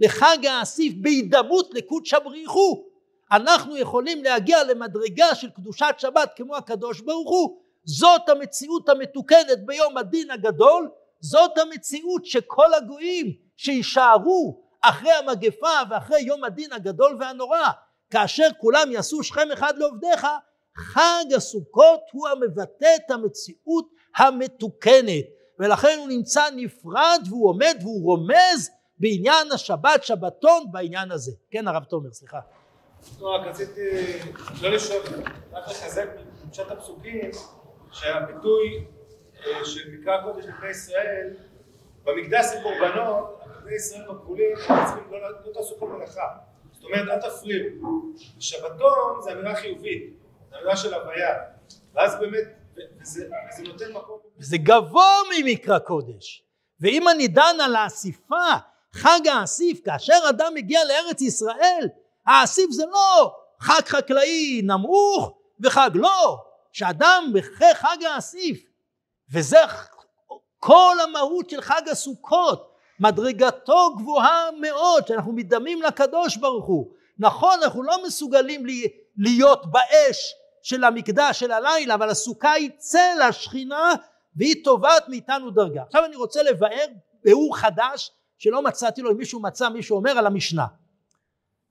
לחג 0.00 0.46
האסיף 0.46 0.92
בהידמות 1.00 1.70
לקודשא 1.74 2.18
בריחו 2.18 2.86
אנחנו 3.32 3.76
יכולים 3.76 4.24
להגיע 4.24 4.64
למדרגה 4.64 5.34
של 5.34 5.50
קדושת 5.50 5.94
שבת 5.98 6.32
כמו 6.36 6.56
הקדוש 6.56 7.00
ברוך 7.00 7.30
הוא. 7.30 7.60
זאת 7.84 8.28
המציאות 8.28 8.88
המתוקנת 8.88 9.66
ביום 9.66 9.96
הדין 9.96 10.30
הגדול. 10.30 10.90
זאת 11.20 11.58
המציאות 11.58 12.26
שכל 12.26 12.74
הגויים 12.74 13.32
שיישארו 13.56 14.65
אחרי 14.80 15.12
המגפה 15.12 15.78
ואחרי 15.90 16.20
יום 16.20 16.44
הדין 16.44 16.72
הגדול 16.72 17.16
והנורא 17.20 17.70
כאשר 18.10 18.48
כולם 18.60 18.92
יעשו 18.92 19.22
שכם 19.22 19.52
אחד 19.52 19.78
לעובדיך 19.78 20.26
חג 20.76 21.24
הסוכות 21.36 22.00
הוא 22.12 22.28
המבטא 22.28 22.94
את 22.96 23.10
המציאות 23.10 23.88
המתוקנת. 24.16 25.24
ולכן 25.58 25.96
הוא 25.98 26.08
נמצא 26.08 26.42
נפרד 26.56 27.20
והוא 27.28 27.48
עומד 27.48 27.76
והוא 27.82 28.04
רומז 28.04 28.70
בעניין 28.98 29.52
השבת 29.52 30.04
שבתון 30.04 30.64
בעניין 30.72 31.12
הזה. 31.12 31.32
כן 31.50 31.68
הרב 31.68 31.84
תומר 31.84 32.12
סליחה. 32.12 32.40
לא, 33.20 33.34
רק 33.34 33.46
רציתי 33.46 33.80
לא 34.62 34.70
לשאול, 34.70 35.02
רק 35.52 35.68
לחזק 35.68 36.08
בפשט 36.46 36.70
הפסוקים 36.70 37.30
שהביטוי 37.92 38.84
אה, 39.46 39.64
של 39.64 39.80
מקרא 39.92 40.22
קודש 40.22 40.44
לבני 40.44 40.70
ישראל 40.70 41.36
במקדש 42.04 42.46
זה 42.46 42.60
קורבנות, 42.62 43.35
בני 43.66 43.76
ישראל 43.76 44.02
בגבולים 44.08 44.56
לא, 45.10 45.30
לא 45.46 45.52
תעשו 45.54 45.74
כל 45.78 45.88
מלאכה. 45.88 46.28
זאת 46.72 46.84
אומרת 46.84 47.08
אל 47.08 47.30
תפריעו. 47.30 47.68
שבתון 48.38 49.22
זה 49.24 49.32
אמירה 49.32 49.54
חיובית 49.54 50.16
זה 50.50 50.56
אמירה 50.56 50.76
של 50.76 50.94
הוויה. 50.94 51.34
ואז 51.94 52.20
באמת 52.20 52.44
וזה, 53.00 53.28
וזה 53.48 53.62
נותן 53.62 53.92
מקום 53.92 54.18
זה 54.38 54.58
גבוה 54.58 55.12
ממקרא 55.36 55.78
קודש. 55.78 56.44
ואם 56.80 57.08
אני 57.08 57.28
דן 57.28 57.56
על 57.64 57.76
האסיפה 57.76 58.52
חג 58.92 59.20
האסיף 59.32 59.80
כאשר 59.84 60.18
אדם 60.28 60.52
מגיע 60.54 60.80
לארץ 60.84 61.20
ישראל 61.22 61.88
האסיף 62.26 62.70
זה 62.70 62.84
לא 62.86 63.34
חג 63.60 63.86
חקלאי 63.86 64.62
נמוך 64.64 65.38
וחג 65.64 65.90
לא. 65.94 66.38
שאדם 66.72 67.32
אחרי 67.38 67.74
חג 67.74 67.96
האסיף 68.04 68.64
וזה 69.32 69.58
כל 70.58 70.96
המהות 71.04 71.50
של 71.50 71.60
חג 71.60 71.82
הסוכות 71.90 72.75
מדרגתו 73.00 73.94
גבוהה 73.96 74.48
מאוד 74.60 75.06
שאנחנו 75.06 75.32
מדמים 75.32 75.82
לקדוש 75.82 76.36
ברוך 76.36 76.66
הוא. 76.66 76.92
נכון 77.18 77.58
אנחנו 77.62 77.82
לא 77.82 78.06
מסוגלים 78.06 78.66
להיות 79.16 79.70
באש 79.70 80.34
של 80.62 80.84
המקדש 80.84 81.40
של 81.40 81.52
הלילה 81.52 81.94
אבל 81.94 82.08
הסוכה 82.08 82.52
היא 82.52 82.70
צל 82.76 83.22
השכינה 83.28 83.92
והיא 84.36 84.64
תובעת 84.64 85.08
מאיתנו 85.08 85.50
דרגה. 85.50 85.82
עכשיו 85.82 86.04
אני 86.04 86.16
רוצה 86.16 86.42
לבאר 86.42 86.86
ביאור 87.24 87.56
חדש 87.56 88.10
שלא 88.38 88.62
מצאתי 88.62 89.02
לו 89.02 89.12
אם 89.12 89.16
מישהו 89.16 89.40
מצא 89.42 89.68
מישהו 89.68 89.96
אומר 89.96 90.10
על 90.10 90.26
המשנה. 90.26 90.66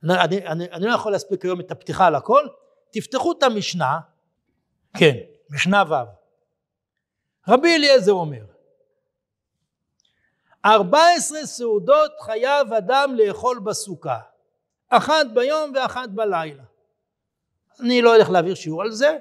אני, 0.03 0.47
אני, 0.47 0.71
אני 0.71 0.85
לא 0.85 0.93
יכול 0.93 1.11
להספיק 1.11 1.45
היום 1.45 1.59
את 1.59 1.71
הפתיחה 1.71 2.05
על 2.07 2.15
הכל. 2.15 2.47
תפתחו 2.91 3.31
את 3.31 3.43
המשנה. 3.43 3.99
כן 4.97 5.15
משנה 5.51 5.83
ו' 5.89 5.93
רבי 7.47 7.75
אליעזר 7.75 8.11
אומר 8.11 8.54
ארבע 10.65 11.07
עשרה 11.17 11.45
סעודות 11.45 12.11
חייב 12.21 12.73
אדם 12.73 13.15
לאכול 13.15 13.59
בסוכה. 13.59 14.17
אחת 14.89 15.25
ביום 15.33 15.71
ואחת 15.75 16.09
בלילה. 16.09 16.63
אני 17.79 18.01
לא 18.01 18.15
הולך 18.15 18.29
להעביר 18.29 18.55
שיעור 18.55 18.81
על 18.81 18.91
זה 18.91 19.17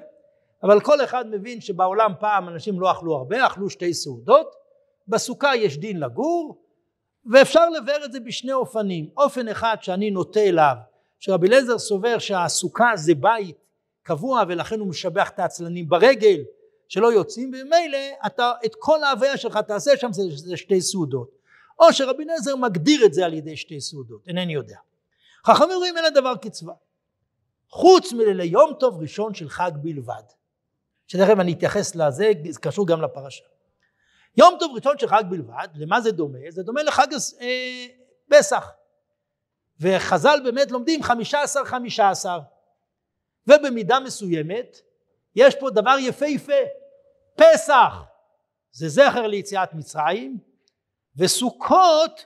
אבל 0.63 0.79
כל 0.79 1.03
אחד 1.03 1.27
מבין 1.27 1.61
שבעולם 1.61 2.11
פעם 2.19 2.49
אנשים 2.49 2.79
לא 2.79 2.91
אכלו 2.91 3.15
הרבה 3.15 3.47
אכלו 3.47 3.69
שתי 3.69 3.93
סעודות. 3.93 4.55
בסוכה 5.07 5.55
יש 5.55 5.77
דין 5.77 5.99
לגור 5.99 6.61
ואפשר 7.31 7.69
לבאר 7.69 8.05
את 8.05 8.11
זה 8.11 8.19
בשני 8.19 8.53
אופנים. 8.53 9.09
אופן 9.17 9.47
אחד 9.47 9.75
שאני 9.81 10.11
נוטה 10.11 10.39
אליו 10.39 10.75
שרבי 11.19 11.47
אליעזר 11.47 11.77
סובר 11.77 12.19
שהסוכה 12.19 12.91
זה 12.95 13.15
בית 13.15 13.57
קבוע 14.03 14.43
ולכן 14.47 14.79
הוא 14.79 14.87
משבח 14.87 15.29
את 15.29 15.39
העצלנים 15.39 15.89
ברגל 15.89 16.39
שלא 16.87 17.13
יוצאים 17.13 17.49
וממילא 17.49 17.97
אתה 18.25 18.51
את 18.65 18.75
כל 18.79 19.03
ההוויה 19.03 19.37
שלך 19.37 19.57
תעשה 19.57 19.97
שם 19.97 20.13
זה, 20.13 20.23
זה 20.35 20.57
שתי 20.57 20.81
סעודות 20.81 21.34
או 21.79 21.93
שרבי 21.93 22.23
אליעזר 22.23 22.55
מגדיר 22.55 23.05
את 23.05 23.13
זה 23.13 23.25
על 23.25 23.33
ידי 23.33 23.57
שתי 23.57 23.81
סעודות 23.81 24.27
אינני 24.27 24.53
יודע 24.53 24.77
חכמים 25.45 25.77
רואים 25.77 25.97
אין 25.97 26.05
הדבר 26.05 26.35
קצבה 26.35 26.73
חוץ 27.69 28.13
מליום 28.13 28.73
טוב 28.79 29.01
ראשון 29.01 29.33
של 29.33 29.49
חג 29.49 29.71
בלבד 29.75 30.23
שתכף 31.07 31.39
אני 31.39 31.53
אתייחס 31.53 31.95
לזה 31.95 32.31
זה 32.49 32.59
קשור 32.59 32.87
גם 32.87 33.01
לפרשה 33.01 33.43
יום 34.37 34.55
טוב 34.59 34.75
ראשון 34.75 34.97
של 34.97 35.07
חג 35.07 35.23
בלבד, 35.29 35.67
למה 35.75 36.01
זה 36.01 36.11
דומה? 36.11 36.39
זה 36.49 36.63
דומה 36.63 36.83
לחג 36.83 37.07
אה, 37.41 37.85
פסח. 38.29 38.71
וחז"ל 39.79 40.39
באמת 40.43 40.71
לומדים 40.71 41.03
חמישה 41.03 41.41
עשר 41.41 41.65
חמישה 41.65 42.09
עשר. 42.09 42.39
ובמידה 43.47 43.99
מסוימת 43.99 44.81
יש 45.35 45.55
פה 45.55 45.69
דבר 45.69 45.95
יפהפה. 45.99 46.53
פסח 47.35 47.93
זה 48.71 48.89
זכר 48.89 49.27
ליציאת 49.27 49.73
מצרים, 49.73 50.37
וסוכות 51.17 52.25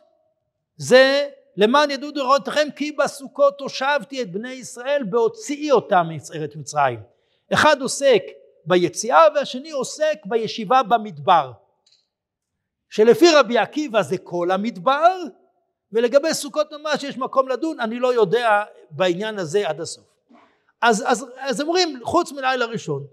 זה 0.78 1.30
למען 1.58 1.92
ידעו 1.92 2.12
דורותיכם 2.12 2.68
כי 2.76 2.92
בסוכות 2.92 3.62
הושבתי 3.62 4.22
את 4.22 4.32
בני 4.32 4.52
ישראל 4.52 5.04
בהוציאי 5.10 5.72
אותם 5.72 6.08
מארץ 6.08 6.56
מצרים. 6.56 7.00
אחד 7.54 7.82
עוסק 7.82 8.22
ביציאה 8.66 9.22
והשני 9.36 9.72
עוסק 9.72 10.18
בישיבה 10.26 10.84
במדבר. 10.84 11.52
שלפי 12.90 13.26
רבי 13.36 13.58
עקיבא 13.58 14.02
זה 14.02 14.18
כל 14.18 14.52
המדבר 14.52 15.18
ולגבי 15.92 16.34
סוכות 16.34 16.74
ממש 16.74 17.04
יש 17.04 17.18
מקום 17.18 17.50
לדון 17.50 17.80
אני 17.80 18.00
לא 18.00 18.14
יודע 18.14 18.64
בעניין 18.92 19.40
הזה 19.40 19.70
עד 19.70 19.82
הסוף 19.82 20.06
אז, 20.82 21.04
אז, 21.08 21.26
אז 21.38 21.62
אומרים 21.62 22.00
חוץ 22.04 22.32
מלילה 22.32 22.66
ראשון 22.66 23.08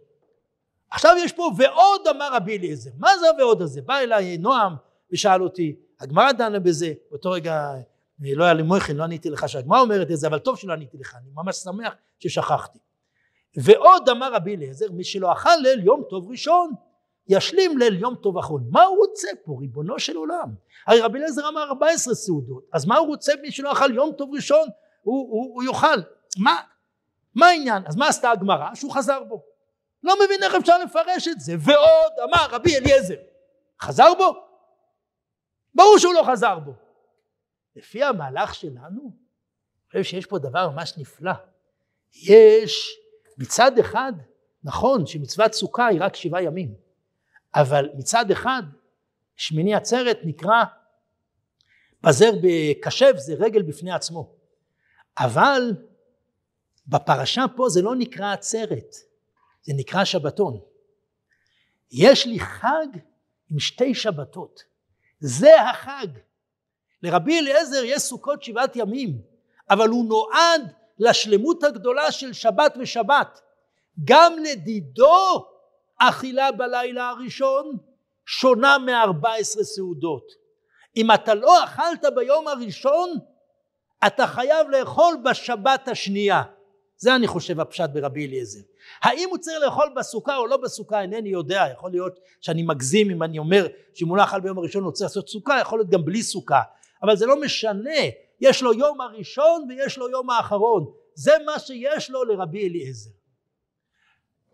עכשיו 0.91 1.17
יש 1.19 1.33
פה 1.33 1.51
ועוד 1.57 2.09
אמר 2.09 2.29
רבי 2.33 2.59
אליעזר 2.59 2.91
מה 2.99 3.19
זה 3.19 3.31
הוועוד 3.31 3.63
הזה 3.63 3.83
בא 3.83 3.99
אליי 3.99 4.39
נועם 4.39 4.75
ושאל 5.13 5.43
אותי 5.43 5.77
הגמרא 6.01 6.33
דנה 6.33 6.59
בזה, 6.59 6.93
באותו 7.11 7.31
רגע 7.31 7.75
אה, 8.25 8.35
לא 8.35 8.45
היה 8.45 8.55
לי 8.55 8.63
מויכן, 8.63 8.97
לא 8.97 9.05
עניתי 9.05 9.31
לך 9.31 9.49
שהגמרא 9.49 9.81
אומרת 9.81 10.11
את 10.11 10.17
זה, 10.17 10.27
אבל 10.27 10.39
טוב 10.39 10.59
שלא 10.59 10.73
עניתי 10.73 10.97
לך, 10.99 11.15
אני 11.15 11.31
ממש 11.35 11.57
שמח 11.57 11.95
ששכחתי. 12.19 12.79
ועוד 13.57 14.09
אמר 14.09 14.35
רבי 14.35 14.57
אליעזר, 14.57 14.93
מי 14.93 15.05
שלא 15.05 15.33
אכל 15.33 15.57
ליל 15.63 15.85
יום 15.85 16.03
טוב 16.11 16.31
ראשון, 16.31 16.71
ישלים 17.29 17.79
ליל 17.79 18.01
יום 18.01 18.15
טוב 18.15 18.39
אחרון. 18.39 18.69
מה 18.71 18.85
הוא 18.85 18.97
רוצה 18.97 19.29
פה, 19.45 19.57
ריבונו 19.61 19.99
של 19.99 20.17
עולם? 20.17 20.55
הרי 20.87 21.01
רבי 21.01 21.19
אליעזר 21.19 21.49
אמר 21.49 21.63
14 21.63 22.15
סעודות, 22.15 22.65
אז 22.73 22.87
מה 22.87 22.97
הוא 22.97 23.07
רוצה 23.07 23.33
מי 23.43 23.53
שלא 23.53 23.73
אכל 23.73 23.95
יום 23.95 24.13
טוב 24.13 24.35
ראשון, 24.35 24.69
הוא, 25.03 25.29
הוא, 25.31 25.55
הוא 25.55 25.63
יאכל. 25.63 26.01
מה, 26.39 26.57
מה 27.35 27.47
העניין? 27.47 27.83
אז 27.87 27.97
מה 27.97 28.09
עשתה 28.09 28.31
הגמרא? 28.31 28.75
שהוא 28.75 28.93
חזר 28.93 29.25
בו. 29.25 29.43
לא 30.03 30.15
מבין 30.25 30.43
איך 30.43 30.55
אפשר 30.55 30.79
לפרש 30.79 31.29
את 31.29 31.41
זה. 31.41 31.55
ועוד 31.59 32.13
אמר 32.25 32.47
רבי 32.51 32.77
אליעזר, 32.77 33.15
חזר 33.83 34.15
בו? 34.19 34.46
ברור 35.77 35.99
שהוא 35.99 36.15
לא 36.15 36.25
חזר 36.33 36.59
בו. 36.59 36.73
לפי 37.77 38.05
המהלך 38.05 38.55
שלנו, 38.55 39.03
אני 39.03 39.89
חושב 39.89 40.03
שיש 40.03 40.27
פה 40.27 40.39
דבר 40.39 40.71
ממש 40.71 40.99
נפלא. 40.99 41.33
יש 42.15 42.99
מצד 43.39 43.79
אחד, 43.79 44.13
נכון 44.65 45.07
שמצוות 45.07 45.53
סוכה 45.53 45.87
היא 45.87 46.01
רק 46.03 46.17
שבעה 46.17 46.43
ימים, 46.43 46.75
אבל 47.55 47.89
מצד 47.95 48.31
אחד 48.31 48.63
שמיני 49.37 49.75
עצרת 49.75 50.19
נקרא 50.25 50.65
פזר 52.01 52.31
בקשב 52.43 53.13
זה 53.17 53.35
רגל 53.35 53.63
בפני 53.63 53.93
עצמו. 53.93 54.35
אבל 55.19 55.75
בפרשה 56.87 57.45
פה 57.57 57.69
זה 57.69 57.83
לא 57.83 57.97
נקרא 57.97 58.33
עצרת, 58.33 58.95
זה 59.63 59.73
נקרא 59.77 60.05
שבתון. 60.05 60.61
יש 61.91 62.27
לי 62.27 62.41
חג 62.41 62.87
עם 63.51 63.59
שתי 63.59 63.95
שבתות, 63.95 64.63
זה 65.21 65.63
החג. 65.63 66.07
לרבי 67.03 67.39
אליעזר 67.39 67.85
יש 67.85 68.03
סוכות 68.03 68.43
שבעת 68.43 68.77
ימים, 68.77 69.19
אבל 69.71 69.89
הוא 69.89 70.05
נועד 70.05 70.73
לשלמות 70.99 71.65
הגדולה 71.65 72.13
של 72.13 72.33
שבת 72.33 72.75
ושבת. 72.81 73.41
גם 74.05 74.33
לדידו 74.39 75.47
אכילה 75.99 76.53
בלילה 76.53 77.09
הראשון 77.09 77.77
שונה 78.27 78.79
מארבע 78.79 79.35
עשרה 79.35 79.65
סעודות. 79.65 80.33
אם 80.97 81.13
אתה 81.13 81.35
לא 81.35 81.65
אכלת 81.65 82.05
ביום 82.15 82.49
הראשון, 82.49 83.11
אתה 84.07 84.27
חייב 84.27 84.69
לאכול 84.69 85.17
בשבת 85.25 85.89
השנייה. 85.89 86.43
זה 86.99 87.17
אני 87.17 87.27
חושב 87.27 87.61
הפשט 87.61 87.91
ברבי 87.93 88.27
אליעזר. 88.27 88.61
האם 89.03 89.29
הוא 89.31 89.39
צריך 89.39 89.57
לאכול 89.63 89.93
בסוכה 89.97 90.37
או 90.37 90.47
לא 90.47 90.57
בסוכה 90.57 91.01
אינני 91.03 91.29
יודע, 91.29 91.65
יכול 91.73 91.91
להיות 91.91 92.19
שאני 92.41 92.63
מגזים 92.63 93.11
אם 93.11 93.23
אני 93.23 93.39
אומר 93.39 93.67
שאם 93.95 94.09
הוא 94.09 94.17
לא 94.17 94.25
אכל 94.25 94.41
ביום 94.41 94.59
הראשון 94.59 94.85
הוא 94.85 94.93
צריך 94.93 95.11
לעשות 95.11 95.29
סוכה, 95.29 95.59
יכול 95.61 95.79
להיות 95.79 95.91
גם 95.91 96.05
בלי 96.05 96.23
סוכה, 96.23 96.63
אבל 97.03 97.17
זה 97.17 97.27
לא 97.27 97.41
משנה, 97.41 98.01
יש 98.41 98.63
לו 98.63 98.73
יום 98.73 99.01
הראשון 99.01 99.67
ויש 99.69 99.99
לו 99.99 100.09
יום 100.09 100.31
האחרון, 100.31 100.85
זה 101.15 101.33
מה 101.47 101.59
שיש 101.59 102.11
לו 102.11 102.25
לרבי 102.25 102.69
אליעזר. 102.69 103.11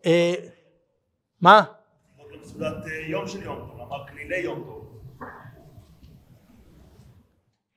אה, 0.06 0.34
מה? 1.40 1.64
אה, 2.62 2.68
יום 3.08 3.28
של 3.28 3.42
יום 3.42 3.58
טוב, 3.58 3.80
אמר 3.80 4.08
כלילי 4.08 4.38
יום 4.38 4.64
טוב. 4.64 4.82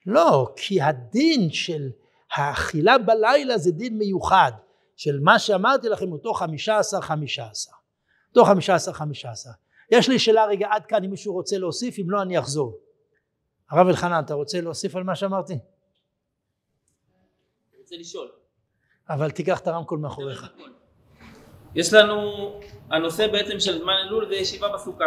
לא, 0.05 0.53
כי 0.55 0.81
הדין 0.81 1.51
של 1.51 1.89
האכילה 2.35 2.97
בלילה 2.97 3.57
זה 3.57 3.71
דין 3.71 3.97
מיוחד 3.97 4.51
של 4.95 5.19
מה 5.19 5.39
שאמרתי 5.39 5.89
לכם 5.89 6.11
אותו 6.11 6.33
חמישה 6.33 6.77
עשר 6.77 7.01
חמישה 7.01 7.47
עשר. 7.51 7.71
אותו 8.29 8.45
חמישה 8.45 8.75
עשר 8.75 8.93
חמישה 8.93 9.31
עשר. 9.31 9.49
יש 9.91 10.09
לי 10.09 10.19
שאלה 10.19 10.45
רגע 10.45 10.67
עד 10.71 10.85
כאן 10.85 11.03
אם 11.03 11.09
מישהו 11.09 11.33
רוצה 11.33 11.57
להוסיף 11.57 11.99
אם 11.99 12.09
לא 12.09 12.21
אני 12.21 12.39
אחזור. 12.39 12.79
הרב 13.69 13.87
אלחנן 13.87 14.23
אתה 14.25 14.33
רוצה 14.33 14.61
להוסיף 14.61 14.95
על 14.95 15.03
מה 15.03 15.15
שאמרתי? 15.15 15.53
אני 15.53 15.61
רוצה 17.81 17.95
לשאול. 17.95 18.31
אבל 19.09 19.31
תיקח 19.31 19.59
את 19.59 19.67
הרמקול 19.67 19.99
מאחוריך. 19.99 20.51
יש 21.75 21.93
לנו 21.93 22.51
הנושא 22.89 23.27
בעצם 23.27 23.59
של 23.59 23.79
זמן 23.79 23.93
אלול 24.07 24.27
זה 24.29 24.35
ישיבה 24.35 24.73
בסוכה. 24.73 25.05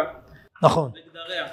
נכון. 0.63 0.91
בגדריה 0.91 1.47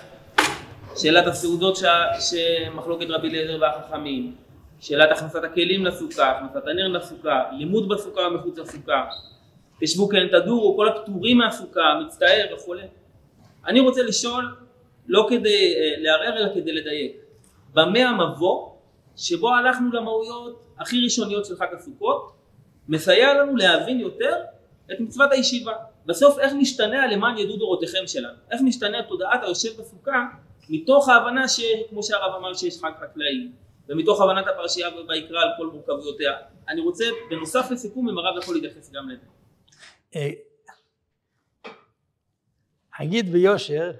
שאלת 0.96 1.26
הסעודות 1.26 1.78
שמחלוקת 2.20 3.06
רבי 3.08 3.28
אליעזר 3.28 3.62
והחכמים 3.62 4.36
שאלת 4.80 5.10
הכנסת 5.10 5.44
הכלים 5.44 5.84
לסוכה, 5.84 6.30
הכנסת 6.30 6.66
הנר 6.66 6.88
לסוכה, 6.88 7.42
לימוד 7.52 7.88
בסוכה 7.88 8.20
ומחוץ 8.20 8.58
לסוכה, 8.58 9.04
תשבו 9.80 10.08
כן 10.08 10.28
תדורו, 10.28 10.76
כל 10.76 10.88
הפטורים 10.88 11.38
מהסוכה, 11.38 12.00
מצטער 12.06 12.46
וכולי. 12.54 12.86
אני 13.66 13.80
רוצה 13.80 14.02
לשאול, 14.02 14.56
לא 15.06 15.26
כדי 15.30 15.74
אה, 15.76 15.94
לערער 15.98 16.38
אלא 16.38 16.54
כדי 16.54 16.72
לדייק, 16.72 17.16
במה 17.74 18.08
המבוא 18.08 18.70
שבו 19.16 19.54
הלכנו 19.54 19.92
למהויות 19.92 20.62
הכי 20.78 21.00
ראשוניות 21.04 21.44
של 21.44 21.56
חג 21.56 21.66
הסוכות, 21.72 22.32
מסייע 22.88 23.34
לנו 23.34 23.56
להבין 23.56 24.00
יותר 24.00 24.34
את 24.92 25.00
מצוות 25.00 25.32
הישיבה. 25.32 25.72
בסוף 26.06 26.38
איך 26.38 26.52
משתנה 26.52 27.02
הלמען 27.02 27.38
ידעו 27.38 27.56
דורותיכם 27.56 28.06
שלנו, 28.06 28.38
איך 28.50 28.60
משתנה 28.64 29.02
תודעת 29.02 29.42
היושב 29.42 29.80
בסוכה 29.80 30.24
מתוך 30.68 31.08
ההבנה 31.08 31.48
שכמו 31.48 32.02
שהרב 32.02 32.34
אמר 32.38 32.54
שיש 32.54 32.78
חג 32.78 32.90
חקלאי, 33.00 33.48
ומתוך 33.88 34.20
הבנת 34.20 34.44
הפרשייה 34.46 34.88
ויקרא 35.08 35.40
על 35.40 35.48
כל 35.56 35.66
מורכבויותיה. 35.66 36.32
אני 36.68 36.80
רוצה 36.80 37.04
בנוסף 37.30 37.70
לסיכום 37.70 38.08
אם 38.08 38.18
הרב 38.18 38.42
יכול 38.42 38.54
להתייחס 38.54 38.90
גם 38.92 39.08
לזה. 39.08 39.26
אה, 40.16 40.30
אגיד 43.00 43.32
ביושר, 43.32 43.92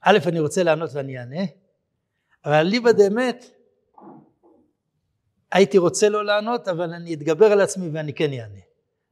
א' 0.00 0.18
אני 0.26 0.40
רוצה 0.40 0.62
לענות 0.62 0.90
ואני 0.94 1.18
אענה, 1.18 1.42
אבל 2.44 2.54
אליבא 2.54 2.92
דאמת 2.92 3.50
הייתי 5.52 5.78
רוצה 5.78 6.08
לא 6.08 6.24
לענות 6.24 6.68
אבל 6.68 6.92
אני 6.92 7.14
אתגבר 7.14 7.46
על 7.46 7.60
עצמי 7.60 7.88
ואני 7.92 8.14
כן 8.14 8.32
אענה. 8.32 8.60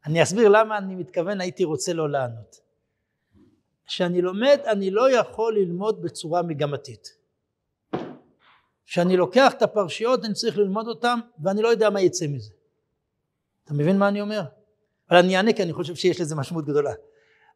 אני 0.07 0.23
אסביר 0.23 0.49
למה 0.49 0.79
אני 0.79 0.95
מתכוון 0.95 1.41
הייתי 1.41 1.65
רוצה 1.65 1.93
לא 1.93 2.11
לענות. 2.11 2.61
כשאני 3.87 4.23
לומד 4.23 4.59
אני 4.67 4.91
לא 4.91 5.11
יכול 5.11 5.57
ללמוד 5.59 6.03
בצורה 6.03 6.43
מגמתית. 6.43 7.22
שאני 8.85 9.17
לוקח 9.17 9.53
את 9.53 9.63
הפרשיות 9.63 10.25
אני 10.25 10.35
צריך 10.35 10.59
ללמוד 10.59 10.89
אותן 10.89 11.19
ואני 11.43 11.63
לא 11.63 11.69
יודע 11.69 11.91
מה 11.91 12.01
יצא 12.01 12.27
מזה. 12.27 12.53
אתה 13.65 13.75
מבין 13.75 13.99
מה 13.99 14.09
אני 14.09 14.21
אומר? 14.21 14.43
אבל 15.11 15.19
אני 15.19 15.37
אענה 15.37 15.53
כי 15.53 15.63
אני 15.63 15.73
חושב 15.73 15.95
שיש 15.95 16.21
לזה 16.21 16.35
משמעות 16.35 16.65
גדולה. 16.65 16.93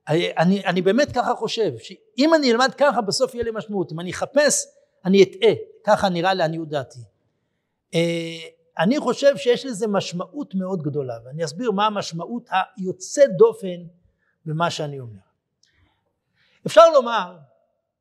אני, 0.09 0.67
אני 0.67 0.83
באמת 0.83 1.13
ככה 1.13 1.35
חושב 1.35 1.73
שאם 1.79 2.35
אני 2.35 2.53
אלמד 2.53 2.75
ככה 2.79 3.01
בסוף 3.01 3.35
יהיה 3.35 3.45
לי 3.45 3.51
משמעות 3.55 3.93
אם 3.93 4.01
אני 4.01 4.11
אחפש 4.11 4.67
אני 5.05 5.23
אטעה 5.23 5.53
ככה 5.85 6.09
נראה 6.09 6.35
לעניות 6.35 6.69
דעתי. 6.69 6.99
אה, 7.95 8.01
אני 8.79 9.01
חושב 9.01 9.37
שיש 9.37 9.67
לזה 9.67 9.87
משמעות 9.87 10.55
מאוד 10.55 10.83
גדולה 10.83 11.15
ואני 11.25 11.45
אסביר 11.45 11.71
מה 11.71 11.87
המשמעות 11.87 12.49
היוצאת 12.77 13.37
דופן 13.37 13.83
במה 14.45 14.71
שאני 14.71 15.01
אומר. 15.01 15.21
אפשר 16.67 16.91
לומר 16.95 17.37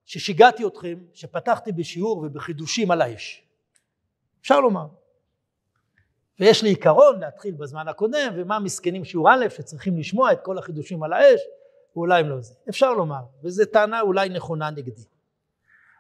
ששיגעתי 0.06 0.66
אתכם, 0.68 1.00
שפתחתי 1.14 1.72
בשיעור 1.72 2.18
ובחידושים 2.18 2.92
על 2.92 3.02
האש. 3.02 3.44
אפשר 4.42 4.60
לומר. 4.60 4.88
ויש 6.40 6.64
לי 6.64 6.70
עיקרון 6.70 7.20
להתחיל 7.20 7.56
בזמן 7.56 7.88
הקודם, 7.88 8.34
ומה 8.36 8.60
מסכנים 8.60 9.06
שיעור 9.06 9.30
א' 9.34 9.46
שצריכים 9.50 9.98
לשמוע 9.98 10.34
את 10.34 10.40
כל 10.44 10.58
החידושים 10.58 11.04
על 11.04 11.14
האש, 11.14 11.40
ואולי 11.96 12.20
הם 12.20 12.30
לא 12.30 12.42
זה. 12.42 12.54
אפשר 12.70 12.94
לומר, 12.94 13.22
וזו 13.44 13.64
טענה 13.66 14.02
אולי 14.02 14.30
נכונה 14.30 14.70
נגדי. 14.70 15.06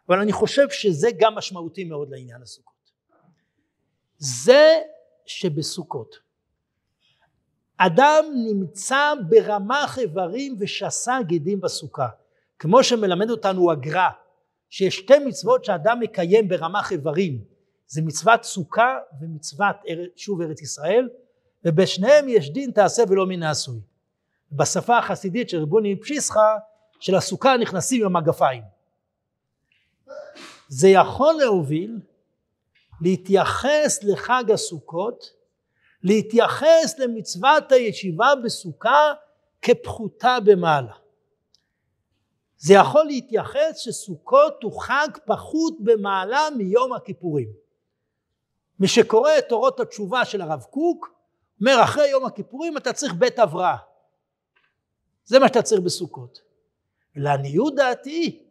אבל 0.07 0.19
אני 0.19 0.31
חושב 0.31 0.69
שזה 0.69 1.09
גם 1.19 1.35
משמעותי 1.35 1.83
מאוד 1.83 2.09
לעניין 2.09 2.41
הסוכות. 2.41 2.91
זה 4.17 4.81
שבסוכות 5.25 6.25
אדם 7.77 8.25
נמצא 8.35 9.13
ברמ"ח 9.29 9.99
איברים 9.99 10.55
ושסה 10.59 11.17
גידים 11.27 11.61
בסוכה. 11.61 12.07
כמו 12.59 12.83
שמלמד 12.83 13.29
אותנו 13.29 13.71
הגר"א 13.71 14.09
שיש 14.69 14.95
שתי 14.95 15.19
מצוות 15.19 15.65
שאדם 15.65 15.99
מקיים 15.99 16.47
ברמ"ח 16.47 16.91
איברים 16.91 17.43
זה 17.87 18.01
מצוות 18.01 18.43
סוכה 18.43 18.97
ומצוות 19.21 19.75
שוב 20.15 20.41
ארץ 20.41 20.61
ישראל 20.61 21.09
ובשניהם 21.65 22.29
יש 22.29 22.49
דין 22.49 22.71
תעשה 22.71 23.03
ולא 23.09 23.25
מן 23.25 23.43
העשוי. 23.43 23.79
בשפה 24.51 24.97
החסידית 24.97 25.49
של 25.49 25.61
רבוני 25.61 26.01
פשיסחה 26.01 26.57
של 26.99 27.15
הסוכה 27.15 27.57
נכנסים 27.57 28.05
עם 28.05 28.15
המגפיים. 28.15 28.63
זה 30.67 30.87
יכול 30.87 31.33
להוביל 31.33 31.99
להתייחס 33.01 34.03
לחג 34.03 34.51
הסוכות, 34.51 35.29
להתייחס 36.03 36.99
למצוות 36.99 37.71
הישיבה 37.71 38.27
בסוכה 38.43 39.13
כפחותה 39.61 40.37
במעלה. 40.45 40.93
זה 42.65 42.73
יכול 42.73 43.05
להתייחס 43.05 43.77
שסוכות 43.77 44.63
הוא 44.63 44.81
חג 44.81 45.07
פחות 45.25 45.73
במעלה 45.79 46.47
מיום 46.57 46.93
הכיפורים. 46.93 47.47
מי 48.79 48.87
שקורא 48.87 49.31
את 49.37 49.49
תורות 49.49 49.79
התשובה 49.79 50.25
של 50.25 50.41
הרב 50.41 50.63
קוק 50.69 51.15
אומר 51.59 51.83
אחרי 51.83 52.07
יום 52.07 52.25
הכיפורים 52.25 52.77
אתה 52.77 52.93
צריך 52.93 53.13
בית 53.13 53.39
הבראה. 53.39 53.75
זה 55.25 55.39
מה 55.39 55.47
שאתה 55.47 55.61
צריך 55.61 55.81
בסוכות. 55.81 56.41
לעניות 57.15 57.75
דעתי 57.75 58.43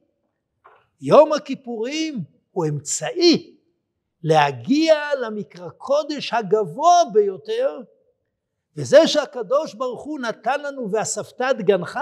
יום 1.01 1.33
הכיפורים 1.33 2.25
הוא 2.51 2.67
אמצעי 2.67 3.57
להגיע 4.23 4.95
למקרא 5.21 5.69
קודש 5.69 6.33
הגבוה 6.33 7.03
ביותר 7.13 7.81
וזה 8.77 9.07
שהקדוש 9.07 9.75
ברוך 9.75 10.03
הוא 10.03 10.21
נתן 10.21 10.61
לנו 10.61 10.93
ואספת 10.93 11.55
דגנך 11.59 11.99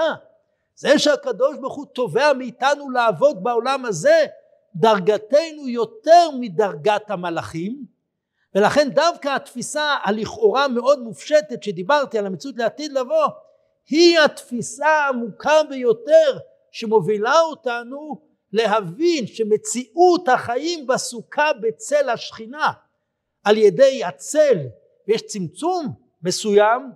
זה 0.74 0.98
שהקדוש 0.98 1.56
ברוך 1.56 1.74
הוא 1.74 1.86
תובע 1.86 2.32
מאיתנו 2.32 2.90
לעבוד 2.90 3.42
בעולם 3.42 3.84
הזה 3.84 4.26
דרגתנו 4.74 5.68
יותר 5.68 6.30
מדרגת 6.40 7.10
המלאכים 7.10 7.84
ולכן 8.54 8.88
דווקא 8.90 9.28
התפיסה 9.28 9.96
הלכאורה 10.04 10.68
מאוד 10.68 10.98
מופשטת 10.98 11.62
שדיברתי 11.62 12.18
על 12.18 12.26
המציאות 12.26 12.56
לעתיד 12.56 12.92
לבוא 12.92 13.26
היא 13.88 14.20
התפיסה 14.20 14.86
העמוקה 14.86 15.62
ביותר 15.68 16.38
שמובילה 16.70 17.40
אותנו 17.40 18.22
להבין 18.52 19.26
שמציאות 19.26 20.28
החיים 20.28 20.86
בסוכה 20.86 21.52
בצל 21.60 22.08
השכינה 22.08 22.72
על 23.44 23.56
ידי 23.56 24.04
הצל 24.04 24.58
ויש 25.08 25.22
צמצום 25.22 25.94
מסוים 26.22 26.92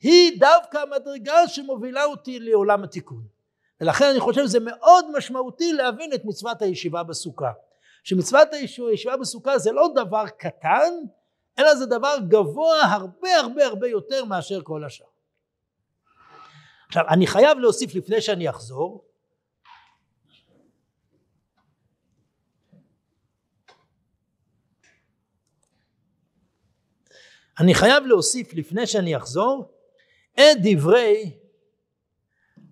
היא 0.00 0.40
דווקא 0.40 0.78
המדרגה 0.78 1.48
שמובילה 1.48 2.04
אותי 2.04 2.40
לעולם 2.40 2.84
התיקון. 2.84 3.26
ולכן 3.80 4.04
אני 4.04 4.20
חושב 4.20 4.42
שזה 4.44 4.60
מאוד 4.60 5.16
משמעותי 5.16 5.72
להבין 5.72 6.12
את 6.12 6.24
מצוות 6.24 6.62
הישיבה 6.62 7.02
בסוכה. 7.02 7.52
שמצוות 8.04 8.48
הישיבה 8.52 9.16
בסוכה 9.16 9.58
זה 9.58 9.72
לא 9.72 9.88
דבר 9.94 10.28
קטן 10.28 10.92
אלא 11.58 11.74
זה 11.74 11.86
דבר 11.86 12.16
גבוה 12.28 12.82
הרבה 12.82 13.36
הרבה 13.36 13.66
הרבה 13.66 13.88
יותר 13.88 14.24
מאשר 14.24 14.62
כל 14.62 14.84
השאר. 14.84 15.06
עכשיו 16.88 17.04
אני 17.08 17.26
חייב 17.26 17.58
להוסיף 17.58 17.94
לפני 17.94 18.20
שאני 18.20 18.50
אחזור. 18.50 19.04
אני 27.60 27.74
חייב 27.74 28.06
להוסיף 28.06 28.54
לפני 28.54 28.86
שאני 28.86 29.16
אחזור 29.16 29.75
את 30.40 30.56
דברי 30.62 31.38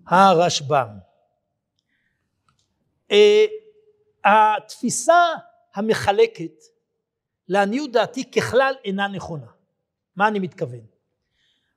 הרשב"ם. 0.07 0.87
אה, 3.11 3.45
התפיסה 4.25 5.21
המחלקת 5.75 6.63
לעניות 7.47 7.91
דעתי 7.91 8.31
ככלל 8.31 8.73
אינה 8.85 9.07
נכונה. 9.07 9.47
מה 10.15 10.27
אני 10.27 10.39
מתכוון? 10.39 10.85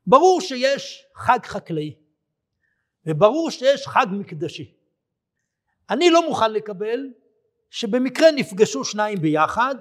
ברור 0.06 0.40
שיש 0.40 1.06
חג 1.14 1.38
חקלאי 1.44 1.94
וברור 3.06 3.50
שיש 3.50 3.86
חג 3.86 4.06
מקדשי. 4.10 4.74
אני 5.90 6.10
לא 6.10 6.26
מוכן 6.28 6.52
לקבל 6.52 7.06
שבמקרה 7.70 8.30
נפגשו 8.30 8.84
שניים 8.84 9.18
ביחד 9.18 9.74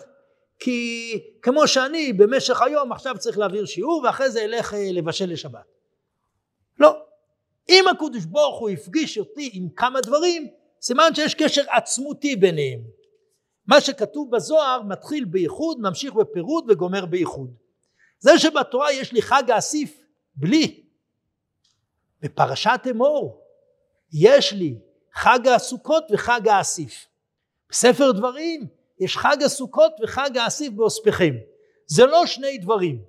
כי 0.59 1.19
כמו 1.41 1.67
שאני 1.67 2.13
במשך 2.13 2.61
היום 2.61 2.91
עכשיו 2.91 3.15
צריך 3.17 3.37
להעביר 3.37 3.65
שיעור 3.65 4.01
ואחרי 4.05 4.31
זה 4.31 4.43
אלך 4.43 4.73
אה, 4.73 4.91
לבשל 4.91 5.31
לשבת. 5.31 5.76
לא. 6.79 6.97
אם 7.69 7.85
הקדוש 7.87 8.25
ברוך 8.25 8.59
הוא 8.59 8.69
הפגיש 8.69 9.17
אותי 9.17 9.49
עם 9.53 9.69
כמה 9.75 10.01
דברים 10.01 10.47
סימן 10.81 11.15
שיש 11.15 11.33
קשר 11.33 11.63
עצמותי 11.69 12.35
ביניהם. 12.35 12.79
מה 13.67 13.81
שכתוב 13.81 14.35
בזוהר 14.35 14.81
מתחיל 14.81 15.25
בייחוד 15.25 15.79
ממשיך 15.79 16.13
בפירוד 16.13 16.65
וגומר 16.69 17.05
בייחוד. 17.05 17.53
זה 18.19 18.39
שבתורה 18.39 18.91
יש 18.91 19.13
לי 19.13 19.21
חג 19.21 19.51
האסיף 19.51 20.03
בלי. 20.35 20.83
בפרשת 22.21 22.81
אמור 22.91 23.41
יש 24.13 24.53
לי 24.53 24.79
חג 25.13 25.47
הסוכות 25.47 26.03
וחג 26.11 26.47
האסיף. 26.47 27.05
בספר 27.69 28.11
דברים 28.11 28.67
יש 28.99 29.17
חג 29.17 29.43
הסוכות 29.45 29.91
וחג 30.03 30.37
האסיף 30.37 30.73
באוספכם. 30.73 31.35
זה 31.85 32.05
לא 32.05 32.25
שני 32.25 32.57
דברים. 32.57 33.01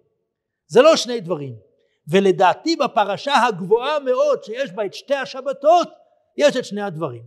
זה 0.66 0.82
לא 0.82 0.96
שני 0.96 1.20
דברים. 1.20 1.67
ולדעתי 2.08 2.76
בפרשה 2.76 3.46
הגבוהה 3.46 3.98
מאוד 3.98 4.44
שיש 4.44 4.72
בה 4.72 4.86
את 4.86 4.94
שתי 4.94 5.14
השבתות, 5.14 5.88
יש 6.36 6.56
את 6.56 6.64
שני 6.64 6.82
הדברים. 6.82 7.22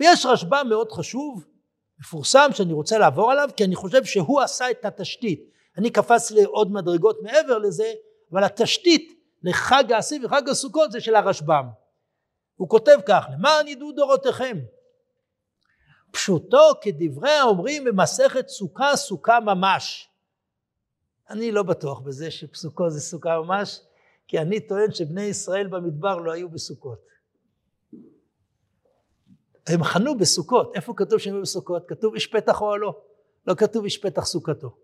ויש 0.00 0.26
רשב"א 0.26 0.62
מאוד 0.68 0.92
חשוב, 0.92 1.44
מפורסם, 2.00 2.48
שאני 2.52 2.72
רוצה 2.72 2.98
לעבור 2.98 3.32
עליו, 3.32 3.48
כי 3.56 3.64
אני 3.64 3.74
חושב 3.74 4.04
שהוא 4.04 4.40
עשה 4.40 4.70
את 4.70 4.84
התשתית. 4.84 5.50
אני 5.78 5.90
קפץ 5.90 6.30
לעוד 6.30 6.72
מדרגות 6.72 7.22
מעבר 7.22 7.58
לזה, 7.58 7.92
אבל 8.32 8.44
התשתית 8.44 9.20
לחג 9.42 9.92
האסיף 9.92 10.22
וחג 10.24 10.48
הסוכות 10.48 10.92
זה 10.92 11.00
של 11.00 11.14
הרשב"ם. 11.14 11.68
הוא 12.56 12.68
כותב 12.68 12.98
כך, 13.06 13.26
למען 13.32 13.68
ידעו 13.68 13.92
דורותיכם, 13.92 14.58
פשוטו 16.10 16.70
כדברי 16.80 17.30
האומרים 17.30 17.84
במסכת 17.84 18.48
סוכה 18.48 18.96
סוכה 18.96 19.40
ממש. 19.40 20.08
אני 21.30 21.52
לא 21.52 21.62
בטוח 21.62 22.00
בזה 22.00 22.30
שפסוקו 22.30 22.90
זה 22.90 23.00
סוכה 23.00 23.40
ממש, 23.40 23.80
כי 24.28 24.38
אני 24.38 24.60
טוען 24.60 24.92
שבני 24.92 25.22
ישראל 25.22 25.66
במדבר 25.66 26.16
לא 26.16 26.32
היו 26.32 26.48
בסוכות. 26.48 26.98
הם 29.66 29.84
חנו 29.84 30.18
בסוכות, 30.18 30.76
איפה 30.76 30.92
כתוב 30.96 31.18
שהם 31.18 31.34
היו 31.34 31.42
בסוכות? 31.42 31.82
כתוב 31.88 32.14
איש 32.14 32.26
פתח 32.26 32.60
אוהלו, 32.60 32.92
לא 33.46 33.54
כתוב 33.54 33.84
איש 33.84 33.98
פתח 33.98 34.24
סוכתו. 34.24 34.76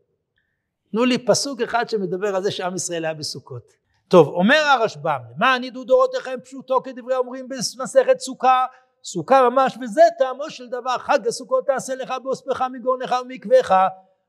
תנו 0.90 1.04
לי 1.04 1.26
פסוק 1.26 1.60
אחד 1.60 1.88
שמדבר 1.88 2.36
על 2.36 2.42
זה 2.42 2.50
שעם 2.50 2.74
ישראל 2.74 3.04
היה 3.04 3.14
בסוכות. 3.14 3.72
טוב, 4.08 4.28
אומר 4.28 4.56
הרשב"ם, 4.56 5.20
למען 5.36 5.64
ידעו 5.64 5.84
דורותיכם 5.84 6.40
פשוטו 6.44 6.82
כדברי 6.82 7.14
האומרים 7.14 7.48
במסכת 7.48 8.18
סוכה 8.18 8.66
סוכה 9.04 9.48
ממש 9.50 9.78
וזה 9.82 10.02
טעמו 10.18 10.50
של 10.50 10.68
דבר 10.68 10.98
חג 10.98 11.26
הסוכות 11.26 11.66
תעשה 11.66 11.94
לך 11.94 12.14
באוספך 12.22 12.64
מגורנך 12.72 13.14
ומקוויך 13.22 13.74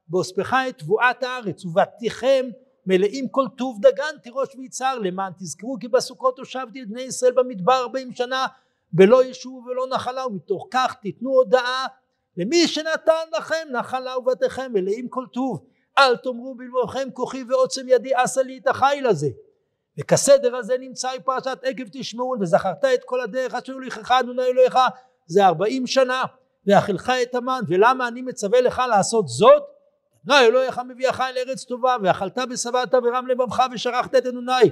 באוספך 0.08 0.56
את 0.70 0.78
תבואת 0.78 1.24
הארץ 1.24 1.66
ובתיכם 1.66 2.46
מלאים 2.86 3.30
כל 3.30 3.46
טוב 3.58 3.78
דגן 3.82 4.18
תירוש 4.24 4.56
ויצהר 4.56 5.00
למען 5.00 5.32
תזכרו 5.40 5.78
כי 5.80 5.88
בסוכות 5.88 6.40
הושבתי 6.40 6.82
את 6.82 6.90
בני 6.90 7.02
ישראל 7.02 7.32
במדבר 7.32 7.82
ארבעים 7.82 8.12
שנה 8.12 8.48
בלא 8.94 9.24
ישוב 9.24 9.68
ולא 9.68 9.88
נחלה 9.88 10.28
ומתוך 10.28 10.68
כך 10.72 10.96
תיתנו 11.02 11.30
הודעה 11.30 11.88
למי 12.38 12.68
שנתן 12.68 13.26
לכם 13.38 13.68
נחלה 13.72 14.18
ובתיכם 14.18 14.72
מלאים 14.74 15.08
כל 15.10 15.26
טוב. 15.34 15.66
אל 15.98 16.18
תאמרו 16.18 16.56
בלבבכם 16.56 17.12
כוחי 17.14 17.44
ועוצם 17.44 17.88
ידי 17.88 18.14
עשה 18.16 18.42
לי 18.42 18.58
את 18.58 18.68
החיל 18.68 19.08
הזה. 19.08 19.28
וכסדר 20.00 20.56
הזה 20.56 20.78
נמצא 20.80 21.10
בפרשת 21.18 21.60
עקב 21.64 21.84
תשמעון 21.92 22.42
וזכרת 22.42 22.86
את 22.86 23.04
כל 23.06 23.22
הדרך 23.22 23.56
אשר 23.56 23.74
הוליכך 23.74 24.12
אדוני 24.12 24.44
אלוהיך 24.44 24.78
זה 25.28 25.46
ארבעים 25.46 25.88
שנה 25.88 26.24
ואכילך 26.68 27.12
את 27.22 27.36
המן 27.36 27.62
ולמה 27.68 28.08
אני 28.08 28.22
מצווה 28.22 28.62
לך 28.62 28.82
לעשות 28.90 29.28
זאת 29.28 29.64
אדוני 30.26 30.46
אלוהיך 30.46 30.82
מביאך 30.88 31.22
אל 31.22 31.38
ארץ 31.38 31.64
טובה 31.64 31.96
ואכלת 32.04 32.38
ושבעת 32.50 32.94
ורם 32.94 33.28
לבבך 33.28 33.64
ושכחת 33.74 34.16
את 34.16 34.26
אדוני. 34.26 34.72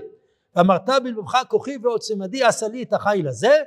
ואמרת 0.55 0.89
בלבבך 1.03 1.37
כוחי 1.47 1.77
ועוצם 1.83 2.23
ידי 2.23 2.43
עשה 2.43 2.67
לי 2.67 2.83
את 2.83 2.93
החיל 2.93 3.27
הזה 3.27 3.61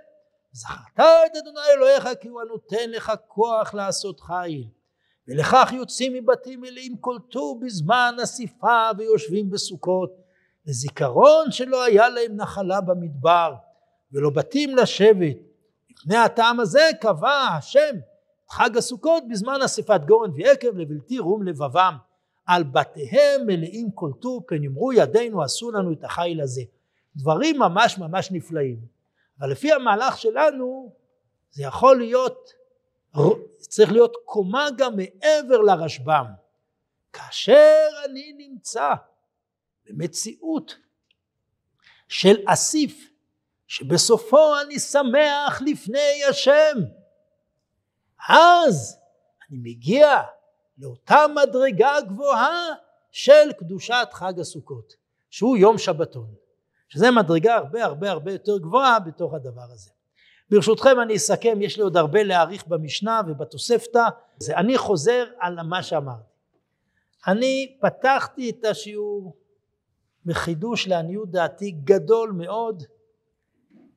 זכרת 0.52 1.30
את 1.32 1.36
אדוני 1.36 1.60
אלוהיך 1.76 2.08
כי 2.20 2.28
הוא 2.28 2.40
הנותן 2.40 2.90
לך 2.90 3.12
כוח 3.28 3.74
לעשות 3.74 4.20
חיל. 4.20 4.64
ולכך 5.28 5.70
יוצאים 5.72 6.12
מבתים 6.12 6.60
מלאים 6.60 6.96
כל 6.96 7.16
טוב 7.30 7.64
בזמן 7.64 8.16
אסיפה 8.22 8.90
ויושבים 8.98 9.50
בסוכות. 9.50 10.22
לזיכרון 10.66 11.50
שלא 11.50 11.82
היה 11.82 12.08
להם 12.08 12.36
נחלה 12.36 12.80
במדבר 12.80 13.54
ולא 14.12 14.30
בתים 14.30 14.76
לשבת. 14.76 15.36
לפני 15.90 16.16
הטעם 16.16 16.60
הזה 16.60 16.88
קבע 17.00 17.48
השם 17.58 17.96
חג 18.52 18.76
הסוכות 18.76 19.24
בזמן 19.30 19.62
אספת 19.64 20.00
גורן 20.06 20.30
ויקב 20.30 20.76
לבלתי 20.76 21.18
רום 21.18 21.42
לבבם. 21.42 21.96
על 22.46 22.62
בתיהם 22.62 23.46
מלאים 23.46 23.90
כל 23.90 24.10
כן 24.48 24.64
יאמרו 24.64 24.92
ידינו 24.92 25.42
עשו 25.42 25.70
לנו 25.70 25.92
את 25.92 26.04
החיל 26.04 26.40
הזה. 26.40 26.62
דברים 27.16 27.58
ממש 27.58 27.98
ממש 27.98 28.30
נפלאים. 28.30 28.78
אבל 29.40 29.50
לפי 29.50 29.72
המהלך 29.72 30.18
שלנו 30.18 30.92
זה 31.50 31.62
יכול 31.62 31.98
להיות 31.98 32.50
צריך 33.58 33.92
להיות 33.92 34.12
קומה 34.24 34.68
גם 34.78 34.96
מעבר 34.96 35.60
לרשב"ם. 35.60 36.26
כאשר 37.12 37.88
אני 38.04 38.32
נמצא 38.38 38.92
במציאות 39.86 40.76
של 42.08 42.36
אסיף 42.46 43.10
שבסופו 43.66 44.60
אני 44.60 44.78
שמח 44.78 45.62
לפני 45.66 46.24
השם 46.30 46.76
אז 48.28 49.00
אני 49.50 49.58
מגיע 49.58 50.22
לאותה 50.78 51.24
מדרגה 51.34 52.00
גבוהה 52.08 52.74
של 53.10 53.52
קדושת 53.58 54.08
חג 54.12 54.40
הסוכות 54.40 54.94
שהוא 55.30 55.56
יום 55.56 55.78
שבתון 55.78 56.34
שזה 56.88 57.10
מדרגה 57.10 57.54
הרבה 57.54 57.84
הרבה 57.84 58.10
הרבה 58.10 58.32
יותר 58.32 58.58
גבוהה 58.58 59.00
בתוך 59.00 59.34
הדבר 59.34 59.72
הזה. 59.72 59.90
ברשותכם 60.50 61.00
אני 61.02 61.16
אסכם 61.16 61.62
יש 61.62 61.76
לי 61.76 61.82
עוד 61.82 61.96
הרבה 61.96 62.22
להעריך 62.22 62.66
במשנה 62.66 63.20
ובתוספתא. 63.28 64.04
אני 64.48 64.78
חוזר 64.78 65.24
על 65.40 65.62
מה 65.62 65.82
שאמרתי. 65.82 66.32
אני 67.26 67.78
פתחתי 67.80 68.50
את 68.50 68.64
השיעור 68.64 69.36
בחידוש 70.24 70.88
לעניות 70.88 71.30
דעתי 71.30 71.70
גדול 71.70 72.30
מאוד 72.30 72.82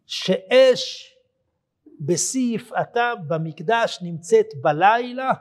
שאש 0.06 1.15
בשיא 2.00 2.56
יפעתה 2.56 3.14
במקדש 3.28 4.00
נמצאת 4.02 4.48
בלילה 4.62 5.32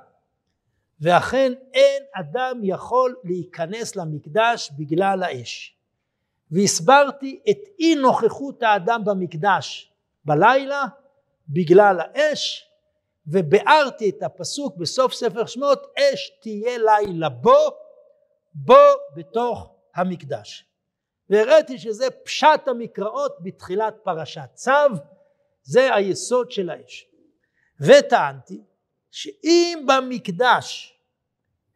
ואכן 1.01 1.53
אין 1.75 2.03
אדם 2.15 2.61
יכול 2.63 3.17
להיכנס 3.25 3.97
למקדש 3.97 4.71
בגלל 4.79 5.23
האש. 5.23 5.77
והסברתי 6.51 7.41
את 7.51 7.59
אי 7.79 7.95
נוכחות 7.95 8.63
האדם 8.63 9.05
במקדש 9.05 9.93
בלילה 10.25 10.85
בגלל 11.49 12.01
האש 12.01 12.71
וביארתי 13.27 14.11
את 14.11 14.23
הפסוק 14.23 14.77
בסוף 14.77 15.13
ספר 15.13 15.47
שמות 15.47 15.87
אש 15.99 16.31
תהיה 16.41 16.79
לילה 16.79 17.29
בו 17.29 17.57
בו 18.55 18.75
בתוך 19.17 19.71
המקדש 19.95 20.67
והראיתי 21.31 21.79
שזה 21.79 22.11
פשט 22.11 22.69
המקראות 22.69 23.37
בתחילת 23.41 23.95
פרשת 24.03 24.49
צו 24.55 24.71
זה 25.65 25.95
היסוד 25.95 26.51
של 26.51 26.71
האש. 26.71 27.07
וטענתי 27.81 28.65
שאם 29.11 29.87
במקדש 29.89 30.99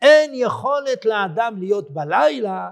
אין 0.02 0.30
יכולת 0.34 1.04
לאדם 1.04 1.58
להיות 1.58 1.90
בלילה 1.90 2.70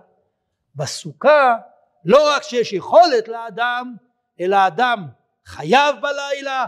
בסוכה 0.75 1.57
לא 2.05 2.35
רק 2.35 2.43
שיש 2.43 2.73
יכולת 2.73 3.29
לאדם 3.29 3.95
אלא 4.41 4.57
האדם 4.57 5.07
חייב 5.45 5.97
בלילה 6.03 6.67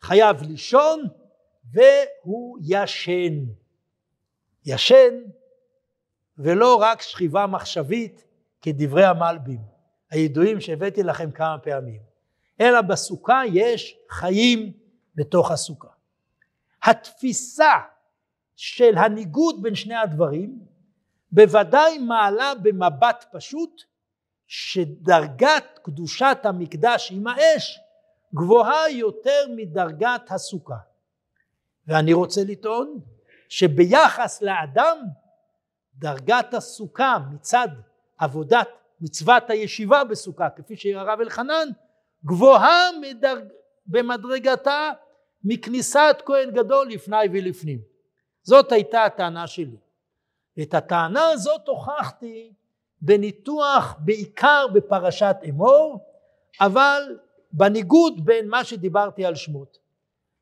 חייב 0.00 0.42
לישון 0.42 1.08
והוא 1.72 2.58
ישן. 2.62 3.32
ישן 4.66 5.14
ולא 6.38 6.76
רק 6.76 7.02
שכיבה 7.02 7.46
מחשבית 7.46 8.24
כדברי 8.62 9.04
המלבים 9.04 9.60
הידועים 10.10 10.60
שהבאתי 10.60 11.02
לכם 11.02 11.30
כמה 11.30 11.58
פעמים 11.58 12.00
אלא 12.60 12.80
בסוכה 12.80 13.42
יש 13.52 13.96
חיים 14.10 14.72
בתוך 15.14 15.50
הסוכה. 15.50 15.88
התפיסה 16.82 17.72
של 18.56 18.98
הניגוד 18.98 19.62
בין 19.62 19.74
שני 19.74 19.94
הדברים 19.94 20.58
בוודאי 21.32 21.98
מעלה 21.98 22.52
במבט 22.62 23.24
פשוט 23.32 23.82
שדרגת 24.46 25.78
קדושת 25.82 26.38
המקדש 26.44 27.12
עם 27.12 27.26
האש 27.26 27.80
גבוהה 28.34 28.90
יותר 28.90 29.46
מדרגת 29.56 30.30
הסוכה. 30.30 30.76
ואני 31.86 32.12
רוצה 32.12 32.40
לטעון 32.44 33.00
שביחס 33.48 34.42
לאדם 34.42 34.98
דרגת 35.94 36.54
הסוכה 36.54 37.18
מצד 37.30 37.68
עבודת 38.18 38.68
מצוות 39.00 39.50
הישיבה 39.50 40.04
בסוכה 40.04 40.50
כפי 40.50 40.76
שהרב 40.76 41.20
אלחנן 41.20 41.68
גבוהה 42.26 42.90
מדרג, 43.00 43.44
במדרגתה 43.86 44.90
מכניסת 45.44 46.16
כהן 46.26 46.50
גדול 46.50 46.88
לפני 46.88 47.16
ולפנים. 47.32 47.78
זאת 48.42 48.72
הייתה 48.72 49.04
הטענה 49.04 49.46
שלי. 49.46 49.76
ואת 50.56 50.74
הטענה 50.74 51.28
הזאת 51.30 51.68
הוכחתי 51.68 52.52
בניתוח 53.00 53.96
בעיקר 53.98 54.66
בפרשת 54.74 55.36
אמור 55.48 55.98
אבל 56.60 57.18
בניגוד 57.52 58.24
בין 58.24 58.48
מה 58.48 58.64
שדיברתי 58.64 59.24
על 59.24 59.34
שמות. 59.34 59.78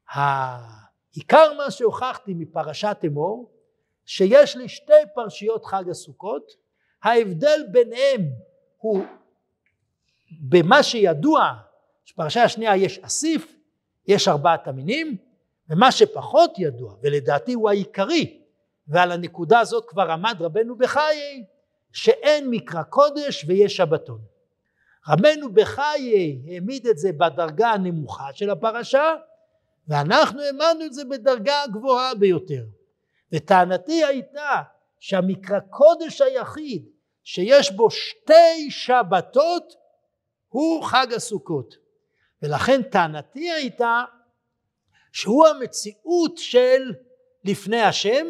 העיקר 0.08 1.52
מה 1.56 1.70
שהוכחתי 1.70 2.34
מפרשת 2.34 2.96
אמור 3.06 3.52
שיש 4.06 4.56
לי 4.56 4.68
שתי 4.68 4.92
פרשיות 5.14 5.64
חג 5.64 5.88
הסוכות 5.90 6.52
ההבדל 7.02 7.62
ביניהם 7.72 8.20
הוא 8.76 9.04
במה 10.48 10.82
שידוע 10.82 11.52
בפרשה 12.10 12.42
השנייה 12.44 12.76
יש 12.76 12.98
אסיף 12.98 13.56
יש 14.06 14.28
ארבעת 14.28 14.68
המינים 14.68 15.16
ומה 15.70 15.92
שפחות 15.92 16.50
ידוע 16.58 16.94
ולדעתי 17.02 17.52
הוא 17.52 17.70
העיקרי 17.70 18.40
ועל 18.88 19.12
הנקודה 19.12 19.60
הזאת 19.60 19.84
כבר 19.88 20.10
עמד 20.10 20.36
רבנו 20.40 20.78
בחיי 20.78 21.44
שאין 21.92 22.50
מקרא 22.50 22.82
קודש 22.82 23.44
ויש 23.48 23.76
שבתון. 23.76 24.20
רבנו 25.08 25.52
בחיי 25.52 26.42
העמיד 26.48 26.86
את 26.86 26.98
זה 26.98 27.12
בדרגה 27.12 27.70
הנמוכה 27.70 28.32
של 28.32 28.50
הפרשה 28.50 29.14
ואנחנו 29.88 30.40
העמדנו 30.42 30.84
את 30.86 30.92
זה 30.92 31.04
בדרגה 31.04 31.62
הגבוהה 31.62 32.14
ביותר. 32.14 32.64
וטענתי 33.32 34.04
הייתה 34.04 34.62
שהמקרא 35.00 35.60
קודש 35.60 36.20
היחיד 36.20 36.88
שיש 37.22 37.72
בו 37.72 37.90
שתי 37.90 38.70
שבתות 38.70 39.74
הוא 40.48 40.84
חג 40.84 41.06
הסוכות 41.16 41.81
ולכן 42.42 42.82
טענתי 42.82 43.50
הייתה 43.50 44.04
שהוא 45.12 45.46
המציאות 45.46 46.38
של 46.38 46.92
לפני 47.44 47.80
השם 47.80 48.26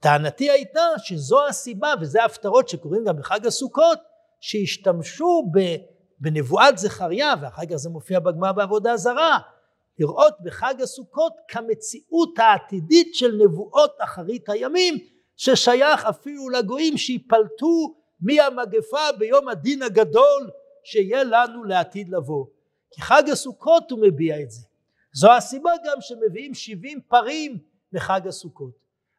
וטענתי 0.00 0.50
הייתה 0.50 0.80
שזו 0.98 1.46
הסיבה 1.46 1.94
וזה 2.00 2.22
ההפטרות 2.22 2.68
שקוראים 2.68 3.04
גם 3.04 3.16
בחג 3.16 3.46
הסוכות 3.46 3.98
שהשתמשו 4.40 5.42
בנבואת 6.18 6.78
זכריה 6.78 7.34
ואחר 7.42 7.66
כך 7.66 7.76
זה 7.76 7.90
מופיע 7.90 8.20
בגמרא 8.20 8.52
בעבודה 8.52 8.96
זרה 8.96 9.38
לראות 9.98 10.34
בחג 10.44 10.74
הסוכות 10.82 11.32
כמציאות 11.48 12.38
העתידית 12.38 13.14
של 13.14 13.38
נבואות 13.44 13.96
אחרית 13.98 14.48
הימים 14.48 14.94
ששייך 15.36 16.04
אפילו 16.04 16.48
לגויים 16.48 16.96
שיפלטו 16.96 17.96
מהמגפה 18.20 19.12
ביום 19.18 19.48
הדין 19.48 19.82
הגדול 19.82 20.50
שיהיה 20.86 21.24
לנו 21.24 21.64
לעתיד 21.64 22.08
לבוא. 22.08 22.46
כי 22.90 23.02
חג 23.02 23.22
הסוכות 23.32 23.90
הוא 23.90 23.98
מביע 24.02 24.40
את 24.40 24.50
זה. 24.50 24.66
זו 25.12 25.32
הסיבה 25.32 25.70
גם 25.84 25.96
שמביאים 26.00 26.54
שבעים 26.54 27.00
פרים 27.08 27.58
לחג 27.92 28.20
הסוכות. 28.28 28.70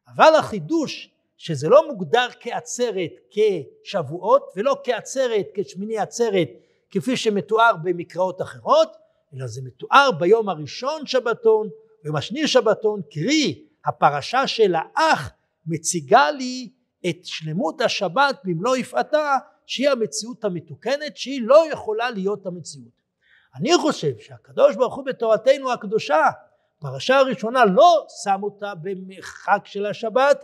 אבל 0.08 0.36
החידוש 0.40 1.12
שזה 1.38 1.70
לא 1.70 1.88
מוגדר 1.88 2.28
כעצרת 2.40 3.12
כשבועות 3.32 4.54
ולא 4.56 4.82
כעצרת 4.84 5.46
כשמיני 5.54 5.98
עצרת 5.98 6.50
כפי 6.92 7.18
שמתואר 7.18 7.76
במקראות 7.84 8.42
אחרות 8.42 8.96
אלא 9.34 9.48
זה 9.48 9.62
מתואר 9.64 10.12
ביום 10.20 10.50
הראשון 10.50 11.06
שבתון 11.06 11.70
ביום 12.04 12.16
השני 12.16 12.48
שבתון 12.48 13.02
קרי 13.12 13.66
הפרשה 13.86 14.48
של 14.48 14.76
האח 14.76 15.32
מציגה 15.66 16.32
לי 16.32 16.70
את 17.10 17.26
שלמות 17.26 17.82
השבת 17.82 18.40
במלוא 18.44 18.78
יפעתה 18.78 19.38
שהיא 19.68 19.90
המציאות 19.90 20.44
המתוקנת 20.44 21.18
שהיא 21.18 21.42
לא 21.42 21.72
יכולה 21.72 22.12
להיות 22.12 22.46
המציאות. 22.46 22.98
אני 23.56 23.78
חושב 23.78 24.18
שהקדוש 24.20 24.76
ברוך 24.76 24.96
הוא 24.96 25.06
בתורתנו 25.06 25.72
הקדושה 25.72 26.30
פרשה 26.80 27.18
הראשונה 27.18 27.66
לא 27.66 28.06
שם 28.24 28.40
אותה 28.44 28.74
במרחק 28.82 29.62
של 29.66 29.86
השבת 29.86 30.44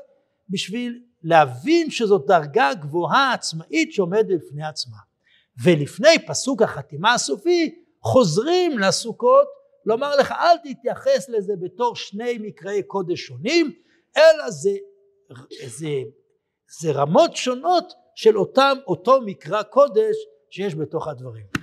בשביל 0.50 1.02
להבין 1.24 1.92
שזאת 1.92 2.26
דרגה 2.28 2.74
גבוהה 2.74 3.34
עצמאית 3.34 3.94
שעומדת 3.94 4.26
בפני 4.26 4.66
עצמה 4.66 4.98
ולפני 5.64 6.26
פסוק 6.28 6.62
החתימה 6.62 7.14
הסופי 7.14 7.84
חוזרים 8.02 8.80
לסוכות 8.80 9.48
לומר 9.86 10.16
לך 10.16 10.32
אל 10.32 10.58
תתייחס 10.58 11.30
לזה 11.30 11.54
בתור 11.62 11.96
שני 11.96 12.38
מקראי 12.42 12.84
קודש 12.84 13.20
שונים 13.20 13.72
אלא 14.18 14.50
זה, 14.50 14.72
זה, 15.68 15.88
זה 16.80 16.92
רמות 16.92 17.36
שונות 17.36 17.94
של 18.16 18.38
אותם, 18.38 18.78
אותו 18.88 19.22
מקרא 19.22 19.64
קודש 19.64 20.16
שיש 20.50 20.76
בתוך 20.76 21.08
הדברים 21.08 21.63